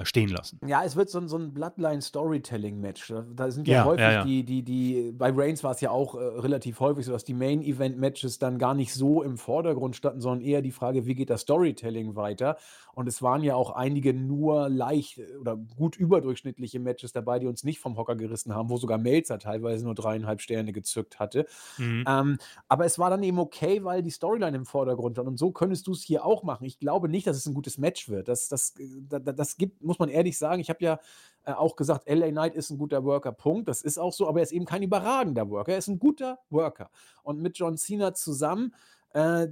[0.05, 0.61] stehen lassen.
[0.67, 3.15] Ja, es wird so so 'n Bloodline-Storytelling-Match.
[3.37, 4.35] Da sind ja Ja, häufig ja, ja.
[4.35, 7.33] die die die bei Reigns war es ja auch, äh, relativ häufig so, dass die
[7.35, 11.43] Main-Event-Matches dann gar nicht so im Vordergrund standen, sondern eher die Frage: „Wie geht das
[11.43, 12.57] Storytelling weiter?“
[12.93, 17.47] Und es waren ja auch einige nur leicht äh, oder gut überdurchschnittliche Matches dabei, die
[17.47, 21.47] uns nicht vom Hocker gerissen haben, wo sogar Meltzer teilweise nur 3,5 Sterne gezückt hatte.
[21.79, 22.07] Mhm.
[22.07, 22.39] Ähm,
[22.69, 25.29] aber es war dann eben okay, weil die Storyline im Vordergrund stand.
[25.29, 26.65] Und so könntest du es hier auch machen.
[26.65, 28.29] Ich glaube nicht, dass es ein gutes Match wird.
[28.29, 30.61] Das, das, äh, da- da- das gibt, muss man ehrlich sagen.
[30.61, 30.99] Ich habe ja
[31.45, 33.69] äh, auch gesagt, LA Knight ist ein guter Worker, Punkt.
[33.69, 35.73] Das ist auch so, aber er ist eben kein überragender Worker.
[35.73, 36.91] Er ist ein guter Worker.
[37.23, 38.75] Und mit John Cena zusammen,
[39.13, 39.49] äh,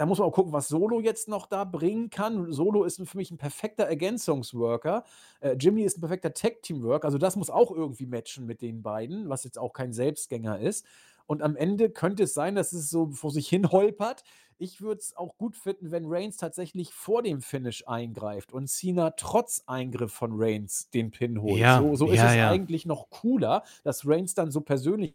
[0.00, 2.50] da muss man auch gucken, was Solo jetzt noch da bringen kann.
[2.52, 5.04] Solo ist für mich ein perfekter Ergänzungsworker.
[5.40, 7.04] Äh, Jimmy ist ein perfekter Tag-Team-Worker.
[7.04, 10.86] Also das muss auch irgendwie matchen mit den beiden, was jetzt auch kein Selbstgänger ist.
[11.30, 14.24] Und am Ende könnte es sein, dass es so vor sich hin holpert.
[14.58, 19.12] Ich würde es auch gut finden, wenn Reigns tatsächlich vor dem Finish eingreift und Cena
[19.12, 21.60] trotz Eingriff von Reigns den Pin holt.
[21.60, 22.50] Ja, so so ist ja, es ja.
[22.50, 25.14] eigentlich noch cooler, dass Reigns dann so persönlich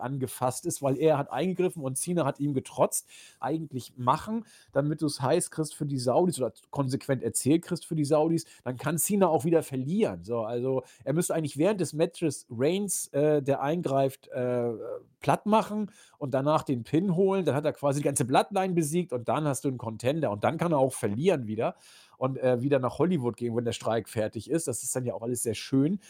[0.00, 3.08] angefasst ist, weil er hat eingegriffen und Cena hat ihm getrotzt.
[3.40, 7.94] Eigentlich machen, damit du es heiß kriegst für die Saudis oder konsequent erzählt kriegst für
[7.94, 10.24] die Saudis, dann kann Cena auch wieder verlieren.
[10.24, 14.72] So, also er müsste eigentlich während des Matches Reigns, äh, der eingreift, äh,
[15.20, 17.44] platt machen und danach den Pin holen.
[17.44, 20.44] Dann hat er quasi die ganze Bloodline besiegt und dann hast du einen Contender und
[20.44, 21.76] dann kann er auch verlieren wieder
[22.18, 24.68] und äh, wieder nach Hollywood gehen, wenn der Streik fertig ist.
[24.68, 26.00] Das ist dann ja auch alles sehr schön.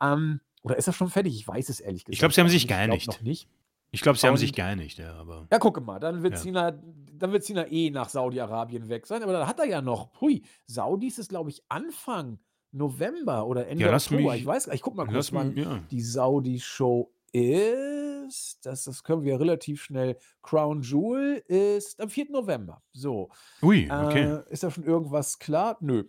[0.00, 1.34] Ähm, oder ist er schon fertig?
[1.34, 2.14] Ich weiß es ehrlich gesagt.
[2.14, 2.64] Ich glaube, sie haben sich nicht.
[2.64, 3.06] Ich geeinigt.
[3.08, 3.48] noch nicht.
[3.90, 5.46] Ich glaube, sie haben sich geeinigt, ja, aber.
[5.50, 6.40] Ja, gucke mal, dann wird Ja.
[6.72, 11.18] Dann wird eh nach Saudi-Arabien weg sein, aber dann hat er ja noch hui, Saudis
[11.18, 12.38] ist, glaube ich, Anfang
[12.70, 14.32] November oder Ende Ja, Oktober.
[14.32, 15.80] mich- Ich weiß gar ich gucke mal kurz, wann ja.
[15.90, 18.58] die Saudi-Show ist.
[18.66, 22.26] Das das können wir relativ schnell Crown Jewel ist am 4.
[22.30, 22.82] November.
[22.92, 23.30] So.
[23.62, 24.24] Ui, okay.
[24.24, 25.76] Äh, ist da schon irgendwas klar?
[25.80, 26.04] Nö.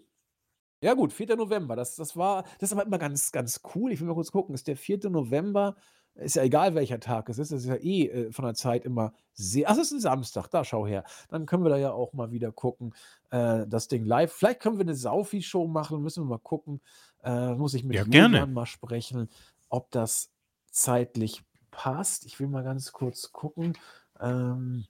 [0.81, 1.35] Ja gut, 4.
[1.35, 1.75] November.
[1.75, 3.91] Das das war das ist aber immer ganz ganz cool.
[3.91, 4.55] Ich will mal kurz gucken.
[4.55, 5.09] Ist der 4.
[5.09, 5.75] November
[6.15, 7.51] ist ja egal, welcher Tag es ist.
[7.51, 10.47] Das ist ja eh, äh, von der Zeit immer sehr ach, es ist ein Samstag.
[10.49, 11.03] Da, schau her.
[11.29, 12.93] Dann können wir da ja auch mal wieder gucken,
[13.29, 14.31] äh, das Ding live.
[14.33, 16.01] Vielleicht können wir eine Saufi-Show machen.
[16.01, 16.81] Müssen wir mal gucken.
[17.23, 18.47] Äh, muss ich mit Ja, Julian gerne.
[18.47, 19.29] mal sprechen,
[19.69, 20.31] ob das
[20.71, 22.25] zeitlich passt.
[22.25, 23.77] Ich will mal ganz kurz gucken.
[24.19, 24.85] Ähm.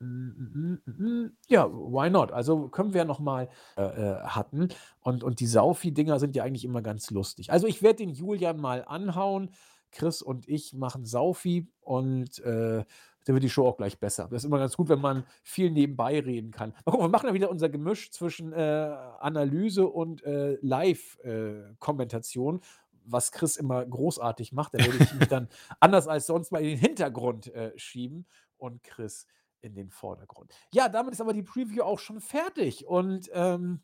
[0.00, 2.32] Ja, why not?
[2.32, 4.68] Also können wir ja noch mal äh, äh, hatten.
[5.00, 7.52] Und, und die Saufi-Dinger sind ja eigentlich immer ganz lustig.
[7.52, 9.50] Also ich werde den Julian mal anhauen.
[9.94, 12.84] Chris und ich machen Saufi und äh,
[13.24, 14.24] dann wird die Show auch gleich besser.
[14.24, 16.74] Das ist immer ganz gut, wenn man viel nebenbei reden kann.
[16.84, 22.60] Mal gucken, wir machen ja wieder unser Gemisch zwischen äh, Analyse und äh, Live-Kommentation,
[23.04, 24.74] was Chris immer großartig macht.
[24.74, 25.48] Da werde ich mich dann
[25.80, 28.26] anders als sonst mal in den Hintergrund äh, schieben
[28.58, 29.26] und Chris
[29.64, 30.52] in den Vordergrund.
[30.72, 33.82] Ja, damit ist aber die Preview auch schon fertig und ähm,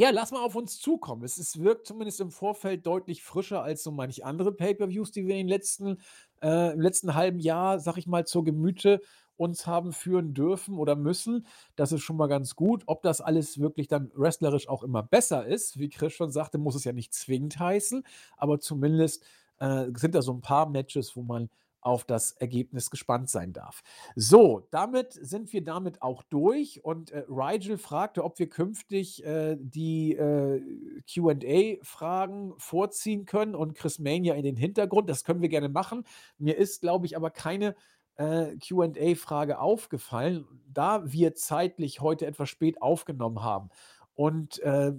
[0.00, 1.24] ja, lass mal auf uns zukommen.
[1.24, 5.34] Es, es wirkt zumindest im Vorfeld deutlich frischer als so manche andere Pay-per-Views, die wir
[5.34, 5.98] in den letzten,
[6.40, 9.00] äh, im letzten halben Jahr, sag ich mal, zur Gemüte
[9.36, 11.46] uns haben führen dürfen oder müssen.
[11.74, 12.84] Das ist schon mal ganz gut.
[12.86, 16.76] Ob das alles wirklich dann wrestlerisch auch immer besser ist, wie Chris schon sagte, muss
[16.76, 18.04] es ja nicht zwingend heißen,
[18.36, 19.24] aber zumindest
[19.58, 21.50] äh, sind da so ein paar Matches, wo man
[21.80, 23.82] auf das Ergebnis gespannt sein darf.
[24.16, 29.56] So, damit sind wir damit auch durch und äh, Rigel fragte, ob wir künftig äh,
[29.58, 30.60] die äh,
[31.10, 35.08] QA-Fragen vorziehen können und Chris Mania in den Hintergrund.
[35.08, 36.04] Das können wir gerne machen.
[36.38, 37.74] Mir ist, glaube ich, aber keine
[38.16, 43.70] äh, QA-Frage aufgefallen, da wir zeitlich heute etwas spät aufgenommen haben
[44.14, 44.92] und äh,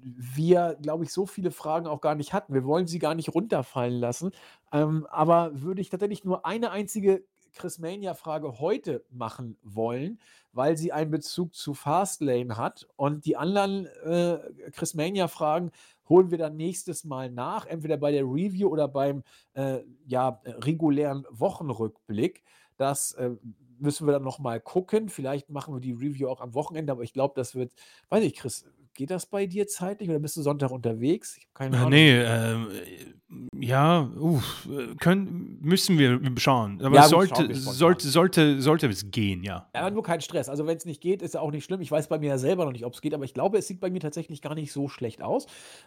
[0.00, 2.54] wir, glaube ich, so viele Fragen auch gar nicht hatten.
[2.54, 4.32] Wir wollen sie gar nicht runterfallen lassen.
[4.72, 7.24] Ähm, aber würde ich tatsächlich nur eine einzige
[7.54, 10.18] Chris-Mania-Frage heute machen wollen,
[10.52, 12.88] weil sie einen Bezug zu Fastlane hat.
[12.96, 14.38] Und die anderen äh,
[14.72, 15.70] Chris-Mania-Fragen
[16.08, 19.22] holen wir dann nächstes Mal nach, entweder bei der Review oder beim
[19.54, 22.42] äh, ja, regulären Wochenrückblick.
[22.76, 23.30] Das äh,
[23.78, 25.08] müssen wir dann nochmal gucken.
[25.08, 27.72] Vielleicht machen wir die Review auch am Wochenende, aber ich glaube, das wird,
[28.08, 31.36] weiß ich, Chris, geht das bei dir zeitlich oder bist du Sonntag unterwegs?
[31.36, 31.90] Ich habe keine äh, Ahnung.
[31.90, 33.14] Nee, äh,
[33.58, 34.68] ja, uff,
[35.00, 36.82] können, müssen wir schauen.
[36.82, 39.70] Aber ja, es sollte, gut, sollte, sollte, sollte es gehen, ja.
[39.74, 40.48] Ja, nur kein Stress.
[40.48, 41.80] Also wenn es nicht geht, ist ja auch nicht schlimm.
[41.80, 43.66] Ich weiß bei mir ja selber noch nicht, ob es geht, aber ich glaube, es
[43.66, 45.46] sieht bei mir tatsächlich gar nicht so schlecht aus.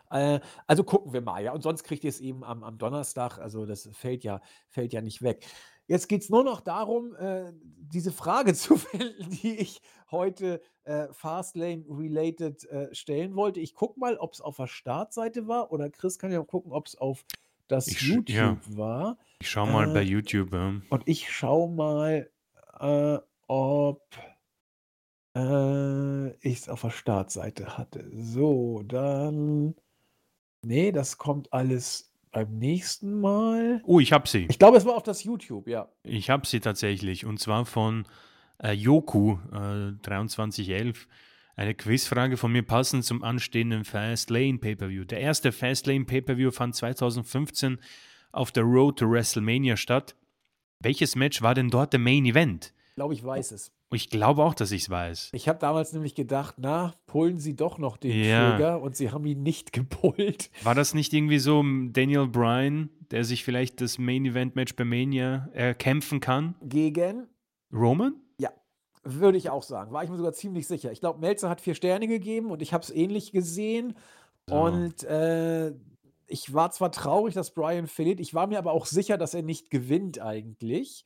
[0.09, 1.53] Äh, also gucken wir mal, ja.
[1.53, 3.37] Und sonst kriegt ihr es eben am, am Donnerstag.
[3.37, 5.45] Also das fällt ja, fällt ja nicht weg.
[5.87, 9.81] Jetzt geht es nur noch darum, äh, diese Frage zu finden, die ich
[10.11, 13.59] heute äh, Fastlane-related äh, stellen wollte.
[13.59, 16.87] Ich gucke mal, ob es auf der Startseite war oder Chris kann ja gucken, ob
[16.87, 17.25] es auf
[17.67, 18.57] das ich, YouTube ja.
[18.77, 19.17] war.
[19.39, 20.53] Ich schaue mal bei äh, YouTube.
[20.53, 22.29] Und ich schaue mal,
[22.79, 23.17] äh,
[23.47, 24.01] ob
[25.35, 28.09] äh, ich es auf der Startseite hatte.
[28.13, 29.75] So, dann.
[30.63, 33.81] Nee, das kommt alles beim nächsten Mal.
[33.85, 34.45] Oh, ich habe sie.
[34.49, 35.87] Ich glaube, es war auf das YouTube, ja.
[36.03, 37.25] Ich habe sie tatsächlich.
[37.25, 38.05] Und zwar von
[38.61, 41.07] äh, Yoku äh, 2311.
[41.55, 45.05] Eine Quizfrage von mir passend zum anstehenden Fastlane Pay-Per-View.
[45.05, 47.79] Der erste Fastlane Pay-Per-View fand 2015
[48.33, 50.17] auf der Road to WrestleMania statt.
[50.81, 52.73] Welches Match war denn dort der Main Event?
[52.89, 53.71] Ich glaube, ich weiß es.
[53.91, 55.29] Ich glaube auch, dass ich es weiß.
[55.33, 58.51] Ich habe damals nämlich gedacht, na, pullen Sie doch noch den ja.
[58.51, 60.49] Trigger und Sie haben ihn nicht gepullt.
[60.63, 64.85] War das nicht irgendwie so Daniel Bryan, der sich vielleicht das Main Event Match bei
[64.85, 66.55] Mania erkämpfen kann?
[66.61, 67.27] Gegen
[67.71, 68.15] Roman?
[68.39, 68.49] Ja,
[69.03, 69.93] würde ich auch sagen.
[69.93, 70.91] War ich mir sogar ziemlich sicher.
[70.91, 73.95] Ich glaube, Melzer hat vier Sterne gegeben und ich habe es ähnlich gesehen.
[74.49, 74.55] So.
[74.55, 75.73] Und äh,
[76.27, 79.43] ich war zwar traurig, dass Brian verliert, ich war mir aber auch sicher, dass er
[79.43, 81.05] nicht gewinnt eigentlich.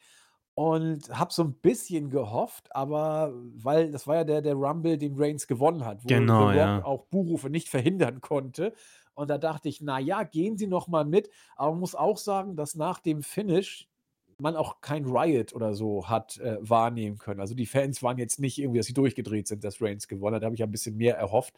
[0.56, 5.16] Und habe so ein bisschen gehofft, aber weil das war ja der, der Rumble, den
[5.16, 6.84] Reigns gewonnen hat, wo genau, ja.
[6.84, 8.74] auch Buhrufe nicht verhindern konnte.
[9.14, 11.30] Und da dachte ich, na ja, gehen Sie noch mal mit.
[11.56, 13.90] Aber man muss auch sagen, dass nach dem Finish
[14.40, 17.40] man auch kein Riot oder so hat äh, wahrnehmen können.
[17.40, 20.44] Also die Fans waren jetzt nicht irgendwie, dass sie durchgedreht sind, dass Reigns gewonnen hat.
[20.44, 21.54] Da habe ich ein bisschen mehr erhofft.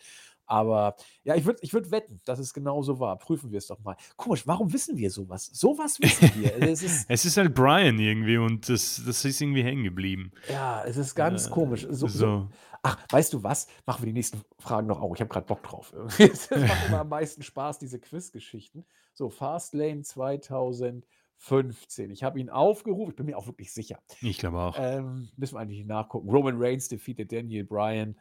[0.52, 3.18] Aber ja, ich würde ich würd wetten, dass es genau so war.
[3.18, 3.96] Prüfen wir es doch mal.
[4.18, 5.46] Komisch, warum wissen wir sowas?
[5.46, 6.58] Sowas wissen wir.
[6.70, 10.34] es, ist, es ist halt Brian irgendwie und das, das ist irgendwie hängen geblieben.
[10.50, 11.88] Ja, es ist ganz äh, komisch.
[11.90, 12.50] So, so.
[12.84, 13.68] Ach, weißt du was?
[13.86, 15.16] Machen wir die nächsten Fragen noch auch.
[15.16, 15.94] Ich habe gerade Bock drauf.
[16.20, 16.52] es macht
[16.88, 18.86] immer am meisten Spaß, diese Quiz-Geschichten.
[19.14, 22.12] So, Fastlane 2015.
[22.12, 23.12] Ich habe ihn aufgerufen.
[23.12, 24.00] Ich bin mir auch wirklich sicher.
[24.20, 24.76] Ich glaube auch.
[24.78, 26.30] Ähm, müssen wir eigentlich nachgucken.
[26.30, 28.18] Roman Reigns defeated Daniel Bryan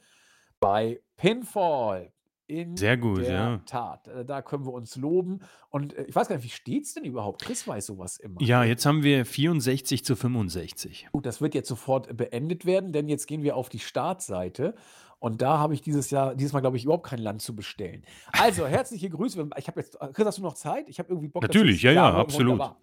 [0.60, 2.12] bei Pinfall.
[2.50, 3.60] In Sehr gut, der ja.
[3.64, 4.08] Tat.
[4.08, 5.38] Äh, da können wir uns loben.
[5.68, 7.42] Und äh, ich weiß gar nicht, wie steht es denn überhaupt?
[7.42, 8.42] Chris weiß sowas immer.
[8.42, 11.10] Ja, jetzt haben wir 64 zu 65.
[11.12, 14.74] Gut, das wird jetzt sofort beendet werden, denn jetzt gehen wir auf die Startseite.
[15.20, 18.02] Und da habe ich dieses Jahr, dieses Mal glaube ich, überhaupt kein Land zu bestellen.
[18.32, 19.50] Also, herzliche Grüße.
[19.56, 20.88] Ich habe jetzt, Chris, hast du noch Zeit?
[20.88, 21.42] Ich habe irgendwie Bock.
[21.42, 22.52] Natürlich, ja, ja, absolut.
[22.52, 22.80] Wunderbar.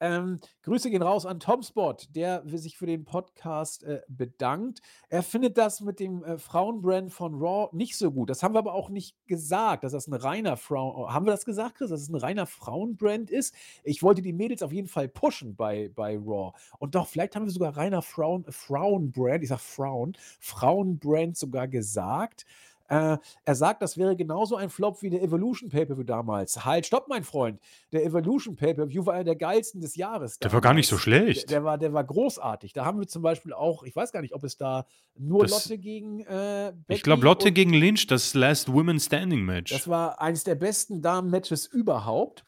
[0.00, 4.80] Ähm, Grüße gehen raus an Tomspot, der sich für den Podcast äh, bedankt.
[5.08, 8.28] Er findet das mit dem äh, Frauenbrand von Raw nicht so gut.
[8.28, 11.12] Das haben wir aber auch nicht gesagt, dass das ein reiner Frauen.
[11.12, 13.54] Haben wir das gesagt, Chris, dass es ein reiner Frauenbrand ist?
[13.84, 16.52] Ich wollte die Mädels auf jeden Fall pushen bei, bei Raw.
[16.78, 22.44] Und doch, vielleicht haben wir sogar reiner Frauen, Frauenbrand, ich sag Frauen, Frauenbrand sogar gesagt.
[22.88, 26.64] Äh, er sagt, das wäre genauso ein Flop wie der Evolution Pay-Per-View damals.
[26.64, 27.60] Halt, stopp, mein Freund.
[27.92, 30.38] Der Evolution Pay-Per-View war einer der geilsten des Jahres.
[30.38, 30.54] Der damals.
[30.54, 31.50] war gar nicht so schlecht.
[31.50, 32.72] Der, der, war, der war großartig.
[32.72, 35.50] Da haben wir zum Beispiel auch, ich weiß gar nicht, ob es da nur das,
[35.50, 39.72] Lotte gegen äh, Ich glaube, Lotte gegen Lynch, das Last Women Standing Match.
[39.72, 42.44] Das war eines der besten Damen-Matches überhaupt.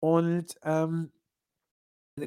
[0.00, 1.10] Und ähm,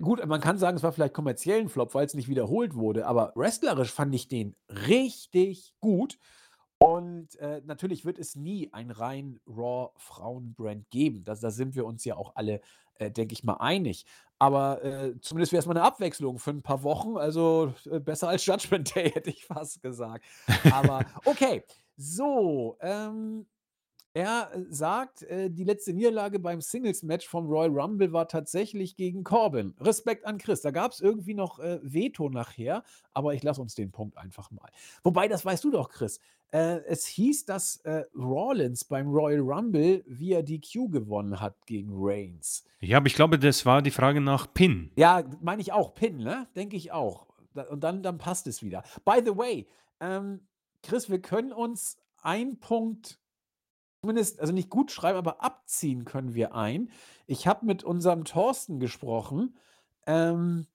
[0.02, 3.08] Gut, man kann sagen, es war vielleicht kommerziell ein Flop, weil es nicht wiederholt wurde,
[3.08, 6.20] aber wrestlerisch fand ich den richtig gut.
[6.80, 11.24] Und äh, natürlich wird es nie ein rein Raw Frauenbrand geben.
[11.24, 12.62] Das, da sind wir uns ja auch alle,
[12.96, 14.06] äh, denke ich mal, einig.
[14.40, 17.18] Aber äh, zumindest wäre es mal eine Abwechslung für ein paar Wochen.
[17.18, 20.26] Also äh, besser als Judgment Day, hätte ich fast gesagt.
[20.72, 21.64] Aber okay,
[21.96, 22.78] so.
[22.82, 23.48] Ähm,
[24.18, 29.24] er äh, sagt, äh, die letzte Niederlage beim Singles-Match vom Royal Rumble war tatsächlich gegen
[29.24, 29.76] Corbin.
[29.80, 30.62] Respekt an Chris.
[30.62, 32.84] Da gab es irgendwie noch äh, Veto nachher,
[33.14, 34.70] aber ich lasse uns den Punkt einfach mal.
[35.04, 36.20] Wobei, das weißt du doch, Chris.
[36.52, 42.66] Äh, es hieß, dass äh, Rollins beim Royal Rumble via DQ gewonnen hat gegen Reigns.
[42.80, 44.92] Ja, aber ich glaube, das war die Frage nach Pin.
[44.96, 45.94] Ja, meine ich auch.
[45.94, 46.48] Pin, ne?
[46.56, 47.28] Denke ich auch.
[47.70, 48.84] Und dann, dann passt es wieder.
[49.06, 49.68] By the way,
[50.00, 50.40] ähm,
[50.82, 53.20] Chris, wir können uns einen Punkt
[54.08, 56.90] zumindest, also nicht gut schreiben, aber abziehen können wir ein.
[57.26, 59.58] Ich habe mit unserem Thorsten gesprochen.
[60.06, 60.68] Ähm,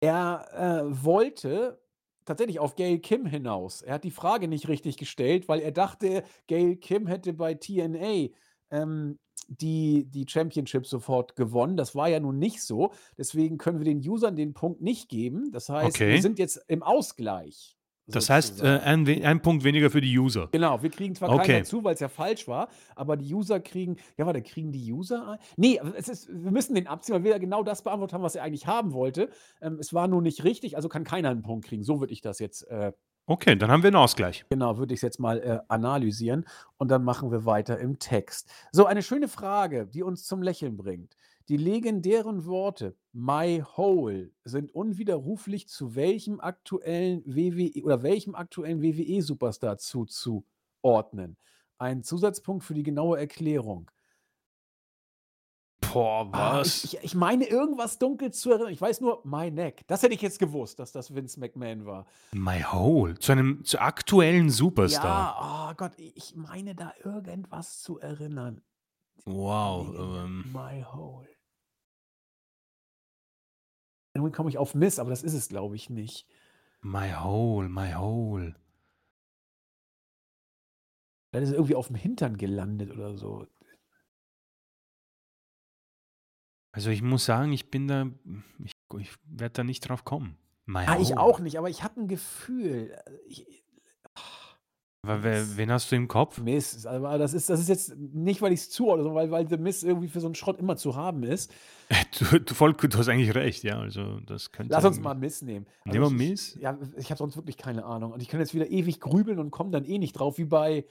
[0.00, 0.48] er
[0.84, 1.80] äh, wollte
[2.24, 3.82] tatsächlich auf Gail Kim hinaus.
[3.82, 8.28] Er hat die Frage nicht richtig gestellt, weil er dachte, Gail Kim hätte bei TNA
[8.70, 9.18] ähm,
[9.48, 11.76] die, die Championship sofort gewonnen.
[11.76, 12.92] Das war ja nun nicht so.
[13.16, 15.52] Deswegen können wir den Usern den Punkt nicht geben.
[15.52, 16.20] Das heißt, wir Okay.
[16.20, 17.77] sind jetzt im Ausgleich.
[18.10, 20.48] Das heißt, äh, ein, ein Punkt weniger für die User.
[20.52, 21.58] Genau, wir kriegen zwar keinen Okay.
[21.58, 25.28] dazu, weil es ja falsch war, aber die User kriegen, ja, warte, kriegen die User
[25.28, 25.38] ein?
[25.56, 28.34] Nee, es ist, wir müssen den abziehen, weil wir ja genau das beantwortet haben, was
[28.34, 29.30] er eigentlich haben wollte.
[29.60, 31.82] Ähm, es war nur nicht richtig, also kann keiner einen Punkt kriegen.
[31.84, 32.92] So würde ich das jetzt, äh,
[33.30, 34.46] Okay, dann haben wir einen Ausgleich.
[34.48, 36.46] genau, würde ich es jetzt mal äh, analysieren
[36.78, 38.50] und dann machen wir weiter im Text.
[38.72, 41.14] So, eine schöne Frage, die uns zum Lächeln bringt.
[41.48, 49.78] Die legendären Worte My Hole sind unwiderruflich zu welchem aktuellen WWE oder welchem aktuellen WWE-Superstar
[49.78, 51.38] zuzuordnen?
[51.78, 53.90] Ein Zusatzpunkt für die genaue Erklärung.
[55.80, 56.84] Boah, Ah, was?
[56.84, 58.72] ich, ich, ich meine, irgendwas dunkel zu erinnern.
[58.72, 59.84] Ich weiß nur, My Neck.
[59.86, 62.04] Das hätte ich jetzt gewusst, dass das Vince McMahon war.
[62.32, 63.18] My Hole.
[63.18, 65.36] Zu einem zu aktuellen Superstar.
[65.40, 68.60] Ja, oh Gott, ich meine da irgendwas zu erinnern.
[69.24, 69.94] Wow.
[69.96, 71.28] Ähm, My Hole.
[74.18, 76.26] Irgendwie komme ich auf Miss, aber das ist es, glaube ich, nicht.
[76.80, 78.54] my Hole, My Hole.
[81.30, 83.46] Vielleicht ist es irgendwie auf dem Hintern gelandet oder so.
[86.72, 88.06] Also ich muss sagen, ich bin da,
[88.64, 90.38] ich, ich werde da nicht drauf kommen.
[90.66, 91.20] My Ah, ich Hole.
[91.20, 92.90] auch nicht, aber ich habe ein Gefühl.
[93.06, 93.64] äh, Ich,
[95.04, 96.38] wen hast du im Kopf?
[96.38, 99.48] Miss, aber das ist, das ist jetzt nicht, weil ich es zuordne, sondern weil, weil
[99.48, 101.52] The Miss irgendwie für so einen Schrott immer zu haben ist.
[102.18, 103.78] Du, du, voll, du hast eigentlich recht, ja.
[103.78, 104.72] Also das könnte.
[104.74, 105.66] Lass uns mal Miss nehmen.
[105.84, 106.56] Nehmen wir Miss?
[106.56, 108.12] Ich, ja, ich habe sonst wirklich keine Ahnung.
[108.12, 110.84] Und ich kann jetzt wieder ewig grübeln und komme dann eh nicht drauf, wie bei,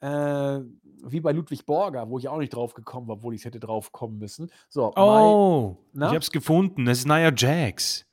[0.00, 0.60] äh,
[1.04, 3.60] wie bei Ludwig Borger, wo ich auch nicht drauf gekommen war, obwohl ich es hätte
[3.60, 4.50] drauf kommen müssen.
[4.68, 6.08] So, Oh, Na?
[6.08, 6.88] ich hab's gefunden.
[6.88, 8.06] Es ist Nia Jax.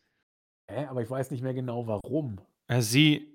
[0.70, 2.40] hä, aber ich weiß nicht mehr genau warum.
[2.68, 3.34] Äh, sie,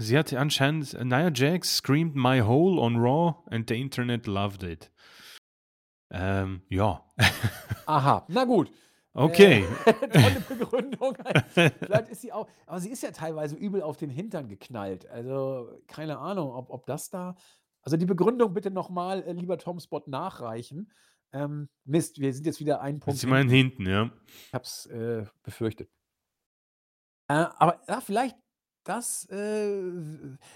[0.00, 4.90] sie hatte anscheinend, Nia Jax screamed my hole on Raw and the Internet loved it.
[6.10, 7.04] Ähm, ja.
[7.86, 8.72] Aha, na gut.
[9.12, 9.64] Okay.
[9.84, 11.16] Äh, tolle Begründung.
[11.52, 15.08] Vielleicht ist sie auch, aber sie ist ja teilweise übel auf den Hintern geknallt.
[15.08, 17.36] Also keine Ahnung, ob, ob das da.
[17.82, 20.92] Also die Begründung bitte nochmal, äh, lieber Tom Spot, nachreichen.
[21.32, 23.18] Ähm, Mist, wir sind jetzt wieder ein Punkt.
[23.18, 24.10] sind wir hinten, ja.
[24.26, 25.88] Ich hab's äh, befürchtet.
[27.28, 28.36] Äh, aber ja, vielleicht
[28.84, 29.82] das, äh,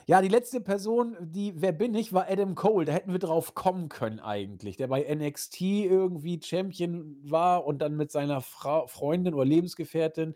[0.07, 2.87] ja, die letzte Person, die, wer bin ich, war Adam Cole.
[2.87, 4.77] Da hätten wir drauf kommen können eigentlich.
[4.77, 10.35] Der bei NXT irgendwie Champion war und dann mit seiner Frau, Freundin oder Lebensgefährtin.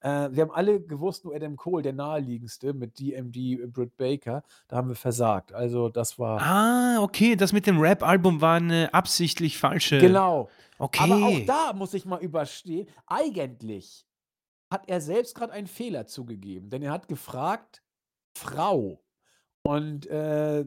[0.00, 4.42] Äh, wir haben alle gewusst, nur Adam Cole, der naheliegendste, mit DMD Britt Baker.
[4.68, 5.52] Da haben wir versagt.
[5.52, 6.40] Also das war.
[6.40, 9.98] Ah, okay, das mit dem Rap-Album war eine absichtlich falsche.
[9.98, 10.48] Genau.
[10.78, 11.10] Okay.
[11.10, 12.88] Aber auch da muss ich mal überstehen.
[13.06, 14.06] Eigentlich
[14.70, 17.82] hat er selbst gerade einen Fehler zugegeben, denn er hat gefragt,
[18.36, 19.02] Frau.
[19.62, 20.64] Und äh,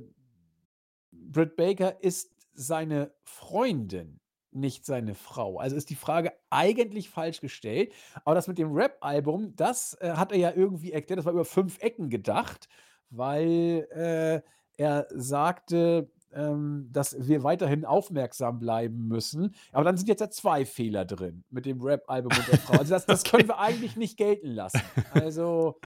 [1.12, 4.20] Britt Baker ist seine Freundin,
[4.52, 5.60] nicht seine Frau.
[5.60, 7.94] Also ist die Frage eigentlich falsch gestellt.
[8.26, 11.46] Aber das mit dem Rap-Album, das äh, hat er ja irgendwie erklärt, das war über
[11.46, 12.68] fünf Ecken gedacht,
[13.10, 14.42] weil äh,
[14.78, 19.56] er sagte, ähm, dass wir weiterhin aufmerksam bleiben müssen.
[19.72, 22.78] Aber dann sind jetzt ja zwei Fehler drin mit dem Rap-Album und der Frau.
[22.80, 24.82] Also das, das können wir eigentlich nicht gelten lassen.
[25.14, 25.80] Also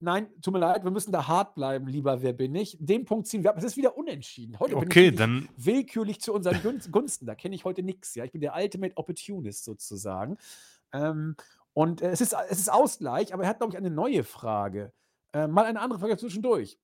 [0.00, 2.76] nein, tut mir leid, wir müssen da hart bleiben, lieber Wer bin ich.
[2.80, 3.58] Den Punkt ziehen wir ab.
[3.58, 4.58] Es ist wieder unentschieden.
[4.58, 7.26] Heute bin ich Okay, wirklich dann willkürlich zu unseren Gun- Gunsten.
[7.26, 8.14] Da kenne ich heute nichts.
[8.14, 8.24] Ja?
[8.24, 10.36] Ich bin der Ultimate Opportunist sozusagen.
[10.92, 11.36] Ähm,
[11.72, 14.92] und äh, es, ist, es ist Ausgleich, aber er hat, glaube ich, eine neue Frage.
[15.32, 16.78] Äh, mal eine andere Frage zwischendurch.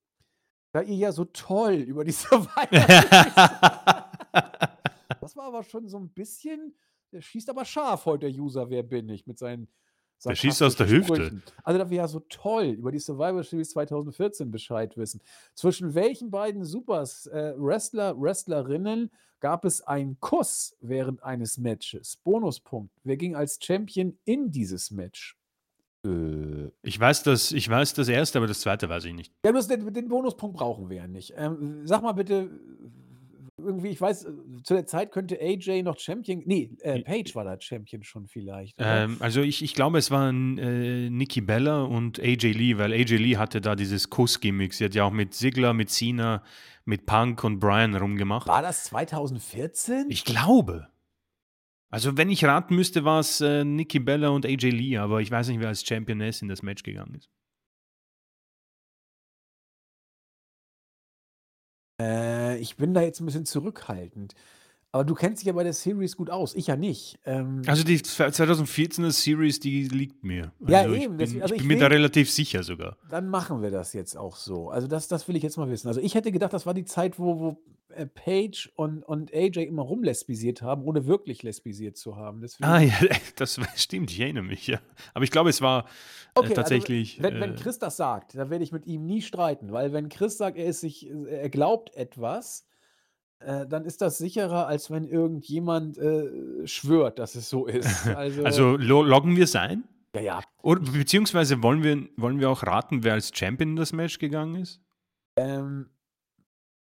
[0.71, 2.67] Da ihr ja so toll über die Survivor
[5.21, 6.75] Das war aber schon so ein bisschen.
[7.11, 8.69] Der schießt aber scharf heute, der User.
[8.69, 9.25] Wer bin ich?
[9.27, 9.67] Mit seinen.
[10.25, 11.15] Der schießt aus der Hüfte.
[11.15, 11.43] Sprüchen.
[11.63, 15.21] Also, da wir ja so toll über die Survivor Series 2014 Bescheid wissen.
[15.53, 22.17] Zwischen welchen beiden Supers, äh, Wrestler, Wrestlerinnen gab es einen Kuss während eines Matches?
[22.17, 22.93] Bonuspunkt.
[23.03, 25.38] Wer ging als Champion in dieses Match?
[26.05, 29.33] Äh, ich weiß das, ich weiß das erste, aber das zweite weiß ich nicht.
[29.45, 31.33] ja, bloß den, den Bonuspunkt brauchen wir ja nicht.
[31.37, 32.49] Ähm, sag mal bitte,
[33.59, 34.27] irgendwie, ich weiß,
[34.63, 36.43] zu der Zeit könnte AJ noch Champion.
[36.45, 38.75] Nee, äh, Page war da Champion schon vielleicht.
[38.79, 43.17] Ähm, also ich, ich glaube, es waren äh, Nikki Bella und AJ Lee, weil AJ
[43.17, 44.73] Lee hatte da dieses Kuss-Gimmick.
[44.73, 46.43] Sie hat ja auch mit Ziggler, mit Cena,
[46.85, 48.47] mit Punk und Brian rumgemacht.
[48.47, 50.07] War das 2014?
[50.09, 50.88] Ich glaube.
[51.91, 55.31] Also wenn ich raten müsste, war es äh, Nikki Bella und AJ Lee, aber ich
[55.31, 57.29] weiß nicht, wer als Championess in das Match gegangen ist.
[62.01, 64.35] Äh, ich bin da jetzt ein bisschen zurückhaltend.
[64.91, 67.19] Aber du kennst dich ja bei der Series gut aus, ich ja nicht.
[67.25, 70.51] Ähm, Also die 2014er Series, die liegt mir.
[70.67, 72.97] Ja, Also ich eben, bin, deswegen- also ich ich bin mir da relativ sicher sogar.
[73.09, 74.69] dann machen wir das jetzt auch so.
[74.69, 75.87] Also das, das will ich jetzt mal wissen.
[75.87, 77.57] Also ich hätte gedacht, das war die Zeit, wo, wo
[77.89, 82.41] äh, Paige und, und AJ immer rumlesbisiert haben, ohne wirklich lesbisiert zu haben.
[82.41, 82.93] Deswegen, Ah ja,
[83.35, 84.79] das stimmt, ich erinnere mich, ja.
[85.13, 87.19] Aber ich glaube, es war äh, Okay, tatsächlich.
[87.21, 89.93] Also, wenn, wenn äh, Chris das sagt, dann werde ich mit ihm nie streiten, weil
[89.93, 92.65] wenn Chris sagt, er ist sich, er glaubt etwas,
[93.39, 98.05] äh, dann ist das sicherer, als wenn irgendjemand äh, schwört, dass es so ist.
[98.15, 99.83] Also, also lo- loggen wir es ein?
[100.15, 100.41] ja, ja.
[100.61, 104.55] Oder, beziehungsweise wollen wir, wollen wir auch raten, wer als Champion in das Match gegangen
[104.55, 104.81] ist?
[105.35, 105.89] Ähm,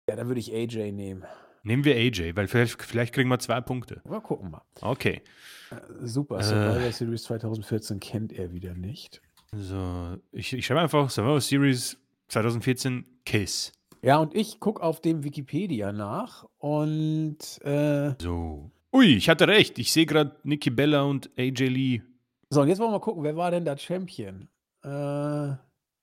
[0.08, 1.24] ja, dann würde ich AJ nehmen.
[1.62, 4.02] Nehmen wir AJ, weil vielleicht, vielleicht kriegen wir zwei Punkte.
[4.04, 4.62] Mal gucken mal.
[4.80, 5.22] Okay.
[5.70, 5.76] Äh,
[6.06, 6.42] super, Äh.
[6.42, 9.22] Survivor Series 2014 kennt er wieder nicht.
[9.54, 11.96] So, ich, ich schreibe einfach Survivor Series
[12.28, 13.72] 2014 Kiss.
[14.04, 18.70] Ja, und ich gucke auf dem Wikipedia nach und äh, So.
[18.92, 19.78] Ui, ich hatte recht.
[19.78, 22.02] Ich sehe gerade Nikki Bella und AJ Lee.
[22.50, 24.48] so, und jetzt wollen wir mal gucken, wer war denn da Champion?
[24.84, 25.54] Äh,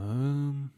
[0.02, 0.70] Ähm,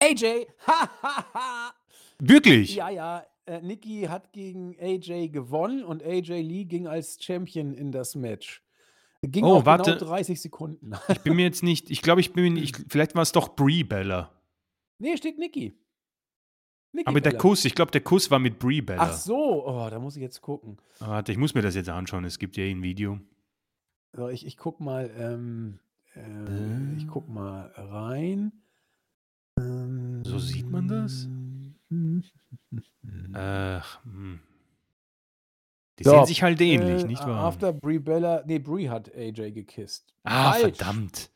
[0.00, 0.46] AJ!
[0.66, 1.74] Ha, ha, ha!
[2.20, 2.76] wirklich?
[2.76, 3.24] Ja, ja.
[3.46, 8.62] Äh, Nikki hat gegen AJ gewonnen und AJ Lee ging als Champion in das Match.
[9.22, 9.94] Ging Oh, auch warte.
[9.96, 10.92] genau 30 Sekunden.
[11.08, 13.56] Ich bin mir jetzt nicht, ich glaube, ich bin mir nicht, vielleicht war es doch
[13.56, 14.30] Brie Bella.
[14.98, 15.74] nee, steht Nikki.
[16.96, 17.40] Nikki Aber der Bella.
[17.42, 19.02] Kuss, ich glaube, der Kuss war mit Brie Bella.
[19.04, 20.78] Ach so, oh, da muss ich jetzt gucken.
[21.00, 22.24] Ah, Warte, ich muss mir das jetzt anschauen.
[22.24, 23.20] Es gibt ja eh ein Video.
[24.12, 25.78] So, ich, ich guck mal, ähm,
[26.14, 28.52] äh, ich guck mal rein.
[29.58, 31.28] Ähm, So sieht man das?
[33.34, 34.40] Ach, hm.
[35.98, 37.44] Die So, sehen sich halt ähnlich, äh, nicht wahr?
[37.44, 40.12] After Brie Bella, nee, Brie hat AJ gekisst.
[40.24, 40.76] ah, Falsch.
[40.76, 41.30] verdammt.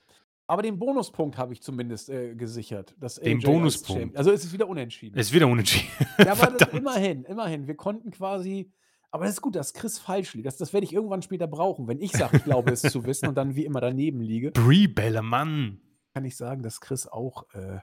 [0.50, 2.96] Aber den Bonuspunkt habe ich zumindest äh, gesichert.
[2.98, 4.16] Dass Den AJ Bonuspunkt.
[4.16, 5.16] Also es ist wieder unentschieden.
[5.16, 5.86] Es ist wieder unentschieden.
[6.18, 7.68] ja, aber das, immerhin, immerhin.
[7.68, 8.72] Wir konnten quasi.
[9.12, 10.48] Aber das ist gut, dass Chris falsch liegt.
[10.48, 11.86] Das, das werde ich irgendwann später brauchen.
[11.86, 14.92] Wenn ich sage, ich glaube es zu wissen und dann wie immer daneben liege, Brie
[15.22, 15.80] Mann.
[16.14, 17.78] kann ich sagen, dass Chris auch äh,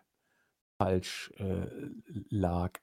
[0.78, 1.68] falsch äh,
[2.30, 2.74] lag.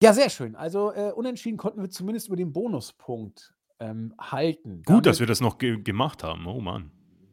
[0.00, 0.54] Ja, sehr schön.
[0.54, 4.84] Also äh, unentschieden konnten wir zumindest über den Bonuspunkt ähm, halten.
[4.84, 6.46] Gut, dass Damit- wir das noch ge gemacht haben.
[6.46, 6.92] Oh Mann.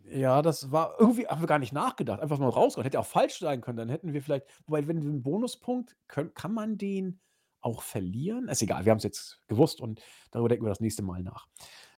[0.10, 2.20] Ja, das war irgendwie, haben wir gar nicht nachgedacht.
[2.20, 2.86] Einfach mal rausgehauen.
[2.86, 3.78] Hätte auch falsch sein können.
[3.78, 7.20] Dann hätten wir vielleicht, wobei, wenn wir einen Bonuspunkt, können, kann man den
[7.62, 8.48] auch verlieren?
[8.48, 10.02] Ist egal, wir haben es jetzt gewusst und
[10.32, 11.48] darüber denken wir das nächste Mal nach.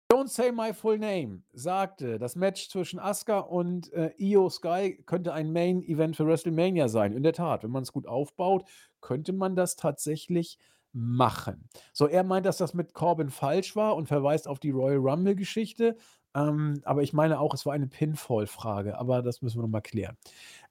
[0.10, 5.34] Don't Say My Full Name sagte, das Match zwischen Asuka und äh, Io Sky könnte
[5.34, 7.12] ein Main-Event für WrestleMania sein.
[7.12, 8.64] In der Tat, wenn man es gut aufbaut,
[9.02, 10.58] könnte man das tatsächlich
[10.94, 11.68] machen.
[11.92, 15.98] So, er meint, dass das mit Corbin falsch war und verweist auf die Royal Rumble-Geschichte.
[16.38, 20.18] Ähm, aber ich meine auch, es war eine Pinfall-Frage, aber das müssen wir nochmal klären.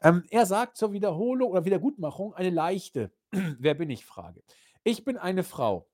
[0.00, 3.10] Ähm, er sagt zur Wiederholung oder Wiedergutmachung eine leichte
[3.58, 4.42] Wer bin ich Frage.
[4.84, 5.88] Ich bin eine Frau.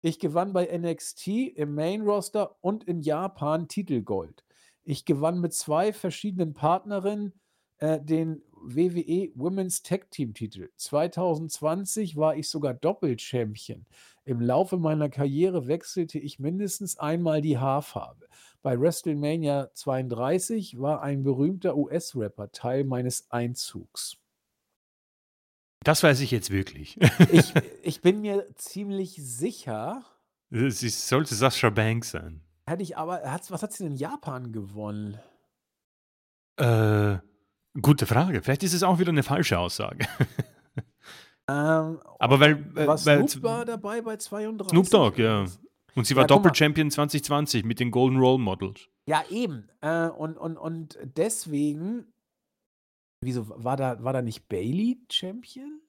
[0.00, 4.44] Ich gewann bei NXT im Main Roster und in Japan Titelgold.
[4.82, 7.34] Ich gewann mit zwei verschiedenen Partnerinnen
[7.80, 10.68] äh, den WWE Women's Tag Team Titel.
[10.76, 13.86] 2020 war ich sogar Doppelchampion.
[14.24, 18.26] Im Laufe meiner Karriere wechselte ich mindestens einmal die Haarfarbe.
[18.62, 24.18] Bei WrestleMania 32 war ein berühmter US-Rapper Teil meines Einzugs.
[25.82, 26.98] Das weiß ich jetzt wirklich.
[27.32, 30.04] Ich, ich bin mir ziemlich sicher,
[30.50, 32.42] ist, sollte Sascha Banks sein.
[32.66, 35.18] hätte ich aber, was hat sie denn in Japan gewonnen?
[36.56, 37.18] Äh,
[37.80, 38.42] gute Frage.
[38.42, 40.06] Vielleicht ist es auch wieder eine falsche Aussage.
[41.48, 44.70] Ähm, Aber weil, äh, was weil Snoop war dabei bei 32?
[44.70, 45.46] Snoop Dogg, ja.
[45.96, 46.26] Und sie war Ja.
[46.28, 48.82] Doppelchampion 2020 mit den Golden Role Models.
[49.06, 49.68] Ja, eben.
[49.80, 52.04] Äh, und, und, und deswegen,
[53.20, 55.80] wieso war da, war da nicht Bailey Champion?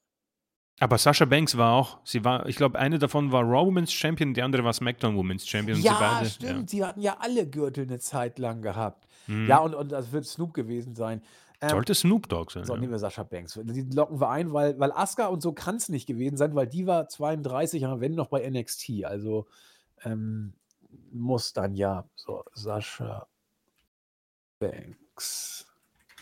[0.80, 4.34] Aber Sascha Banks war auch, sie war, ich glaube, eine davon war Raw Women's Champion,
[4.34, 5.80] die andere war SmackDown Women's Champion.
[5.80, 6.72] Ja, beide, stimmt.
[6.72, 9.08] Die hatten ja alle Gürtel eine Zeit lang gehabt.
[9.28, 9.48] Mhm.
[9.48, 11.22] Ja, und, und das wird Snoop gewesen sein.
[11.62, 12.66] Ähm, Sollte Snoop Dogg sein.
[12.66, 12.80] So, ja.
[12.80, 13.60] nehmen wir Sascha Banks.
[13.64, 16.68] Die locken wir ein, weil, weil Asuka und so kann es nicht gewesen sein, weil
[16.68, 19.06] die war 32, aber wenn noch bei NXT.
[19.06, 19.46] Also
[20.04, 20.54] ähm,
[21.12, 23.28] muss dann ja so Sascha
[24.60, 25.68] Banks.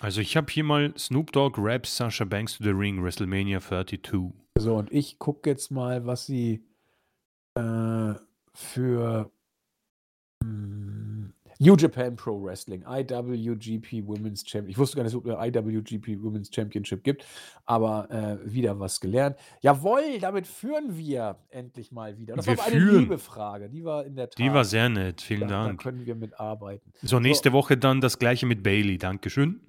[0.02, 4.34] Also ich habe hier mal Snoop Dogg raps Sasha Banks to the Ring, WrestleMania 32.
[4.58, 6.64] So, und ich gucke jetzt mal, was sie
[7.56, 8.14] äh,
[8.54, 9.32] für
[11.62, 14.70] New Japan Pro Wrestling, IWGP Women's Championship.
[14.70, 17.26] Ich wusste gar nicht, ob es eine IWGP Women's Championship gibt,
[17.66, 19.36] aber äh, wieder was gelernt.
[19.60, 22.36] Jawohl, damit führen wir endlich mal wieder.
[22.36, 23.70] Das Wir war eine liebe Frage.
[23.70, 24.40] Die war in der Tat.
[24.40, 25.82] Die war sehr nett, da, vielen da Dank.
[25.82, 26.94] können wir mitarbeiten.
[27.02, 28.98] So, nächste Woche dann das gleiche mit Bailey.
[28.98, 29.60] Dankeschön.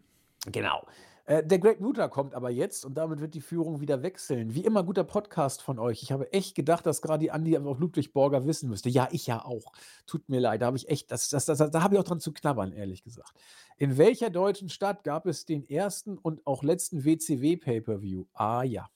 [0.46, 0.86] Genau.
[1.31, 4.52] Äh, der Greg Muta kommt aber jetzt und damit wird die Führung wieder wechseln.
[4.52, 6.02] Wie immer guter Podcast von euch.
[6.02, 8.89] Ich habe echt gedacht, dass gerade die Andi auch Ludwig Borger wissen müsste.
[8.89, 9.70] Ja, ich ja auch.
[10.09, 12.19] Tut mir leid, da habe ich echt, das, das, das, da habe ich auch dran
[12.19, 13.32] zu knabbern, ehrlich gesagt.
[13.77, 18.24] In welcher deutschen Stadt gab es den ersten und auch letzten WCW Pay-per-View?
[18.32, 18.90] Ah ja.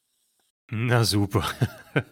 [0.70, 1.44] Na super.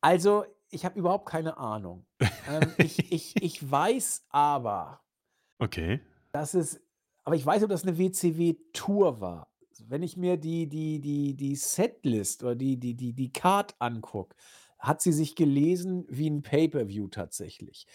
[0.00, 2.06] Also, ich habe überhaupt keine Ahnung.
[2.20, 5.00] Ähm, ich, ich, ich weiß aber,
[5.58, 6.00] Okay.
[6.30, 6.80] dass es,
[7.28, 9.52] aber ich weiß, ob das eine WCW-Tour war.
[9.86, 14.34] Wenn ich mir die, die, die, die Setlist oder die, die, die, die Card angucke,
[14.78, 17.86] hat sie sich gelesen wie ein Pay-per-View tatsächlich.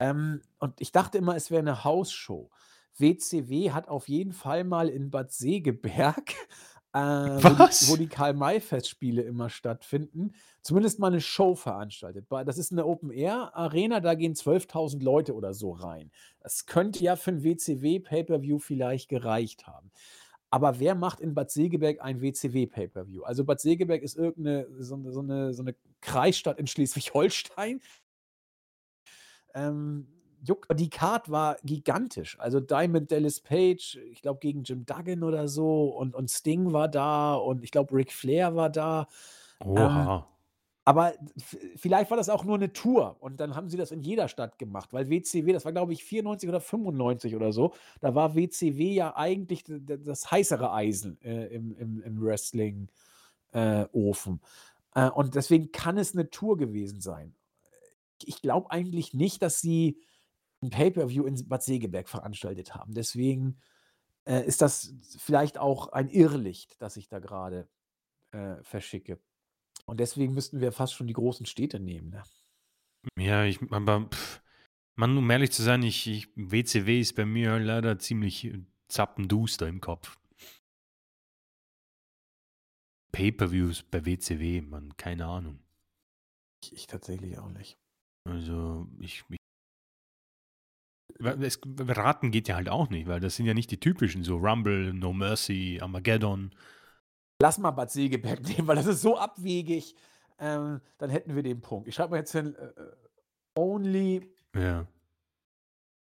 [0.00, 2.50] Ähm, und ich dachte immer, es wäre eine Hausshow.
[2.96, 6.34] WCW hat auf jeden Fall mal in Bad Segeberg,
[6.92, 7.98] äh, wo die, wo Was?
[7.98, 12.26] die Karl-May-Festspiele immer stattfinden, zumindest mal eine Show veranstaltet.
[12.28, 16.10] Das ist eine Open-Air-Arena, da gehen 12.000 Leute oder so rein.
[16.40, 19.90] Das könnte ja für ein WCW-Pay-per-View vielleicht gereicht haben.
[20.50, 23.22] Aber wer macht in Bad Segeberg ein WCW-Pay-per-View?
[23.22, 27.80] Also Bad Segeberg ist irgendeine so eine, so eine, so eine Kreisstadt in Schleswig-Holstein.
[29.54, 30.08] Ähm,
[30.44, 30.68] juckt.
[30.78, 32.38] Die Card war gigantisch.
[32.40, 36.88] Also Diamond Dallas Page, ich glaube gegen Jim Duggan oder so und, und Sting war
[36.88, 39.08] da und ich glaube Ric Flair war da.
[39.62, 40.26] Ähm, Oha.
[40.84, 44.00] aber f- vielleicht war das auch nur eine Tour und dann haben sie das in
[44.00, 48.14] jeder Stadt gemacht, weil WCW, das war glaube ich 94 oder 95 oder so, da
[48.14, 52.22] war WCW ja eigentlich das heißere Eisen äh, im, im, im
[53.52, 54.40] Wrestling-Ofen.
[54.94, 57.34] Äh, und deswegen kann es eine Tour gewesen sein.
[58.24, 59.98] Ich glaube eigentlich nicht, dass sie
[60.62, 62.94] ein Pay-per-View in Bad Segeberg veranstaltet haben.
[62.94, 63.60] Deswegen
[64.24, 67.68] äh, ist das vielleicht auch ein Irrlicht, das ich da gerade
[68.32, 69.18] äh, verschicke.
[69.86, 72.10] Und deswegen müssten wir fast schon die großen Städte nehmen.
[72.10, 72.22] Ne?
[73.18, 74.42] Ja, ich, aber, pff,
[74.96, 79.66] Mann, um ehrlich zu sein, ich, ich, WCW ist bei mir leider ziemlich äh, zappenduster
[79.66, 80.18] im Kopf.
[83.12, 85.58] Pay-Per-Views bei WCW, Mann, keine Ahnung.
[86.62, 87.78] Ich, ich tatsächlich auch nicht.
[88.28, 89.24] Also, ich,
[91.20, 94.36] es, raten geht ja halt auch nicht, weil das sind ja nicht die typischen, so
[94.36, 96.50] Rumble, No Mercy, Armageddon.
[97.42, 99.94] Lass mal Bad Segeberg nehmen, weil das ist so abwegig.
[100.38, 101.88] Ähm, dann hätten wir den Punkt.
[101.88, 102.92] Ich schreibe mal jetzt hin: äh, äh,
[103.54, 104.86] Only Ja.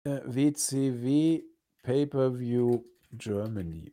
[0.04, 1.42] äh, WCW
[1.82, 3.92] Pay-per-View Germany.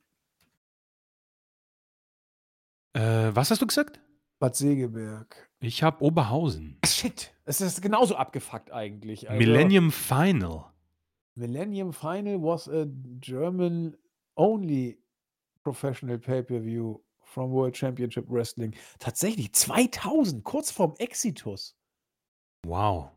[2.93, 3.99] Äh, was hast du gesagt?
[4.39, 5.49] Bad Segeberg.
[5.59, 6.77] Ich habe Oberhausen.
[6.85, 9.29] Shit, es ist genauso abgefuckt eigentlich.
[9.29, 10.65] Also, Millennium Final.
[11.35, 12.85] Millennium Final was a
[13.19, 13.95] German
[14.37, 14.97] only
[15.63, 18.73] professional pay-per-view from World Championship Wrestling.
[18.99, 21.75] Tatsächlich 2000, kurz vorm Exitus.
[22.65, 23.09] Wow.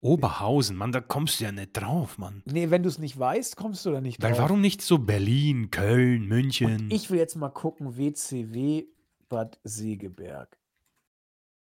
[0.00, 2.42] Oberhausen, Mann, da kommst du ja nicht drauf, Mann.
[2.44, 4.40] Nee, wenn du es nicht weißt, kommst du da nicht Weil drauf.
[4.40, 6.90] warum nicht so Berlin, Köln, München?
[6.90, 8.86] Ich will jetzt mal gucken, WCW
[9.28, 10.58] Bad Segeberg.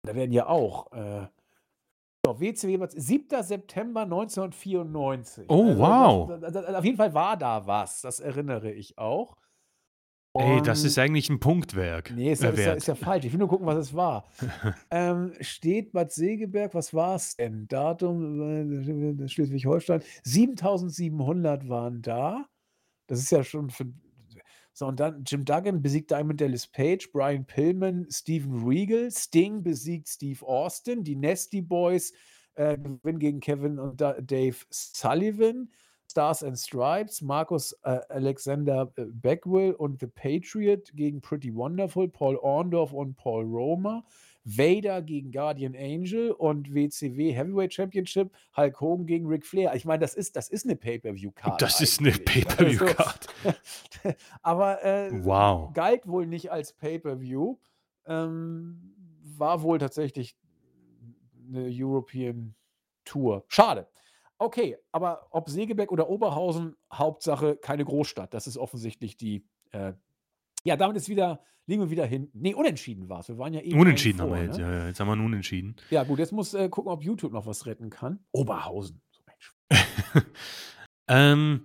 [0.03, 1.27] Da werden ja auch äh,
[2.27, 3.43] so, WCW Bad 7.
[3.43, 5.45] September 1994.
[5.49, 6.27] Oh, wow.
[6.29, 9.35] Das, das, das, auf jeden Fall war da was, das erinnere ich auch.
[10.39, 12.11] Ey, das Und- ist eigentlich ein Punktwerk.
[12.15, 13.25] Nee, ist ja, äh, ist, ja, ist ja falsch.
[13.25, 14.25] Ich will nur gucken, was es war.
[14.91, 17.67] ähm, steht Bad Segeberg, was war es denn?
[17.67, 20.01] Datum äh, Schleswig-Holstein.
[20.23, 22.45] 7700 waren da.
[23.07, 23.85] Das ist ja schon für.
[24.77, 30.07] So, und dann Jim Duggan besiegt Diamond Dallas Page, Brian Pillman, Steven Regal, Sting besiegt
[30.07, 32.13] Steve Austin, die Nasty Boys
[32.53, 35.71] äh, gewinnen gegen Kevin und da Dave Sullivan.
[36.07, 42.35] Stars and Stripes, Markus äh, Alexander äh, Beckwell und The Patriot gegen Pretty Wonderful, Paul
[42.37, 44.05] Orndorff und Paul Roma,
[44.49, 49.75] Vader gegen Guardian Angel und WCW Heavyweight Championship, Hulk Hogan gegen Ric Flair.
[49.75, 51.61] Ich meine, das ist, das ist eine Pay-Per-View-Card.
[51.61, 52.45] Das ist eine eigentlich.
[52.45, 53.27] Pay-Per-View-Card.
[53.43, 55.73] Also, aber äh, Wow.
[55.73, 57.57] galt wohl nicht als Pay-Per-View.
[58.05, 58.93] Ähm,
[59.37, 60.37] war wohl tatsächlich
[61.49, 62.55] eine European
[63.03, 63.43] Tour.
[63.49, 63.87] Schade.
[64.37, 68.33] Okay, aber ob Segeberg oder Oberhausen, Hauptsache keine Großstadt.
[68.33, 69.45] Das ist offensichtlich die.
[69.71, 69.93] Äh,
[70.63, 72.39] ja, damit ist wieder, liegen wir wieder hinten.
[72.39, 73.29] Nee, unentschieden war es.
[73.29, 74.57] Wir waren ja eben Unentschieden einen haben vor, wir jetzt.
[74.57, 74.63] Ne?
[74.63, 75.75] Ja, ja, jetzt haben wir einen Unentschieden.
[75.89, 78.19] Ja, gut, jetzt muss äh, gucken, ob YouTube noch was retten kann.
[78.31, 79.01] Oberhausen.
[79.11, 79.21] So,
[81.07, 81.61] ähm,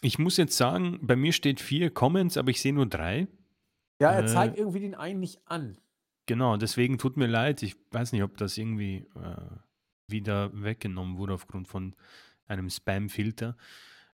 [0.00, 3.26] ich muss jetzt sagen, bei mir steht vier Comments, aber ich sehe nur drei.
[4.00, 5.78] Ja, er Äh, zeigt irgendwie den einen nicht an.
[6.26, 7.62] Genau, deswegen tut mir leid.
[7.62, 9.56] Ich weiß nicht, ob das irgendwie äh,
[10.06, 11.94] wieder weggenommen wurde aufgrund von
[12.46, 13.56] einem Spam-Filter.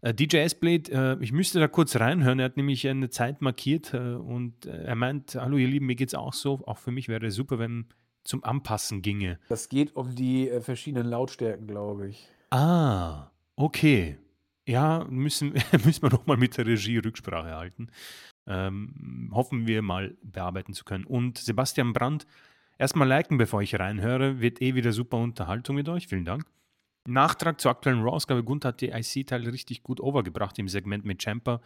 [0.05, 2.39] Äh, DJ S-Blade, äh, ich müsste da kurz reinhören.
[2.39, 5.97] Er hat nämlich eine Zeit markiert äh, und äh, er meint: Hallo, ihr Lieben, mir
[5.97, 6.61] geht's auch so.
[6.67, 7.87] Auch für mich wäre es super, wenn
[8.23, 9.39] zum Anpassen ginge.
[9.49, 12.29] Das geht um die verschiedenen Lautstärken, glaube ich.
[12.51, 14.19] Ah, okay.
[14.67, 15.55] Ja, müssen,
[15.85, 17.89] müssen wir nochmal mit der Regie Rücksprache halten.
[18.47, 21.05] ähm, hoffen wir mal bearbeiten zu können.
[21.05, 22.27] Und Sebastian Brandt,
[22.79, 24.41] erstmal liken, bevor ich reinhöre.
[24.41, 26.09] Wird eh wieder super Unterhaltung mit euch.
[26.09, 26.45] Vielen Dank.
[27.07, 28.45] Nachtrag zur aktuellen Raw-Ausgabe.
[28.45, 31.61] Gunther hat die IC-Teile richtig gut overgebracht im Segment mit Champa.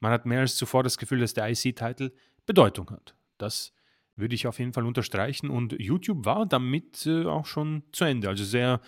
[0.00, 2.12] Man hat mehr als zuvor das Gefühl, dass der IC-Titel
[2.46, 3.14] Bedeutung hat.
[3.38, 3.72] Das
[4.16, 5.50] würde ich auf jeden Fall unterstreichen.
[5.50, 8.28] Und YouTube war damit äh, auch schon zu Ende.
[8.28, 8.80] Also sehr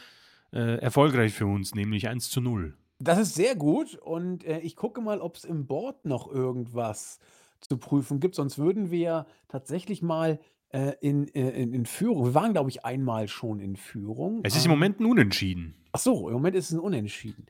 [0.52, 2.76] äh, erfolgreich für uns, nämlich 1 zu 0.
[2.98, 7.18] Das ist sehr gut und, äh, ich gucke mal, ob es im Board noch irgendwas
[7.60, 10.38] zu prüfen gibt, sonst würden wir tatsächlich mal,
[10.70, 14.40] äh, in äh, in in Führung wir waren, glaube ich, einmal schon in Führung.
[14.42, 15.74] Es ist im Ähm Moment ein Unentschieden.
[15.92, 17.46] Ach so, im Moment ist es 'n Unentschieden.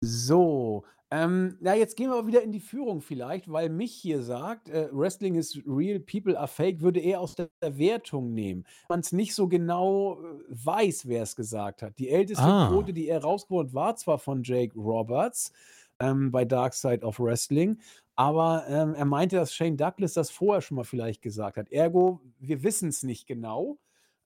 [0.00, 4.22] So, ähm, na, jetzt gehen wir aber wieder in die Führung vielleicht, weil mich hier
[4.22, 8.64] sagt, äh, Wrestling is real, people are fake, würde er aus der Wertung nehmen.
[8.88, 11.98] Man's nicht so genau, äh, weiß, wer es gesagt hat.
[11.98, 12.68] Die älteste Ah.
[12.68, 15.52] Quote, die er rausgeholt war zwar von Jake Roberts,
[16.00, 17.78] ähm, bei Dark Side of Wrestling,
[18.22, 21.72] aber, ähm, er meinte, dass Shane Douglas das vorher schon mal vielleicht gesagt hat.
[21.72, 23.78] Ergo, wir wissen's nicht genau,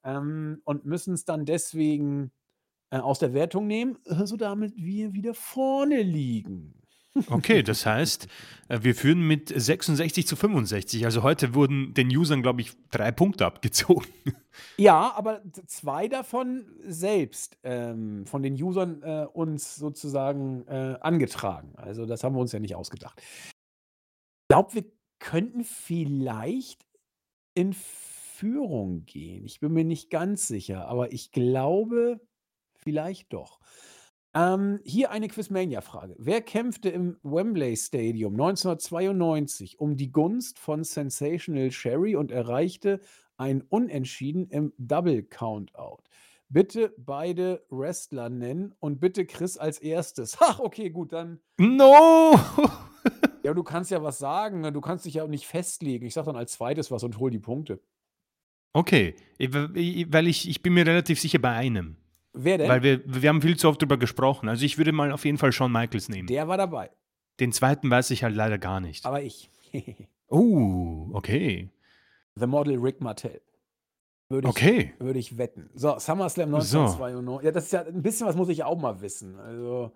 [0.05, 2.31] ähm, und müssen's dann deswegen,
[2.91, 6.75] äh, aus der Wertung nehmen, so damit wir wieder vorne liegen.
[7.31, 8.29] Okay, das heißt,
[8.69, 11.07] äh, wir führen mit 66 zu 65.
[11.07, 14.07] Also heute wurden den Usern, glaube ich, drei Punkte abgezogen.
[14.79, 21.75] Ja, aber z 2 davon selbst, ähm, von den Usern, äh, uns sozusagen, äh, angetragen.
[21.77, 23.21] Also, das haben wir uns ja nicht ausgedacht.
[24.49, 24.85] Glaube, wir
[25.19, 26.87] könnten vielleicht
[27.55, 29.45] in Führung gehen.
[29.45, 32.21] Ich bin mir nicht ganz sicher, aber ich glaube,
[32.77, 33.61] vielleicht doch.
[34.35, 36.15] Ähm, hier eine Quizmania-Frage.
[36.19, 43.01] Wer kämpfte im Wembley Stadium 1992 um die Gunst von Sensational Sherry und erreichte
[43.39, 46.03] ein Unentschieden im Double Countout?
[46.51, 50.37] Bitte beide Wrestler nennen und bitte Chris als Erstes.
[50.41, 52.39] Ach, okay, gut, dann No!
[53.47, 54.73] Ja, du kannst ja was sagen, ne?
[54.73, 56.05] Du kannst dich ja auch nicht festlegen.
[56.05, 57.79] Ich sage dann als Zweites was und hole die Punkte.
[58.73, 61.97] Okay, weil ich ich bin mir relativ sicher bei einem.
[62.33, 62.69] Wer denn?
[62.69, 64.49] Weil wir wir haben viel zu oft drüber gesprochen.
[64.49, 66.27] Also, ich würde mal auf jeden Fall Shawn Michaels nehmen.
[66.27, 66.91] Der war dabei.
[67.39, 67.89] Den 2.
[67.89, 69.07] weiß ich halt leider gar nicht.
[69.07, 69.49] Aber ich.
[70.27, 71.71] Oh, okay.
[72.35, 73.41] The Model Rick Martel.
[74.29, 74.93] Würde ich Okay.
[74.99, 75.71] würde ich wetten.
[75.75, 76.81] So, SummerSlam So.
[76.81, 77.45] 1992.
[77.47, 79.39] Ja, das ist ja 'n bisschen was muss ich auch mal wissen.
[79.39, 79.93] Also,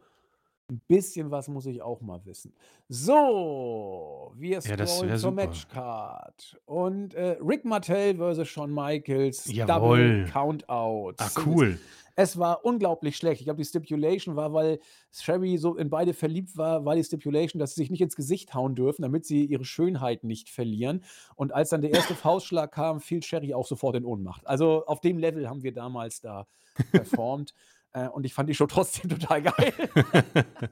[0.70, 2.54] 'n bisschen was muss ich auch mal wissen.
[2.88, 5.32] So, wir Ja, das scrollen wäre zur super.
[5.32, 10.24] Matchcard und, äh, Rick Martel versus Shawn Michaels, Double Jawohl.
[10.24, 11.14] Countout.
[11.18, 11.78] Ah, cool.
[12.16, 13.40] Es war unglaublich schlecht.
[13.40, 14.80] Ich glaube, die Stipulation war, weil
[15.12, 18.52] Sherry so in beide verliebt war, war die Stipulation, dass sie sich nicht ins Gesicht
[18.54, 21.04] hauen dürfen, damit sie ihre Schönheit nicht verlieren.
[21.36, 24.46] Und als dann der erste Faustschlag kam, fiel Sherry auch sofort in Ohnmacht.
[24.46, 26.46] Also, auf dem Level haben wir damals da
[26.90, 27.54] performt,
[27.92, 29.72] äh, und ich fand die Show trotzdem total geil.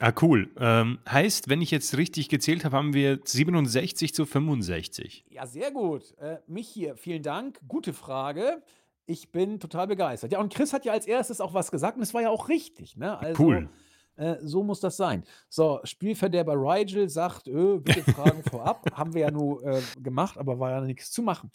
[0.00, 0.50] Ah, cool.
[0.58, 5.24] Ähm, heißt, wenn ich jetzt richtig gezählt habe, haben wir 67 zu 65.
[5.30, 6.14] Ja, sehr gut.
[6.18, 7.58] Äh, mich hier, vielen Dank.
[7.68, 8.62] Gute Frage.
[9.06, 10.30] Ich bin total begeistert.
[10.32, 12.50] Ja, und Chris hat ja als Erstes auch was gesagt und es war ja auch
[12.50, 13.18] richtig, ne?
[13.18, 13.70] Also, Cool.
[14.16, 15.24] äh, so muss das sein.
[15.48, 20.58] So, Spielverderber Rigel sagt: „Äh, bitte Fragen vorab.“ Haben wir ja nur, äh, gemacht, aber
[20.58, 21.50] war ja nix zu machen.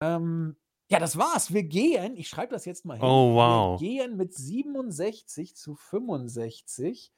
[0.00, 0.54] Ähm,
[0.88, 1.52] ja, das war's.
[1.52, 3.04] Wir gehen ich schreibe das jetzt mal hin.
[3.04, 3.80] Oh, wow.
[3.80, 7.12] Wir gehen mit 67 zu 65,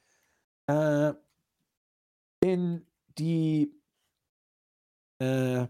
[0.67, 1.13] äh,
[2.43, 2.87] in
[3.19, 3.73] die
[5.21, 5.67] äh,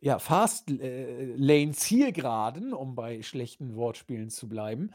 [0.00, 4.90] ja, Fast äh, Lane Zielgeraden, um bei schlechten Wortspielen zu bleiben.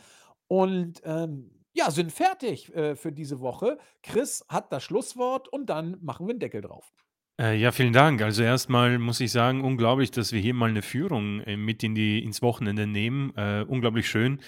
[0.48, 3.78] Und, ähm, ja, sind fertig, äh, für diese Woche.
[4.04, 6.92] Chris hat das Schlusswort und dann machen wir 'n Deckel drauf.
[7.40, 8.22] Äh, ja, vielen Dank.
[8.22, 11.94] Also, erstmal muss ich sagen, unglaublich, dass wir hier mal 'ne Führung, äh, mit in
[11.94, 13.32] die ins Wochenende nehmen.
[13.36, 14.40] Äh, unglaublich schön.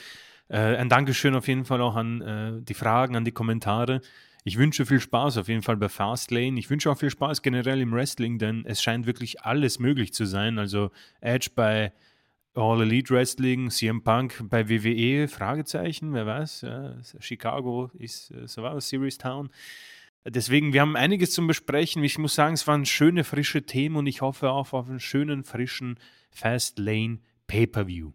[0.49, 4.01] Äh, ein Dankeschön auf jeden Fall auch an, die Fragen, an die Kommentare.
[4.43, 6.57] Ich wünsche viel Spaß auf jeden Fall bei Fastlane.
[6.59, 10.25] Ich wünsche auch viel Spaß generell im Wrestling, denn es scheint wirklich alles möglich zu
[10.25, 10.57] sein.
[10.57, 10.89] Also,
[11.21, 11.93] Edge bei
[12.55, 18.81] All Elite Wrestling, CM Punk bei WWE, Fragezeichen, wer weiß, ja, Chicago ist, äh, Survivor
[18.81, 19.49] Series Town.
[20.25, 22.03] Deswegen, wir haben einiges zum Besprechen.
[22.03, 25.43] Ich muss sagen, es waren schöne, frische Themen und ich hoffe auch auf 'n schönen,
[25.43, 25.97] frischen
[26.29, 28.11] Fastlane Pay-per-View.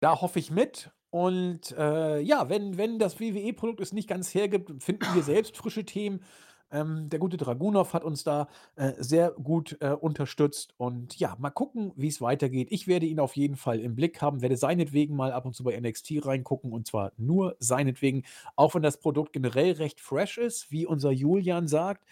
[0.00, 4.82] Da hoffe ich mit und, äh, ja, wenn wenn das WWE-Produkt es nicht ganz hergibt,
[4.82, 6.20] finden wir selbst frische Themen.
[6.70, 11.50] Ähm, der gute Dragunov hat uns da, äh, sehr gut, äh, unterstützt und ja, mal
[11.50, 12.68] gucken, wie's weitergeht.
[12.70, 15.64] Ich werde ihn auf jeden Fall im Blick haben, werde seinetwegen mal ab und zu
[15.64, 18.24] bei NXT reingucken und zwar nur seinetwegen,
[18.56, 22.04] auch wenn das Produkt generell recht fresh ist, wie unser Julian sagt,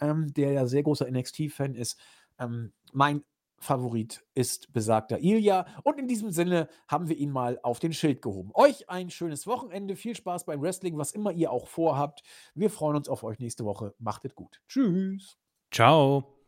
[0.00, 1.98] ähm, der ja sehr großer NXT-Fan ist.
[2.38, 3.22] Ähm, mein
[3.60, 8.22] Favorit ist besagter Ilja und in diesem Sinne haben wir ihn mal auf den Schild
[8.22, 8.50] gehoben.
[8.54, 12.22] Euch ein schönes Wochenende, viel Spaß beim Wrestling, was immer ihr auch vorhabt.
[12.54, 13.94] Wir freuen uns auf euch nächste Woche.
[13.98, 14.60] Macht es gut.
[14.66, 15.36] Tschüss.
[15.70, 16.39] Tschau.